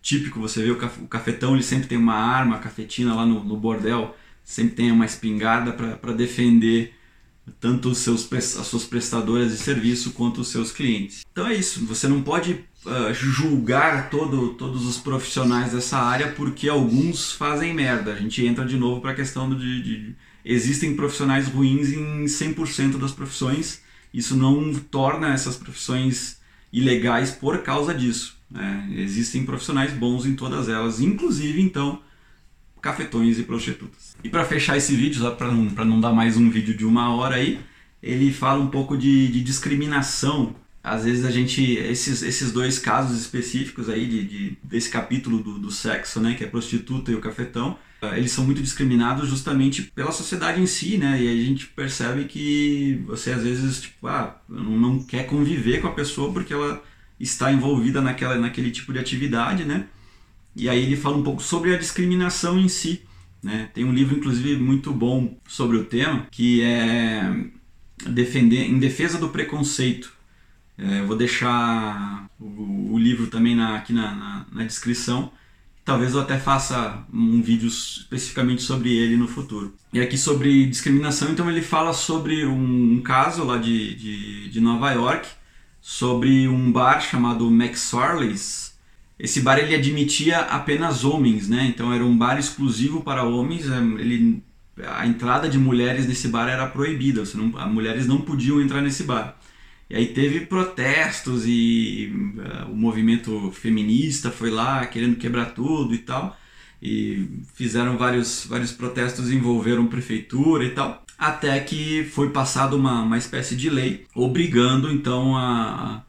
típico, 0.08 0.40
você 0.40 0.62
vê 0.62 0.70
o, 0.70 0.76
cafetão, 1.06 1.52
ele 1.52 1.62
sempre 1.62 1.86
tem 1.86 1.98
uma 1.98 2.14
arma, 2.14 2.56
a 2.56 2.58
cafetina 2.58 3.14
lá 3.14 3.26
no, 3.26 3.44
no 3.44 3.58
bordel, 3.58 4.16
sempre 4.42 4.74
tem 4.74 4.90
uma 4.90 5.04
espingarda 5.04 5.72
para 5.72 6.12
defender 6.14 6.94
tanto 7.60 7.90
os 7.90 7.98
seus, 7.98 8.30
as 8.32 8.66
suas 8.66 8.84
prestadoras 8.84 9.50
de 9.50 9.58
serviço 9.58 10.12
quanto 10.12 10.40
os 10.40 10.48
seus 10.48 10.72
clientes. 10.72 11.26
Então 11.30 11.46
é 11.46 11.54
isso, 11.54 11.84
você 11.84 12.08
não 12.08 12.22
pode 12.22 12.52
uh, 12.86 13.12
julgar 13.12 14.08
todo, 14.08 14.54
todos 14.54 14.86
os 14.86 14.96
profissionais 14.96 15.72
dessa 15.72 15.98
área 15.98 16.32
porque 16.32 16.70
alguns 16.70 17.32
fazem 17.32 17.74
merda. 17.74 18.12
A 18.14 18.16
gente 18.16 18.44
entra 18.46 18.64
de 18.64 18.78
novo 18.78 19.02
para 19.02 19.10
a 19.10 19.14
questão 19.14 19.54
de, 19.54 19.82
de. 19.82 20.16
Existem 20.42 20.96
profissionais 20.96 21.48
ruins 21.48 21.92
em 21.92 22.24
100% 22.24 22.96
das 22.96 23.12
profissões, 23.12 23.82
isso 24.12 24.34
não 24.34 24.72
torna 24.72 25.34
essas 25.34 25.56
profissões 25.56 26.38
ilegais 26.72 27.30
por 27.30 27.58
causa 27.58 27.94
disso. 27.94 28.37
Né? 28.50 28.88
Existem 28.96 29.44
profissionais 29.44 29.92
bons 29.92 30.24
em 30.26 30.34
todas 30.34 30.68
elas, 30.68 31.00
inclusive 31.00 31.60
então 31.60 32.00
cafetões 32.80 33.38
e 33.38 33.42
prostitutas. 33.42 34.16
E 34.22 34.28
para 34.28 34.44
fechar 34.44 34.76
esse 34.76 34.94
vídeo, 34.94 35.20
só 35.20 35.32
para 35.32 35.48
não, 35.52 35.64
não 35.64 36.00
dar 36.00 36.12
mais 36.12 36.36
um 36.36 36.48
vídeo 36.48 36.76
de 36.76 36.84
uma 36.84 37.14
hora 37.14 37.36
aí, 37.36 37.60
ele 38.02 38.32
fala 38.32 38.62
um 38.62 38.68
pouco 38.68 38.96
de, 38.96 39.28
de 39.28 39.42
discriminação. 39.42 40.54
Às 40.82 41.04
vezes 41.04 41.24
a 41.24 41.30
gente, 41.30 41.62
esses, 41.72 42.22
esses 42.22 42.52
dois 42.52 42.78
casos 42.78 43.20
específicos 43.20 43.88
aí 43.88 44.06
de, 44.06 44.24
de 44.24 44.58
desse 44.62 44.88
capítulo 44.88 45.42
do, 45.42 45.58
do 45.58 45.70
sexo, 45.70 46.20
né, 46.20 46.34
que 46.34 46.44
é 46.44 46.46
a 46.46 46.50
prostituta 46.50 47.10
e 47.10 47.14
o 47.14 47.20
cafetão, 47.20 47.76
eles 48.16 48.30
são 48.30 48.44
muito 48.44 48.62
discriminados 48.62 49.28
justamente 49.28 49.82
pela 49.82 50.12
sociedade 50.12 50.60
em 50.60 50.66
si, 50.66 50.96
né? 50.96 51.20
E 51.20 51.28
a 51.28 51.44
gente 51.44 51.66
percebe 51.66 52.26
que 52.26 53.02
você 53.06 53.32
às 53.32 53.42
vezes 53.42 53.80
tipo, 53.80 54.06
ah, 54.06 54.40
não 54.48 55.02
quer 55.02 55.26
conviver 55.26 55.80
com 55.80 55.88
a 55.88 55.92
pessoa 55.92 56.32
porque 56.32 56.52
ela 56.52 56.80
está 57.18 57.52
envolvida 57.52 58.00
naquela, 58.00 58.36
naquele 58.36 58.70
tipo 58.70 58.92
de 58.92 58.98
atividade, 58.98 59.64
né? 59.64 59.86
E 60.54 60.68
aí 60.68 60.82
ele 60.82 60.96
fala 60.96 61.16
um 61.16 61.22
pouco 61.22 61.42
sobre 61.42 61.74
a 61.74 61.78
discriminação 61.78 62.58
em 62.58 62.68
si, 62.68 63.02
né? 63.42 63.70
Tem 63.72 63.84
um 63.84 63.92
livro, 63.92 64.16
inclusive, 64.16 64.56
muito 64.56 64.92
bom 64.92 65.38
sobre 65.46 65.76
o 65.76 65.84
tema, 65.84 66.26
que 66.30 66.62
é 66.62 67.48
defender, 68.06 68.64
Em 68.64 68.78
Defesa 68.78 69.18
do 69.18 69.28
Preconceito. 69.28 70.12
É, 70.76 71.00
eu 71.00 71.06
vou 71.06 71.16
deixar 71.16 72.28
o, 72.38 72.92
o 72.92 72.98
livro 72.98 73.26
também 73.26 73.54
na, 73.54 73.76
aqui 73.76 73.92
na, 73.92 74.14
na, 74.14 74.46
na, 74.52 74.64
descrição. 74.64 75.32
Talvez 75.84 76.14
eu 76.14 76.20
até 76.20 76.38
faça 76.38 77.04
um 77.12 77.40
vídeo 77.42 77.66
especificamente 77.66 78.62
sobre 78.62 78.94
ele 78.94 79.16
no 79.16 79.26
futuro. 79.26 79.74
E 79.92 80.00
aqui 80.00 80.18
sobre 80.18 80.66
discriminação, 80.66 81.30
então 81.30 81.50
ele 81.50 81.62
fala 81.62 81.92
sobre 81.92 82.44
um, 82.46 82.94
um 82.94 83.00
caso 83.00 83.42
lá 83.44 83.56
de, 83.56 83.94
de, 83.94 84.50
de 84.50 84.60
Nova 84.60 84.92
York, 84.92 85.28
sobre 85.90 86.46
um 86.46 86.70
bar 86.70 87.00
chamado 87.00 87.48
McSorley's 87.48 88.68
esse 89.18 89.40
bar 89.40 89.58
ele 89.58 89.74
admitia 89.74 90.38
apenas 90.38 91.04
homens, 91.04 91.48
né? 91.48 91.66
Então 91.66 91.92
era 91.92 92.04
um 92.04 92.16
bar 92.16 92.38
exclusivo 92.38 93.02
para 93.02 93.24
homens. 93.24 93.68
É, 93.68 93.78
ele, 93.78 94.42
a 94.86 95.06
entrada 95.06 95.48
de 95.48 95.58
mulheres 95.58 96.06
nesse 96.06 96.28
bar 96.28 96.48
era 96.48 96.66
proibida. 96.68 97.26
Você 97.26 97.36
não, 97.36 97.56
as 97.58 97.68
mulheres 97.70 98.06
não 98.06 98.20
podiam 98.20 98.60
entrar 98.60 98.80
nesse 98.80 99.02
bar. 99.02 99.36
E 99.90 99.96
aí 99.96 100.06
teve 100.08 100.46
protestos 100.46 101.44
e 101.46 102.12
uh, 102.36 102.70
o 102.70 102.76
movimento 102.76 103.50
feminista 103.50 104.30
foi 104.30 104.50
lá 104.50 104.86
querendo 104.86 105.16
quebrar 105.16 105.46
tudo 105.46 105.94
e 105.94 105.98
tal. 105.98 106.38
E 106.80 107.26
fizeram 107.54 107.96
vários, 107.98 108.46
vários 108.46 108.70
protestos, 108.70 109.32
envolveram 109.32 109.86
prefeitura 109.88 110.64
e 110.64 110.70
tal. 110.70 111.04
Até 111.18 111.58
que 111.60 112.04
foi 112.04 112.30
passada 112.30 112.76
uma, 112.76 113.02
uma 113.02 113.18
espécie 113.18 113.56
de 113.56 113.68
lei 113.68 114.06
obrigando 114.14 114.90
então 114.90 115.36
a, 115.36 115.42
a 115.96 116.02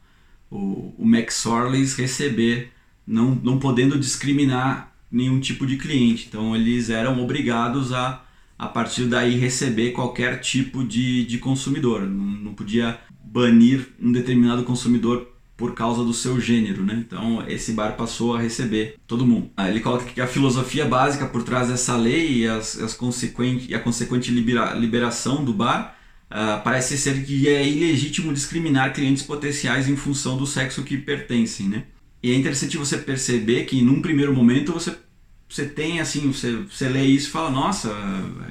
o, 0.52 0.94
o 0.98 1.06
Max 1.06 1.46
Orleys 1.46 1.96
receber 1.96 2.72
não, 3.06 3.36
não 3.36 3.60
podendo 3.60 4.00
discriminar 4.00 4.94
nenhum 5.12 5.40
tipo 5.40 5.66
de 5.66 5.78
cliente. 5.78 6.28
Então 6.28 6.56
eles 6.56 6.90
eram 6.90 7.22
obrigados 7.22 7.92
a, 7.94 8.24
a 8.58 8.68
partir 8.68 9.06
daí, 9.06 9.36
receber 9.36 9.92
qualquer 9.92 10.40
tipo 10.40 10.84
de, 10.84 11.26
de 11.26 11.38
consumidor. 11.38 12.02
Não, 12.02 12.26
não 12.26 12.54
podia 12.54 13.00
banir 13.24 13.90
um 14.00 14.12
determinado 14.12 14.64
consumidor 14.64 15.29
por 15.60 15.76
causa 15.76 16.06
do 16.06 16.14
seu 16.14 16.40
gênero, 16.40 16.84
né? 16.84 17.04
Então 17.06 17.46
esse 17.48 17.74
bar 17.74 17.98
passou 17.98 18.34
a 18.34 18.42
receber 18.42 18.96
todo 19.06 19.26
mundo. 19.26 19.52
Ah, 19.58 19.70
ele 19.70 19.82
coloca 19.82 20.06
que 20.06 20.22
a 20.22 20.26
filosofia 20.26 20.86
básica 20.86 21.26
por 21.26 21.44
trás 21.44 21.68
dessa 21.68 21.98
lei 21.98 22.40
e, 22.40 22.48
as, 22.48 22.80
as 22.80 22.94
consequente, 22.94 23.70
e 23.70 23.76
a 23.76 23.80
consequente 23.80 24.32
libera, 24.32 24.74
liberação 24.74 25.44
do 25.44 25.54
bar 25.54 25.98
uh, 26.32 26.64
parece 26.64 26.98
ser 26.98 27.26
que 27.26 27.50
é 27.50 27.68
ilegítimo 27.68 28.34
discriminar 28.34 28.94
clientes 28.94 29.22
potenciais 29.22 29.90
em 29.90 29.98
função 29.98 30.38
do 30.38 30.48
sexo 30.48 30.82
que 30.84 30.98
pertencem, 30.98 31.68
né? 31.68 31.84
E 32.24 32.32
é 32.32 32.36
interessante 32.36 32.78
você 32.78 32.98
perceber 32.98 33.66
que 33.66 33.82
num 33.82 34.02
primeiro 34.02 34.34
momento 34.34 34.72
você, 34.72 34.96
você 35.50 35.66
tem 35.66 36.00
assim, 36.00 36.32
você, 36.32 36.56
você 36.56 36.88
lê 36.88 37.04
isso 37.04 37.28
e 37.28 37.32
fala, 37.32 37.50
nossa, 37.50 37.90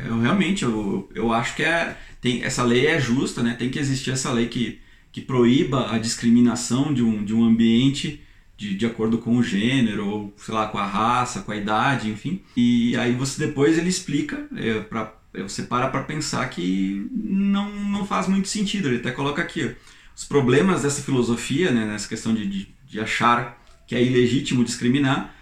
eu 0.06 0.20
realmente 0.20 0.62
eu, 0.62 1.08
eu 1.14 1.32
acho 1.32 1.56
que 1.56 1.62
é, 1.62 1.96
tem, 2.20 2.42
essa 2.44 2.62
lei 2.62 2.86
é 2.86 3.00
justa, 3.00 3.42
né? 3.42 3.56
Tem 3.58 3.70
que 3.70 3.78
existir 3.78 4.10
essa 4.10 4.30
lei 4.30 4.46
que, 4.46 4.78
que 5.12 5.20
proíba 5.20 5.92
a 5.92 5.98
discriminação 5.98 6.92
de 6.92 7.02
um, 7.02 7.24
de 7.24 7.34
um 7.34 7.44
ambiente 7.44 8.22
de, 8.56 8.74
de 8.74 8.86
acordo 8.86 9.18
com 9.18 9.36
o 9.36 9.42
gênero, 9.42 10.06
ou 10.08 10.34
sei 10.36 10.52
lá, 10.52 10.66
com 10.66 10.78
a 10.78 10.86
raça, 10.86 11.42
com 11.42 11.52
a 11.52 11.56
idade, 11.56 12.10
enfim. 12.10 12.42
E 12.56 12.96
aí 12.96 13.14
você 13.14 13.46
depois 13.46 13.78
ele 13.78 13.88
explica, 13.88 14.46
é, 14.56 14.80
pra, 14.80 15.14
você 15.32 15.62
para 15.62 15.88
para 15.88 16.02
pensar 16.02 16.48
que 16.50 17.08
não, 17.12 17.70
não 17.84 18.04
faz 18.04 18.26
muito 18.26 18.48
sentido. 18.48 18.88
Ele 18.88 18.96
até 18.96 19.12
coloca 19.12 19.40
aqui, 19.40 19.64
ó, 19.64 19.70
os 20.14 20.24
problemas 20.24 20.82
dessa 20.82 21.00
filosofia, 21.00 21.70
né, 21.70 21.86
nessa 21.86 22.08
questão 22.08 22.34
de, 22.34 22.46
de, 22.46 22.68
de 22.84 22.98
achar 22.98 23.56
que 23.86 23.94
é 23.94 24.02
ilegítimo 24.02 24.64
discriminar, 24.64 25.32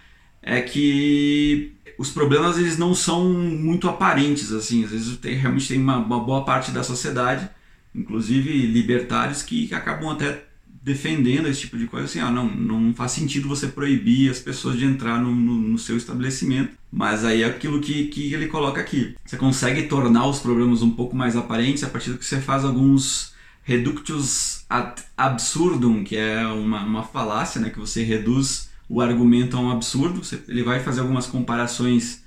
é 0.41 0.61
que 0.61 1.73
os 1.97 2.11
problemas 2.11 2.59
eles 2.59 2.77
não 2.77 2.93
são 2.93 3.33
muito 3.33 3.89
aparentes 3.89 4.51
assim 4.51 4.83
às 4.85 4.91
vezes 4.91 5.17
tem, 5.17 5.35
realmente 5.35 5.67
tem 5.67 5.81
uma, 5.81 5.97
uma, 5.97 6.19
boa 6.19 6.45
parte 6.45 6.71
da 6.71 6.83
sociedade 6.83 7.49
inclusive 7.97 8.49
libertários 8.67 9.41
que, 9.41 9.67
que, 9.67 9.75
acabam 9.75 10.09
até 10.09 10.45
defendendo 10.83 11.47
esse 11.47 11.61
tipo 11.61 11.77
de 11.77 11.87
coisa 11.87 12.05
assim 12.05 12.19
ah, 12.19 12.31
não 12.31 12.47
não 12.47 12.93
faz 12.93 13.11
sentido 13.11 13.49
você 13.49 13.67
proibir 13.67 14.31
as 14.31 14.39
pessoas 14.39 14.77
de 14.77 14.85
entrar 14.85 15.19
no, 15.19 15.35
no, 15.35 15.55
no 15.55 15.77
seu 15.77 15.97
estabelecimento 15.97 16.77
mas 16.91 17.25
aí 17.25 17.43
é 17.43 17.45
aquilo 17.45 17.81
que, 17.81 18.05
que 18.05 18.33
ele 18.33 18.47
coloca 18.47 18.79
aqui 18.79 19.15
você 19.25 19.35
consegue 19.35 19.83
tornar 19.83 20.27
os 20.27 20.39
problemas 20.39 20.81
um 20.81 20.91
pouco 20.91 21.15
mais 21.15 21.35
aparentes 21.35 21.83
a 21.83 21.89
partir 21.89 22.11
do 22.11 22.17
que 22.17 22.25
você 22.25 22.39
faz 22.39 22.63
alguns 22.63 23.35
reductus 23.67 24.63
ad 24.69 25.03
absurdum, 25.17 26.01
que 26.01 26.15
é 26.15 26.47
uma, 26.47 26.85
uma 26.85 27.03
falácia, 27.03 27.59
né, 27.59 27.69
que 27.69 27.77
você 27.77 28.01
reduz 28.01 28.69
o 28.87 29.01
argumento 29.01 29.57
a 29.57 29.59
um 29.59 29.69
absurdo. 29.69 30.23
Você, 30.23 30.41
ele 30.47 30.63
vai 30.63 30.79
fazer 30.79 31.01
algumas 31.01 31.27
comparações 31.27 32.23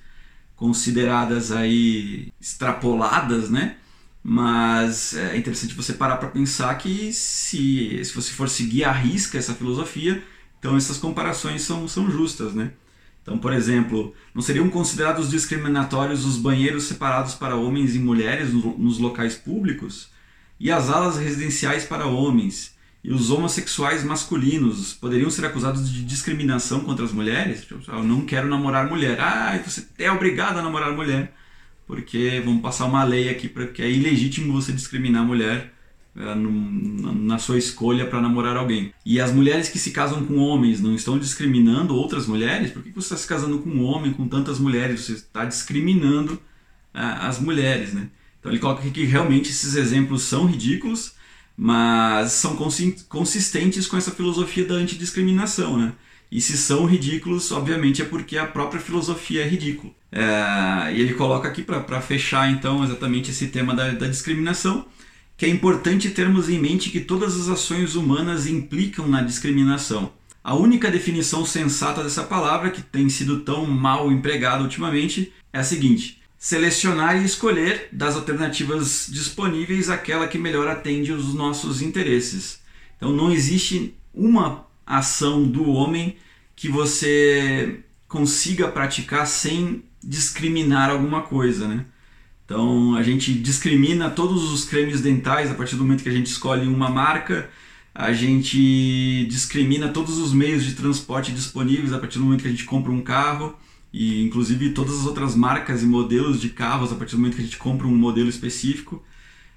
consideradas 0.55 1.51
aí 1.51 2.31
extrapoladas, 2.39 3.49
né? 3.49 3.77
Mas 4.23 5.14
é 5.14 5.37
interessante 5.37 5.75
você 5.75 5.95
parar 5.95 6.18
para 6.18 6.29
pensar 6.29 6.77
que 6.77 7.12
se, 7.12 8.05
se 8.05 8.14
você 8.14 8.33
for 8.33 8.49
seguir 8.49 8.85
à 8.85 8.93
risca 8.93 9.39
essa 9.39 9.55
filosofia, 9.55 10.23
então 10.59 10.77
essas 10.77 10.99
comparações 10.99 11.62
são, 11.62 11.89
são 11.89 12.11
justas, 12.11 12.55
né? 12.55 12.73
Então, 13.23 13.39
por 13.39 13.53
exemplo, 13.53 14.14
não 14.35 14.43
seriam 14.43 14.68
considerados 14.68 15.31
discriminatórios 15.31 16.25
os 16.25 16.37
banheiros 16.37 16.85
separados 16.85 17.35
para 17.35 17.57
homens 17.57 17.95
e 17.95 17.99
mulheres 17.99 18.53
nos 18.53 18.99
locais 18.99 19.35
públicos? 19.35 20.11
e 20.61 20.71
as 20.71 20.91
alas 20.91 21.16
residenciais 21.16 21.87
para 21.87 22.07
homens 22.07 22.77
e 23.03 23.11
os 23.11 23.31
homossexuais 23.31 24.05
masculinos 24.05 24.93
poderiam 24.93 25.31
ser 25.31 25.47
acusados 25.47 25.91
de 25.91 26.05
discriminação 26.05 26.81
contra 26.81 27.03
as 27.03 27.12
mulheres? 27.12 27.66
Eu 27.89 28.05
não 28.05 28.27
quero 28.27 28.47
namorar 28.47 28.87
mulher. 28.87 29.18
Ah, 29.18 29.59
você 29.64 29.87
é 29.99 30.12
obrigado 30.12 30.59
a 30.59 30.62
namorar 30.62 30.93
mulher. 30.93 31.35
Porque 31.91 32.41
vamos 32.45 32.62
passar 32.62 32.84
uma 32.84 33.03
lei 33.03 33.28
aqui 33.28 33.49
porque 33.49 33.82
é 33.82 33.91
ilegítimo 33.91 34.53
você 34.53 34.70
discriminar 34.70 35.22
a 35.22 35.26
mulher 35.26 35.74
é, 36.16 36.34
no, 36.36 37.12
na 37.12 37.36
sua 37.36 37.59
escolha 37.59 38.07
para 38.07 38.20
namorar 38.20 38.57
alguém. 38.57 38.95
E 39.05 39.20
as 39.20 39.32
mulheres 39.32 39.68
que 39.68 39.76
se 39.76 39.91
casam 39.91 40.24
com 40.24 40.36
homens 40.36 40.80
não 40.80 40.95
estão 40.95 41.18
discriminando 41.18 41.97
outras 41.97 42.28
mulheres? 42.28 42.70
Por 42.70 42.80
que 42.80 42.91
você 42.91 43.07
está 43.12 43.16
se 43.16 43.26
casando 43.26 43.59
com 43.59 43.70
um 43.70 43.82
homem, 43.82 44.12
com 44.12 44.28
tantas 44.28 44.61
mulheres? 44.61 45.01
Você 45.01 45.14
está 45.14 45.45
discriminando 45.45 46.34
uh, 46.95 47.22
as 47.22 47.41
mulheres, 47.41 47.93
né? 47.93 48.09
Então 48.38 48.53
ele 48.53 48.61
coloca 48.61 48.82
aqui 48.82 48.93
que 48.93 49.05
realmente 49.05 49.51
esses 49.51 49.74
exemplos 49.74 50.22
são 50.22 50.47
ridículos, 50.47 51.14
mas 51.57 52.30
são 52.30 52.57
consistentes 53.09 53.88
com 53.88 53.97
essa 53.97 54.12
filosofia 54.12 54.64
da 54.64 54.74
antidiscriminação, 54.74 55.76
né? 55.76 55.93
E 56.31 56.41
se 56.41 56.57
são 56.57 56.87
ridículos, 56.87 57.51
obviamente 57.51 58.01
é 58.01 58.05
porque 58.05 58.39
a 58.39 58.47
própria 58.47 58.81
filosofia 58.81 59.43
é 59.43 59.49
ridícula. 59.49 59.93
É, 60.12 60.93
e 60.95 61.01
ele 61.01 61.14
coloca 61.14 61.49
aqui 61.49 61.62
para 61.62 62.01
fechar 62.01 62.51
então 62.51 62.85
exatamente 62.85 63.31
esse 63.31 63.49
tema 63.49 63.74
da, 63.74 63.91
da 63.91 64.07
discriminação, 64.07 64.87
que 65.37 65.45
é 65.45 65.49
importante 65.49 66.11
termos 66.11 66.49
em 66.49 66.59
mente 66.59 66.91
que 66.91 67.01
todas 67.01 67.41
as 67.41 67.49
ações 67.49 67.97
humanas 67.97 68.47
implicam 68.47 69.09
na 69.09 69.22
discriminação. 69.22 70.12
A 70.43 70.55
única 70.55 70.91
definição 70.91 71.45
sensata 71.45 72.03
dessa 72.03 72.22
palavra, 72.22 72.70
que 72.70 72.83
tem 72.83 73.09
sido 73.09 73.41
tão 73.41 73.66
mal 73.66 74.11
empregada 74.11 74.62
ultimamente, 74.62 75.33
é 75.53 75.59
a 75.59 75.64
seguinte: 75.64 76.22
selecionar 76.39 77.20
e 77.20 77.24
escolher 77.24 77.89
das 77.93 78.16
alternativas 78.16 79.09
disponíveis 79.11 79.91
aquela 79.91 80.26
que 80.26 80.39
melhor 80.39 80.68
atende 80.68 81.12
os 81.12 81.35
nossos 81.35 81.83
interesses. 81.83 82.61
Então 82.97 83.12
não 83.12 83.31
existe 83.31 83.95
uma 84.14 84.66
ação 84.99 85.45
do 85.45 85.70
homem 85.70 86.16
que 86.57 86.68
você 86.68 87.80
consiga 88.09 88.68
praticar 88.68 89.26
sem 89.26 89.84
discriminar 90.03 90.91
alguma 90.91 91.22
coisa, 91.22 91.68
né? 91.68 91.86
Então 92.45 92.97
a 92.97 93.03
gente 93.03 93.32
discrimina 93.32 94.11
todos 94.11 94.51
os 94.53 94.64
cremes 94.64 95.01
dentais 95.01 95.51
a 95.51 95.55
partir 95.55 95.76
do 95.76 95.84
momento 95.84 96.03
que 96.03 96.09
a 96.09 96.12
gente 96.12 96.26
escolhe 96.26 96.66
uma 96.66 96.91
marca, 96.91 97.49
a 97.95 98.12
gente 98.12 99.26
discrimina 99.26 99.88
todos 99.88 100.18
os 100.18 100.32
meios 100.32 100.64
de 100.64 100.74
transporte 100.74 101.32
disponíveis 101.32 101.93
a 101.93 101.99
partir 101.99 102.18
do 102.18 102.24
momento 102.24 102.43
que 102.43 102.49
a 102.49 102.51
gente 102.51 102.64
compra 102.64 102.91
um 102.91 103.03
carro 103.03 103.57
e 103.93 104.22
inclusive 104.22 104.70
todas 104.70 105.01
as 105.01 105.07
outras 105.07 105.34
marcas 105.34 105.82
e 105.82 105.86
modelos 105.86 106.41
de 106.41 106.49
carros 106.49 106.93
a 106.93 106.97
partir 106.97 107.12
do 107.12 107.18
momento 107.18 107.36
que 107.36 107.43
a 107.43 107.45
gente 107.45 107.57
compra 107.57 107.86
um 107.86 107.97
modelo 107.97 108.28
específico. 108.28 109.03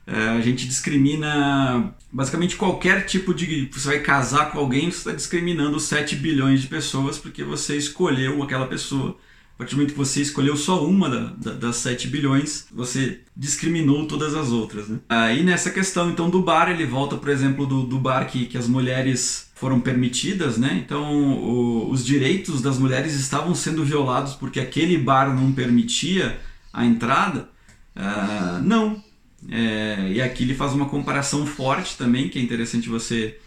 É, 0.05 0.29
a 0.29 0.41
gente 0.41 0.67
discrimina 0.67 1.93
basicamente 2.11 2.57
qualquer 2.57 3.05
tipo 3.05 3.33
de. 3.33 3.69
Você 3.71 3.87
vai 3.87 3.99
casar 3.99 4.51
com 4.51 4.59
alguém, 4.59 4.91
você 4.91 4.97
está 4.97 5.11
discriminando 5.13 5.79
7 5.79 6.15
bilhões 6.17 6.61
de 6.61 6.67
pessoas 6.67 7.17
porque 7.17 7.43
você 7.43 7.77
escolheu 7.77 8.43
aquela 8.43 8.67
pessoa. 8.67 9.17
A 9.55 9.57
partir 9.59 9.75
do 9.75 9.77
momento 9.77 9.91
que 9.91 9.97
você 9.97 10.19
escolheu 10.19 10.57
só 10.57 10.83
uma 10.83 11.07
da, 11.07 11.19
da, 11.37 11.51
das 11.53 11.75
7 11.77 12.07
bilhões, 12.07 12.65
você 12.71 13.21
discriminou 13.37 14.07
todas 14.07 14.33
as 14.33 14.49
outras. 14.49 14.89
Né? 14.89 14.99
Aí 15.07 15.43
nessa 15.43 15.69
questão 15.69 16.09
então 16.09 16.27
do 16.27 16.41
bar, 16.41 16.69
ele 16.69 16.85
volta, 16.85 17.17
por 17.17 17.29
exemplo, 17.29 17.65
do, 17.65 17.83
do 17.83 17.99
bar 17.99 18.25
que, 18.25 18.47
que 18.47 18.57
as 18.57 18.67
mulheres 18.67 19.51
foram 19.53 19.79
permitidas, 19.79 20.57
né? 20.57 20.81
Então 20.83 21.23
o, 21.23 21.89
os 21.89 22.03
direitos 22.03 22.61
das 22.61 22.79
mulheres 22.79 23.13
estavam 23.13 23.53
sendo 23.53 23.85
violados 23.85 24.33
porque 24.33 24.59
aquele 24.59 24.97
bar 24.97 25.33
não 25.33 25.53
permitia 25.53 26.39
a 26.73 26.83
entrada? 26.83 27.47
Uh, 27.95 28.61
não. 28.63 29.01
É, 29.49 30.11
e 30.11 30.21
aqui 30.21 30.43
ele 30.43 30.55
faz 30.55 30.73
uma 30.73 30.87
comparação 30.87 31.45
forte 31.45 31.97
também, 31.97 32.29
que 32.29 32.39
é 32.39 32.41
interessante 32.41 32.89
você. 32.89 33.37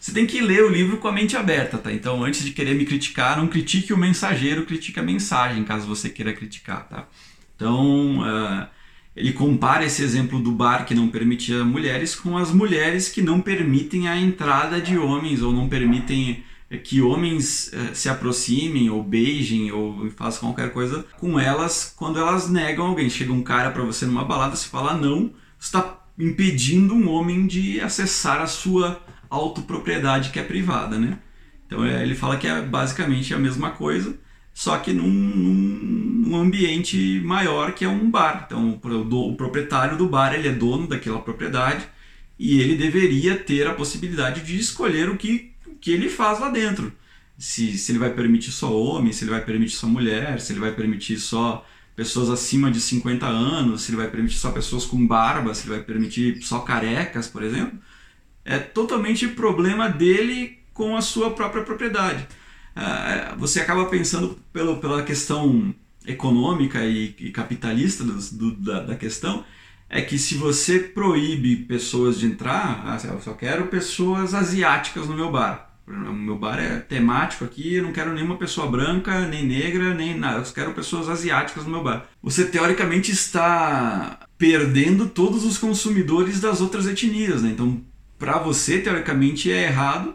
Você 0.00 0.12
tem 0.12 0.26
que 0.26 0.40
ler 0.40 0.64
o 0.64 0.68
livro 0.68 0.96
com 0.96 1.06
a 1.06 1.12
mente 1.12 1.36
aberta, 1.36 1.78
tá? 1.78 1.92
Então, 1.92 2.24
antes 2.24 2.44
de 2.44 2.50
querer 2.50 2.74
me 2.74 2.84
criticar, 2.84 3.36
não 3.36 3.46
critique 3.46 3.92
o 3.92 3.96
mensageiro, 3.96 4.66
critique 4.66 4.98
a 4.98 5.02
mensagem, 5.02 5.62
caso 5.62 5.86
você 5.86 6.10
queira 6.10 6.32
criticar, 6.32 6.88
tá? 6.88 7.08
Então, 7.54 8.18
uh, 8.18 8.66
ele 9.14 9.32
compara 9.32 9.84
esse 9.84 10.02
exemplo 10.02 10.40
do 10.40 10.50
bar 10.50 10.84
que 10.86 10.94
não 10.94 11.06
permitia 11.06 11.64
mulheres 11.64 12.16
com 12.16 12.36
as 12.36 12.50
mulheres 12.50 13.08
que 13.08 13.22
não 13.22 13.40
permitem 13.40 14.08
a 14.08 14.16
entrada 14.16 14.80
de 14.80 14.98
homens 14.98 15.40
ou 15.40 15.52
não 15.52 15.68
permitem 15.68 16.42
que 16.78 17.02
homens 17.02 17.72
eh, 17.72 17.94
se 17.94 18.08
aproximem 18.08 18.88
ou 18.88 19.02
beijem 19.02 19.70
ou 19.70 20.10
façam 20.10 20.48
qualquer 20.48 20.72
coisa 20.72 21.04
com 21.18 21.38
elas 21.38 21.92
quando 21.96 22.18
elas 22.18 22.48
negam 22.48 22.86
alguém. 22.86 23.10
Chega 23.10 23.32
um 23.32 23.42
cara 23.42 23.70
para 23.70 23.82
você 23.82 24.06
numa 24.06 24.24
balada, 24.24 24.56
você 24.56 24.68
fala 24.68 24.94
não, 24.94 25.32
está 25.58 26.02
impedindo 26.18 26.94
um 26.94 27.08
homem 27.08 27.46
de 27.46 27.80
acessar 27.80 28.40
a 28.40 28.46
sua 28.46 29.00
autopropriedade 29.28 30.30
que 30.30 30.38
é 30.38 30.42
privada, 30.42 30.98
né? 30.98 31.18
Então 31.66 31.84
é, 31.84 32.02
ele 32.02 32.14
fala 32.14 32.36
que 32.36 32.46
é 32.46 32.60
basicamente 32.60 33.32
a 33.32 33.38
mesma 33.38 33.70
coisa, 33.70 34.14
só 34.52 34.76
que 34.78 34.92
num, 34.92 35.08
num, 35.08 36.36
ambiente 36.36 37.20
maior 37.24 37.72
que 37.72 37.84
é 37.84 37.88
um 37.88 38.10
bar. 38.10 38.44
Então 38.46 38.78
o, 38.82 39.30
o 39.30 39.36
proprietário 39.36 39.96
do 39.96 40.08
bar 40.08 40.34
ele 40.34 40.48
é 40.48 40.52
dono 40.52 40.86
daquela 40.86 41.20
propriedade 41.20 41.86
e 42.38 42.60
ele 42.60 42.76
deveria 42.76 43.36
ter 43.36 43.66
a 43.66 43.74
possibilidade 43.74 44.42
de 44.42 44.58
escolher 44.58 45.08
o 45.08 45.16
que, 45.16 45.51
que 45.82 45.90
ele 45.90 46.08
faz 46.08 46.40
lá 46.40 46.48
dentro. 46.48 46.90
Se, 47.36 47.76
se 47.76 47.92
ele 47.92 47.98
vai 47.98 48.14
permitir 48.14 48.52
só 48.52 48.72
homem, 48.72 49.12
se 49.12 49.24
ele 49.24 49.32
vai 49.32 49.44
permitir 49.44 49.74
só 49.74 49.86
mulher, 49.86 50.40
se 50.40 50.52
ele 50.52 50.60
vai 50.60 50.72
permitir 50.72 51.18
só 51.18 51.66
pessoas 51.94 52.30
acima 52.30 52.70
de 52.70 52.80
50 52.80 53.26
anos, 53.26 53.82
se 53.82 53.90
ele 53.90 53.98
vai 53.98 54.08
permitir 54.10 54.38
só 54.38 54.50
pessoas 54.50 54.86
com 54.86 55.06
barba, 55.06 55.54
se 55.54 55.66
ele 55.66 55.76
vai 55.76 55.84
permitir 55.84 56.42
só 56.42 56.60
carecas, 56.60 57.26
por 57.26 57.42
exemplo, 57.42 57.78
é 58.44 58.58
totalmente 58.58 59.28
problema 59.28 59.88
dele 59.88 60.58
com 60.72 60.96
a 60.96 61.02
sua 61.02 61.32
própria 61.32 61.62
propriedade. 61.62 62.26
É, 62.74 63.34
você 63.36 63.60
acaba 63.60 63.86
pensando 63.86 64.38
pelo, 64.52 64.78
pela 64.78 65.02
questão 65.02 65.74
econômica 66.06 66.84
e, 66.84 67.14
e 67.18 67.30
capitalista 67.30 68.02
do, 68.04 68.14
do, 68.14 68.56
da, 68.56 68.82
da, 68.82 68.96
questão, 68.96 69.44
é 69.88 70.00
que 70.00 70.18
se 70.18 70.36
você 70.36 70.78
proíbe 70.78 71.56
pessoas 71.56 72.18
de 72.18 72.26
entrar, 72.26 72.82
ah, 72.86 72.98
eu 73.06 73.20
só 73.20 73.34
quero 73.34 73.66
pessoas 73.66 74.32
asiáticas 74.32 75.06
no 75.06 75.14
meu 75.14 75.30
bar. 75.30 75.71
O 75.86 76.12
meu 76.12 76.38
bar 76.38 76.58
é 76.60 76.78
temático 76.78 77.44
aqui, 77.44 77.74
eu 77.74 77.82
não 77.82 77.92
quero 77.92 78.14
nenhuma 78.14 78.36
pessoa 78.36 78.70
branca, 78.70 79.26
nem 79.26 79.44
negra, 79.44 79.92
nem 79.92 80.16
nada. 80.16 80.38
Eu 80.38 80.52
quero 80.52 80.72
pessoas 80.72 81.08
asiáticas 81.08 81.64
no 81.64 81.70
meu 81.70 81.82
bar. 81.82 82.06
Você 82.22 82.44
teoricamente 82.44 83.10
está 83.10 84.20
perdendo 84.38 85.08
todos 85.08 85.44
os 85.44 85.58
consumidores 85.58 86.40
das 86.40 86.60
outras 86.60 86.86
etnias, 86.86 87.42
né? 87.42 87.50
Então, 87.50 87.80
para 88.18 88.38
você, 88.38 88.78
teoricamente, 88.78 89.50
é 89.50 89.64
errado, 89.64 90.14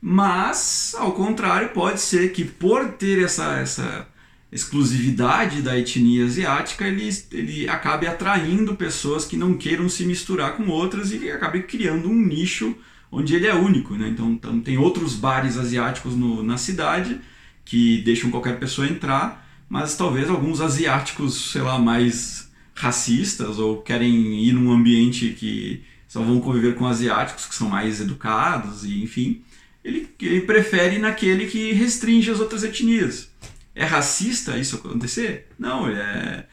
mas, 0.00 0.94
ao 0.96 1.12
contrário, 1.12 1.70
pode 1.70 2.00
ser 2.00 2.32
que 2.32 2.44
por 2.44 2.92
ter 2.92 3.22
essa, 3.22 3.58
essa 3.58 4.06
exclusividade 4.52 5.60
da 5.60 5.78
etnia 5.78 6.24
asiática, 6.24 6.86
ele, 6.86 7.08
ele 7.32 7.68
acabe 7.68 8.06
atraindo 8.06 8.76
pessoas 8.76 9.24
que 9.24 9.36
não 9.36 9.54
queiram 9.54 9.88
se 9.88 10.04
misturar 10.04 10.56
com 10.56 10.68
outras 10.68 11.12
e 11.12 11.30
acabe 11.30 11.64
criando 11.64 12.08
um 12.08 12.14
nicho 12.14 12.76
onde 13.10 13.34
ele 13.34 13.46
é 13.46 13.54
único. 13.54 13.94
Né? 13.94 14.08
Então, 14.08 14.36
tem 14.60 14.78
outros 14.78 15.14
bares 15.14 15.56
asiáticos 15.56 16.14
no, 16.14 16.42
na 16.42 16.56
cidade 16.56 17.20
que 17.64 18.02
deixam 18.02 18.30
qualquer 18.30 18.58
pessoa 18.58 18.86
entrar, 18.86 19.48
mas 19.68 19.96
talvez 19.96 20.28
alguns 20.28 20.60
asiáticos, 20.60 21.52
sei 21.52 21.62
lá, 21.62 21.78
mais 21.78 22.50
racistas 22.74 23.58
ou 23.58 23.82
querem 23.82 24.44
ir 24.44 24.52
num 24.52 24.72
ambiente 24.72 25.30
que 25.38 25.82
só 26.08 26.22
vão 26.22 26.40
conviver 26.40 26.74
com 26.74 26.86
asiáticos 26.86 27.46
que 27.46 27.54
são 27.54 27.68
mais 27.68 28.00
educados 28.00 28.84
e 28.84 29.02
enfim, 29.02 29.42
ele, 29.84 30.08
ele 30.20 30.40
prefere 30.40 30.98
naquele 30.98 31.46
que 31.46 31.72
restringe 31.72 32.30
as 32.30 32.40
outras 32.40 32.64
etnias. 32.64 33.30
É 33.74 33.84
racista 33.84 34.58
isso 34.58 34.76
acontecer? 34.76 35.48
Não, 35.58 35.86
é 35.88 36.46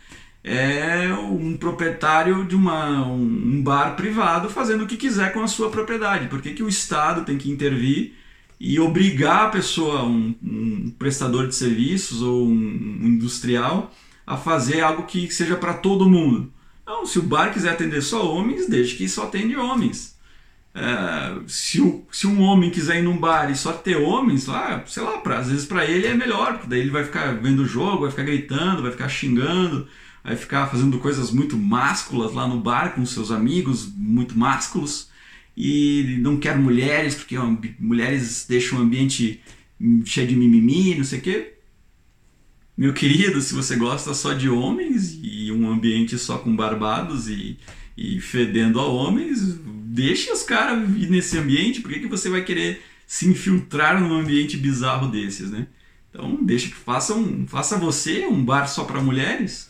é 0.48 1.14
um 1.14 1.58
proprietário 1.58 2.46
de 2.46 2.56
uma, 2.56 3.06
um 3.06 3.62
bar 3.62 3.98
privado 3.98 4.50
fazendo 4.50 4.86
o 4.86 4.88
que 4.88 4.96
quiser 4.96 5.34
com 5.34 5.42
a 5.42 5.48
sua 5.48 5.70
propriedade. 5.70 6.30
Por 6.30 6.42
que, 6.42 6.54
que 6.54 6.64
o 6.64 6.70
Estado 6.70 7.26
tem 7.26 7.38
que 7.38 7.52
intervir 7.52 8.14
e 8.58 8.80
obrigar 8.80 9.48
a 9.48 9.50
pessoa, 9.50 10.04
um, 10.04 10.34
um 10.42 10.90
prestador 10.98 11.48
de 11.48 11.56
serviços 11.56 12.22
ou 12.22 12.48
um, 12.48 13.00
um 13.02 13.08
industrial, 13.08 13.94
a 14.26 14.38
fazer 14.38 14.80
algo 14.80 15.04
que 15.04 15.30
seja 15.30 15.58
para 15.58 15.74
todo 15.74 16.10
mundo? 16.10 16.52
Não, 16.86 17.06
se 17.06 17.20
o 17.20 17.24
bar 17.24 17.52
quiser 17.52 17.72
atender 17.72 18.02
só 18.02 18.34
homens, 18.34 18.70
deixe 18.70 18.96
que 18.96 19.10
só 19.10 19.24
atende 19.24 19.58
homens. 19.58 20.18
É, 20.74 21.42
se, 21.46 21.82
o, 21.82 22.06
se 22.10 22.26
um 22.26 22.42
homem 22.42 22.70
quiser 22.70 23.00
ir 23.00 23.02
num 23.02 23.18
bar 23.18 23.52
e 23.52 23.56
só 23.56 23.74
ter 23.74 23.98
homens 23.98 24.46
lá, 24.46 24.82
sei 24.86 25.04
lá, 25.04 25.18
pra, 25.18 25.40
às 25.40 25.50
vezes 25.50 25.66
para 25.66 25.86
ele 25.86 26.08
é 26.08 26.14
melhor, 26.14 26.54
porque 26.54 26.70
daí 26.70 26.80
ele 26.80 26.92
vai 26.92 27.04
ficar 27.04 27.36
vendo 27.36 27.64
o 27.64 27.68
jogo, 27.68 28.02
vai 28.02 28.12
ficar 28.12 28.24
gritando, 28.24 28.82
vai 28.82 28.92
ficar 28.92 29.10
xingando 29.10 29.88
vai 30.28 30.36
ficar 30.36 30.68
fazendo 30.68 31.00
coisas 31.00 31.32
muito 31.32 31.58
másculas 31.58 32.34
lá 32.34 32.46
no 32.46 32.60
bar 32.60 32.94
com 32.94 33.06
seus 33.06 33.32
amigos, 33.32 33.90
muito 33.96 34.38
másculos, 34.38 35.08
e 35.56 36.18
não 36.20 36.36
quer 36.36 36.58
mulheres, 36.58 37.16
porque 37.16 37.38
mulheres 37.80 38.46
deixam 38.48 38.78
o 38.78 38.82
ambiente 38.82 39.42
cheio 40.04 40.28
de 40.28 40.36
mimimi, 40.36 40.96
não 40.96 41.06
sei 41.06 41.20
o 41.20 41.22
quê. 41.22 41.54
Meu 42.78 42.94
querido, 42.94 43.40
se 43.40 43.54
você 43.54 43.78
gosta 43.78 44.14
só 44.14 44.34
de 44.34 44.50
homens 44.50 45.18
e 45.24 45.50
um 45.50 45.72
ambiente 45.72 46.18
só 46.18 46.38
com 46.38 46.54
barbados 46.54 47.30
e, 47.30 47.58
e 47.96 48.20
fedendo 48.20 48.82
a 48.82 48.86
homens, 48.86 49.58
deixe 49.86 50.30
os 50.30 50.44
caras 50.44 50.90
ir 50.98 51.10
nesse 51.10 51.38
ambiente, 51.38 51.80
por 51.80 51.90
que, 51.90 52.02
que 52.02 52.08
você 52.08 52.30
vai 52.30 52.44
querer 52.44 52.82
se 53.08 53.30
infiltrar 53.30 53.98
num 53.98 54.14
ambiente 54.14 54.58
bizarro 54.58 55.10
desses, 55.10 55.52
né? 55.52 55.68
Então, 56.10 56.44
deixa 56.44 56.68
que 56.68 56.76
façam, 56.76 57.46
faça 57.48 57.78
você 57.78 58.26
um 58.26 58.44
bar 58.44 58.68
só 58.68 58.84
para 58.84 59.02
mulheres 59.02 59.70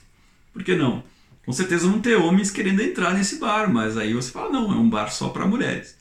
por 0.57 0.63
que 0.63 0.75
não? 0.75 1.03
Com 1.45 1.53
certeza 1.53 1.87
vão 1.87 2.01
ter 2.01 2.15
homens 2.15 2.49
querendo 2.49 2.81
entrar 2.81 3.13
nesse 3.13 3.37
bar, 3.37 3.71
mas 3.71 3.95
aí 3.95 4.13
você 4.13 4.31
fala, 4.31 4.51
não, 4.51 4.71
é 4.71 4.75
um 4.75 4.89
bar 4.89 5.09
só 5.11 5.29
para 5.29 5.45
mulheres. 5.45 5.95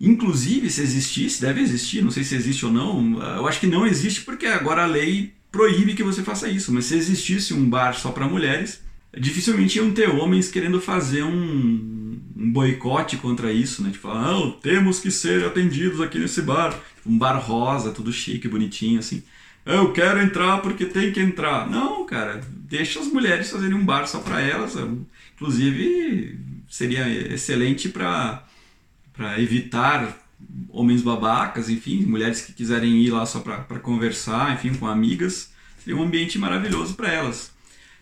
Inclusive, 0.00 0.70
se 0.70 0.80
existisse, 0.80 1.40
deve 1.40 1.60
existir, 1.60 2.02
não 2.02 2.10
sei 2.10 2.24
se 2.24 2.34
existe 2.34 2.64
ou 2.64 2.72
não, 2.72 3.22
eu 3.36 3.46
acho 3.46 3.60
que 3.60 3.66
não 3.66 3.86
existe 3.86 4.22
porque 4.22 4.46
agora 4.46 4.82
a 4.82 4.86
lei 4.86 5.34
proíbe 5.52 5.94
que 5.94 6.02
você 6.02 6.22
faça 6.22 6.48
isso, 6.48 6.72
mas 6.72 6.86
se 6.86 6.96
existisse 6.96 7.54
um 7.54 7.68
bar 7.68 7.92
só 7.92 8.10
para 8.10 8.28
mulheres, 8.28 8.80
dificilmente 9.16 9.78
iam 9.78 9.92
ter 9.92 10.08
homens 10.08 10.48
querendo 10.48 10.80
fazer 10.80 11.22
um, 11.22 12.18
um 12.36 12.50
boicote 12.50 13.18
contra 13.18 13.52
isso, 13.52 13.82
né? 13.82 13.90
Tipo, 13.90 14.08
não, 14.08 14.50
temos 14.50 15.00
que 15.00 15.10
ser 15.10 15.44
atendidos 15.44 16.00
aqui 16.00 16.18
nesse 16.18 16.42
bar. 16.42 16.78
Um 17.04 17.16
bar 17.16 17.38
rosa, 17.38 17.92
tudo 17.92 18.12
chique, 18.12 18.48
bonitinho, 18.48 18.98
assim 18.98 19.22
eu 19.66 19.92
quero 19.92 20.22
entrar 20.22 20.58
porque 20.62 20.86
tem 20.86 21.12
que 21.12 21.20
entrar. 21.20 21.68
Não, 21.68 22.06
cara, 22.06 22.40
deixa 22.48 23.00
as 23.00 23.08
mulheres 23.08 23.50
fazerem 23.50 23.74
um 23.74 23.84
bar 23.84 24.06
só 24.06 24.20
para 24.20 24.40
elas. 24.40 24.76
Inclusive, 25.34 26.38
seria 26.68 27.08
excelente 27.34 27.88
para 27.88 28.44
evitar 29.38 30.16
homens 30.68 31.02
babacas, 31.02 31.68
enfim, 31.68 32.04
mulheres 32.04 32.42
que 32.42 32.52
quiserem 32.52 33.02
ir 33.02 33.10
lá 33.10 33.26
só 33.26 33.40
para 33.40 33.80
conversar, 33.80 34.54
enfim, 34.54 34.72
com 34.74 34.86
amigas. 34.86 35.50
Seria 35.78 35.98
um 35.98 36.04
ambiente 36.04 36.38
maravilhoso 36.38 36.94
para 36.94 37.12
elas. 37.12 37.50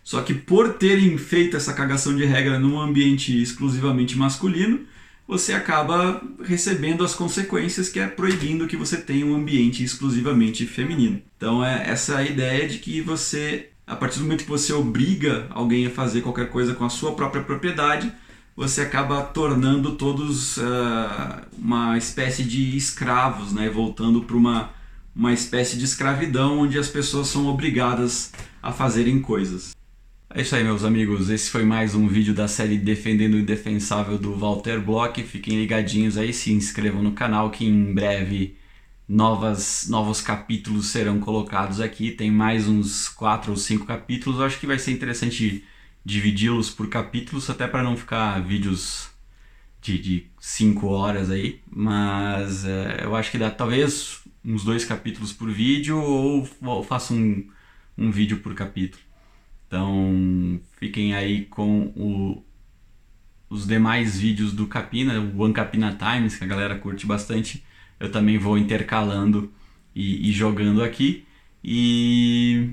Só 0.03 0.21
que 0.21 0.35
por 0.35 0.75
terem 0.75 1.17
feito 1.17 1.57
essa 1.57 1.73
cagação 1.73 2.15
de 2.15 2.27
regra 2.27 2.59
num 2.59 2.79
ambiente 2.79 3.41
exclusivamente 3.41 4.19
masculino, 4.19 4.81
você 5.27 5.55
acaba 5.55 6.22
recebendo 6.43 7.03
as 7.03 7.14
consequências 7.14 7.89
que 7.89 7.99
é 7.99 8.07
proibindo 8.07 8.66
que 8.66 8.77
você 8.77 8.97
tenha 8.97 9.25
um 9.25 9.35
ambiente 9.35 9.83
exclusivamente 9.83 10.66
feminino. 10.66 11.20
Então 11.37 11.64
é 11.64 11.89
essa 11.89 12.22
ideia 12.22 12.68
de 12.68 12.79
que 12.79 13.01
você, 13.01 13.70
a 13.87 13.97
partir 13.97 14.18
do 14.18 14.25
momento 14.25 14.45
que 14.45 14.51
você 14.51 14.72
obriga 14.72 15.47
alguém 15.51 15.87
a 15.87 15.91
fazer 15.91 16.20
qualquer 16.20 16.51
coisa 16.51 16.75
com 16.75 16.85
a 16.85 16.91
sua 16.91 17.14
própria 17.14 17.43
propriedade, 17.43 18.12
você 18.57 18.83
acaba 18.83 19.22
tornando 19.22 19.93
todos 19.97 20.59
uh, 20.59 20.62
uma 21.59 21.99
espécie 21.99 22.45
de 22.45 22.77
escravos, 22.77 23.53
né? 23.53 23.68
voltando 23.68 24.22
para 24.22 24.37
uma, 24.37 24.70
uma 25.16 25.33
espécie 25.33 25.77
de 25.77 25.85
escravidão 25.85 26.61
onde 26.61 26.79
as 26.79 26.89
pessoas 26.89 27.29
são 27.29 27.47
obrigadas 27.47 28.33
a 28.62 28.70
fazerem 28.70 29.20
coisas. 29.20 29.75
É 30.37 30.43
isso 30.43 30.57
aí, 30.57 30.64
meus 30.64 30.82
amigos. 30.82 31.30
Esse 31.30 31.49
foi 31.49 31.64
mais 31.64 31.95
um 31.95 32.09
vídeo 32.09 32.35
da 32.35 32.49
série 32.49 32.76
Defendendo 32.76 33.35
o 33.35 33.39
Indefensável 33.39 34.18
do 34.18 34.35
Walter 34.37 34.80
Block. 34.80 35.22
Fiquem 35.22 35.61
ligadinhos 35.61 36.18
aí, 36.18 36.32
se 36.32 36.53
inscrevam 36.53 37.01
no 37.05 37.12
canal 37.12 37.53
que 37.53 37.64
em 37.64 37.95
breve 37.95 38.57
novas, 39.09 39.87
novos 39.89 40.20
capítulos 40.20 40.89
serão 40.89 41.20
colocados 41.20 41.80
aqui. 41.80 42.11
Tem 42.11 42.32
mais 42.32 42.66
uns 42.66 43.09
quatro 43.09 43.53
ou 43.53 43.57
cinco 43.57 43.87
capítulos. 43.87 44.41
Eu 44.41 44.47
acho 44.47 44.59
que 44.59 44.66
vai 44.66 44.76
ser 44.76 44.91
interessante 44.91 45.64
dividi-los 46.05 46.68
por 46.68 46.89
capítulos, 46.89 47.49
até 47.49 47.68
para 47.68 47.85
não 47.85 47.97
ficar 47.97 48.41
vídeos 48.43 49.11
de, 49.80 49.99
de 50.01 50.26
cinco 50.41 50.89
horas 50.89 51.30
aí. 51.30 51.61
Mas 51.70 52.64
é, 52.64 53.05
eu 53.05 53.14
acho 53.14 53.30
que 53.30 53.39
dá 53.39 53.53
talvez 53.53 54.20
uns 54.45 54.64
dois 54.64 54.85
capítulos 54.85 55.32
por 55.32 55.49
vídeo 55.49 55.97
ou, 55.97 56.49
ou 56.61 56.82
faço 56.82 57.14
um, 57.14 57.49
um 57.97 58.11
vídeo 58.11 58.41
por 58.41 58.53
capítulo. 58.53 59.03
Então 59.67 60.61
fiquem 60.79 61.15
aí 61.15 61.47
com 61.47 61.93
o, 61.97 62.45
os 63.49 63.67
demais 63.67 64.19
vídeos 64.19 64.53
do 64.53 64.67
Capina, 64.67 65.19
o 65.21 65.43
One 65.43 65.55
Capina 65.55 65.97
Times, 65.97 66.37
que 66.37 66.45
a 66.45 66.47
galera 66.47 66.79
curte 66.79 67.07
bastante. 67.07 67.65
Eu 67.99 68.11
também 68.11 68.39
vou 68.39 68.59
intercalando 68.59 69.53
e, 69.95 70.29
e 70.29 70.33
jogando 70.33 70.83
aqui. 70.83 71.25
E 71.62 72.71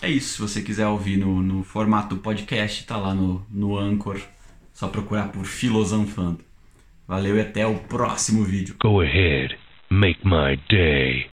é 0.00 0.08
isso. 0.08 0.34
Se 0.34 0.40
você 0.40 0.62
quiser 0.62 0.86
ouvir 0.86 1.16
no, 1.16 1.42
no 1.42 1.62
formato 1.62 2.16
podcast, 2.16 2.86
tá 2.86 2.96
lá 2.96 3.14
no, 3.14 3.44
no 3.50 3.76
Anchor. 3.76 4.20
Só 4.72 4.88
procurar 4.88 5.28
por 5.28 5.44
Filosofando. 5.44 6.40
Valeu 7.06 7.36
e 7.36 7.40
até 7.40 7.66
o 7.66 7.76
próximo 7.76 8.44
vídeo. 8.44 8.76
Go 8.80 9.00
ahead, 9.00 9.58
make 9.90 10.20
my 10.24 10.56
day. 10.70 11.26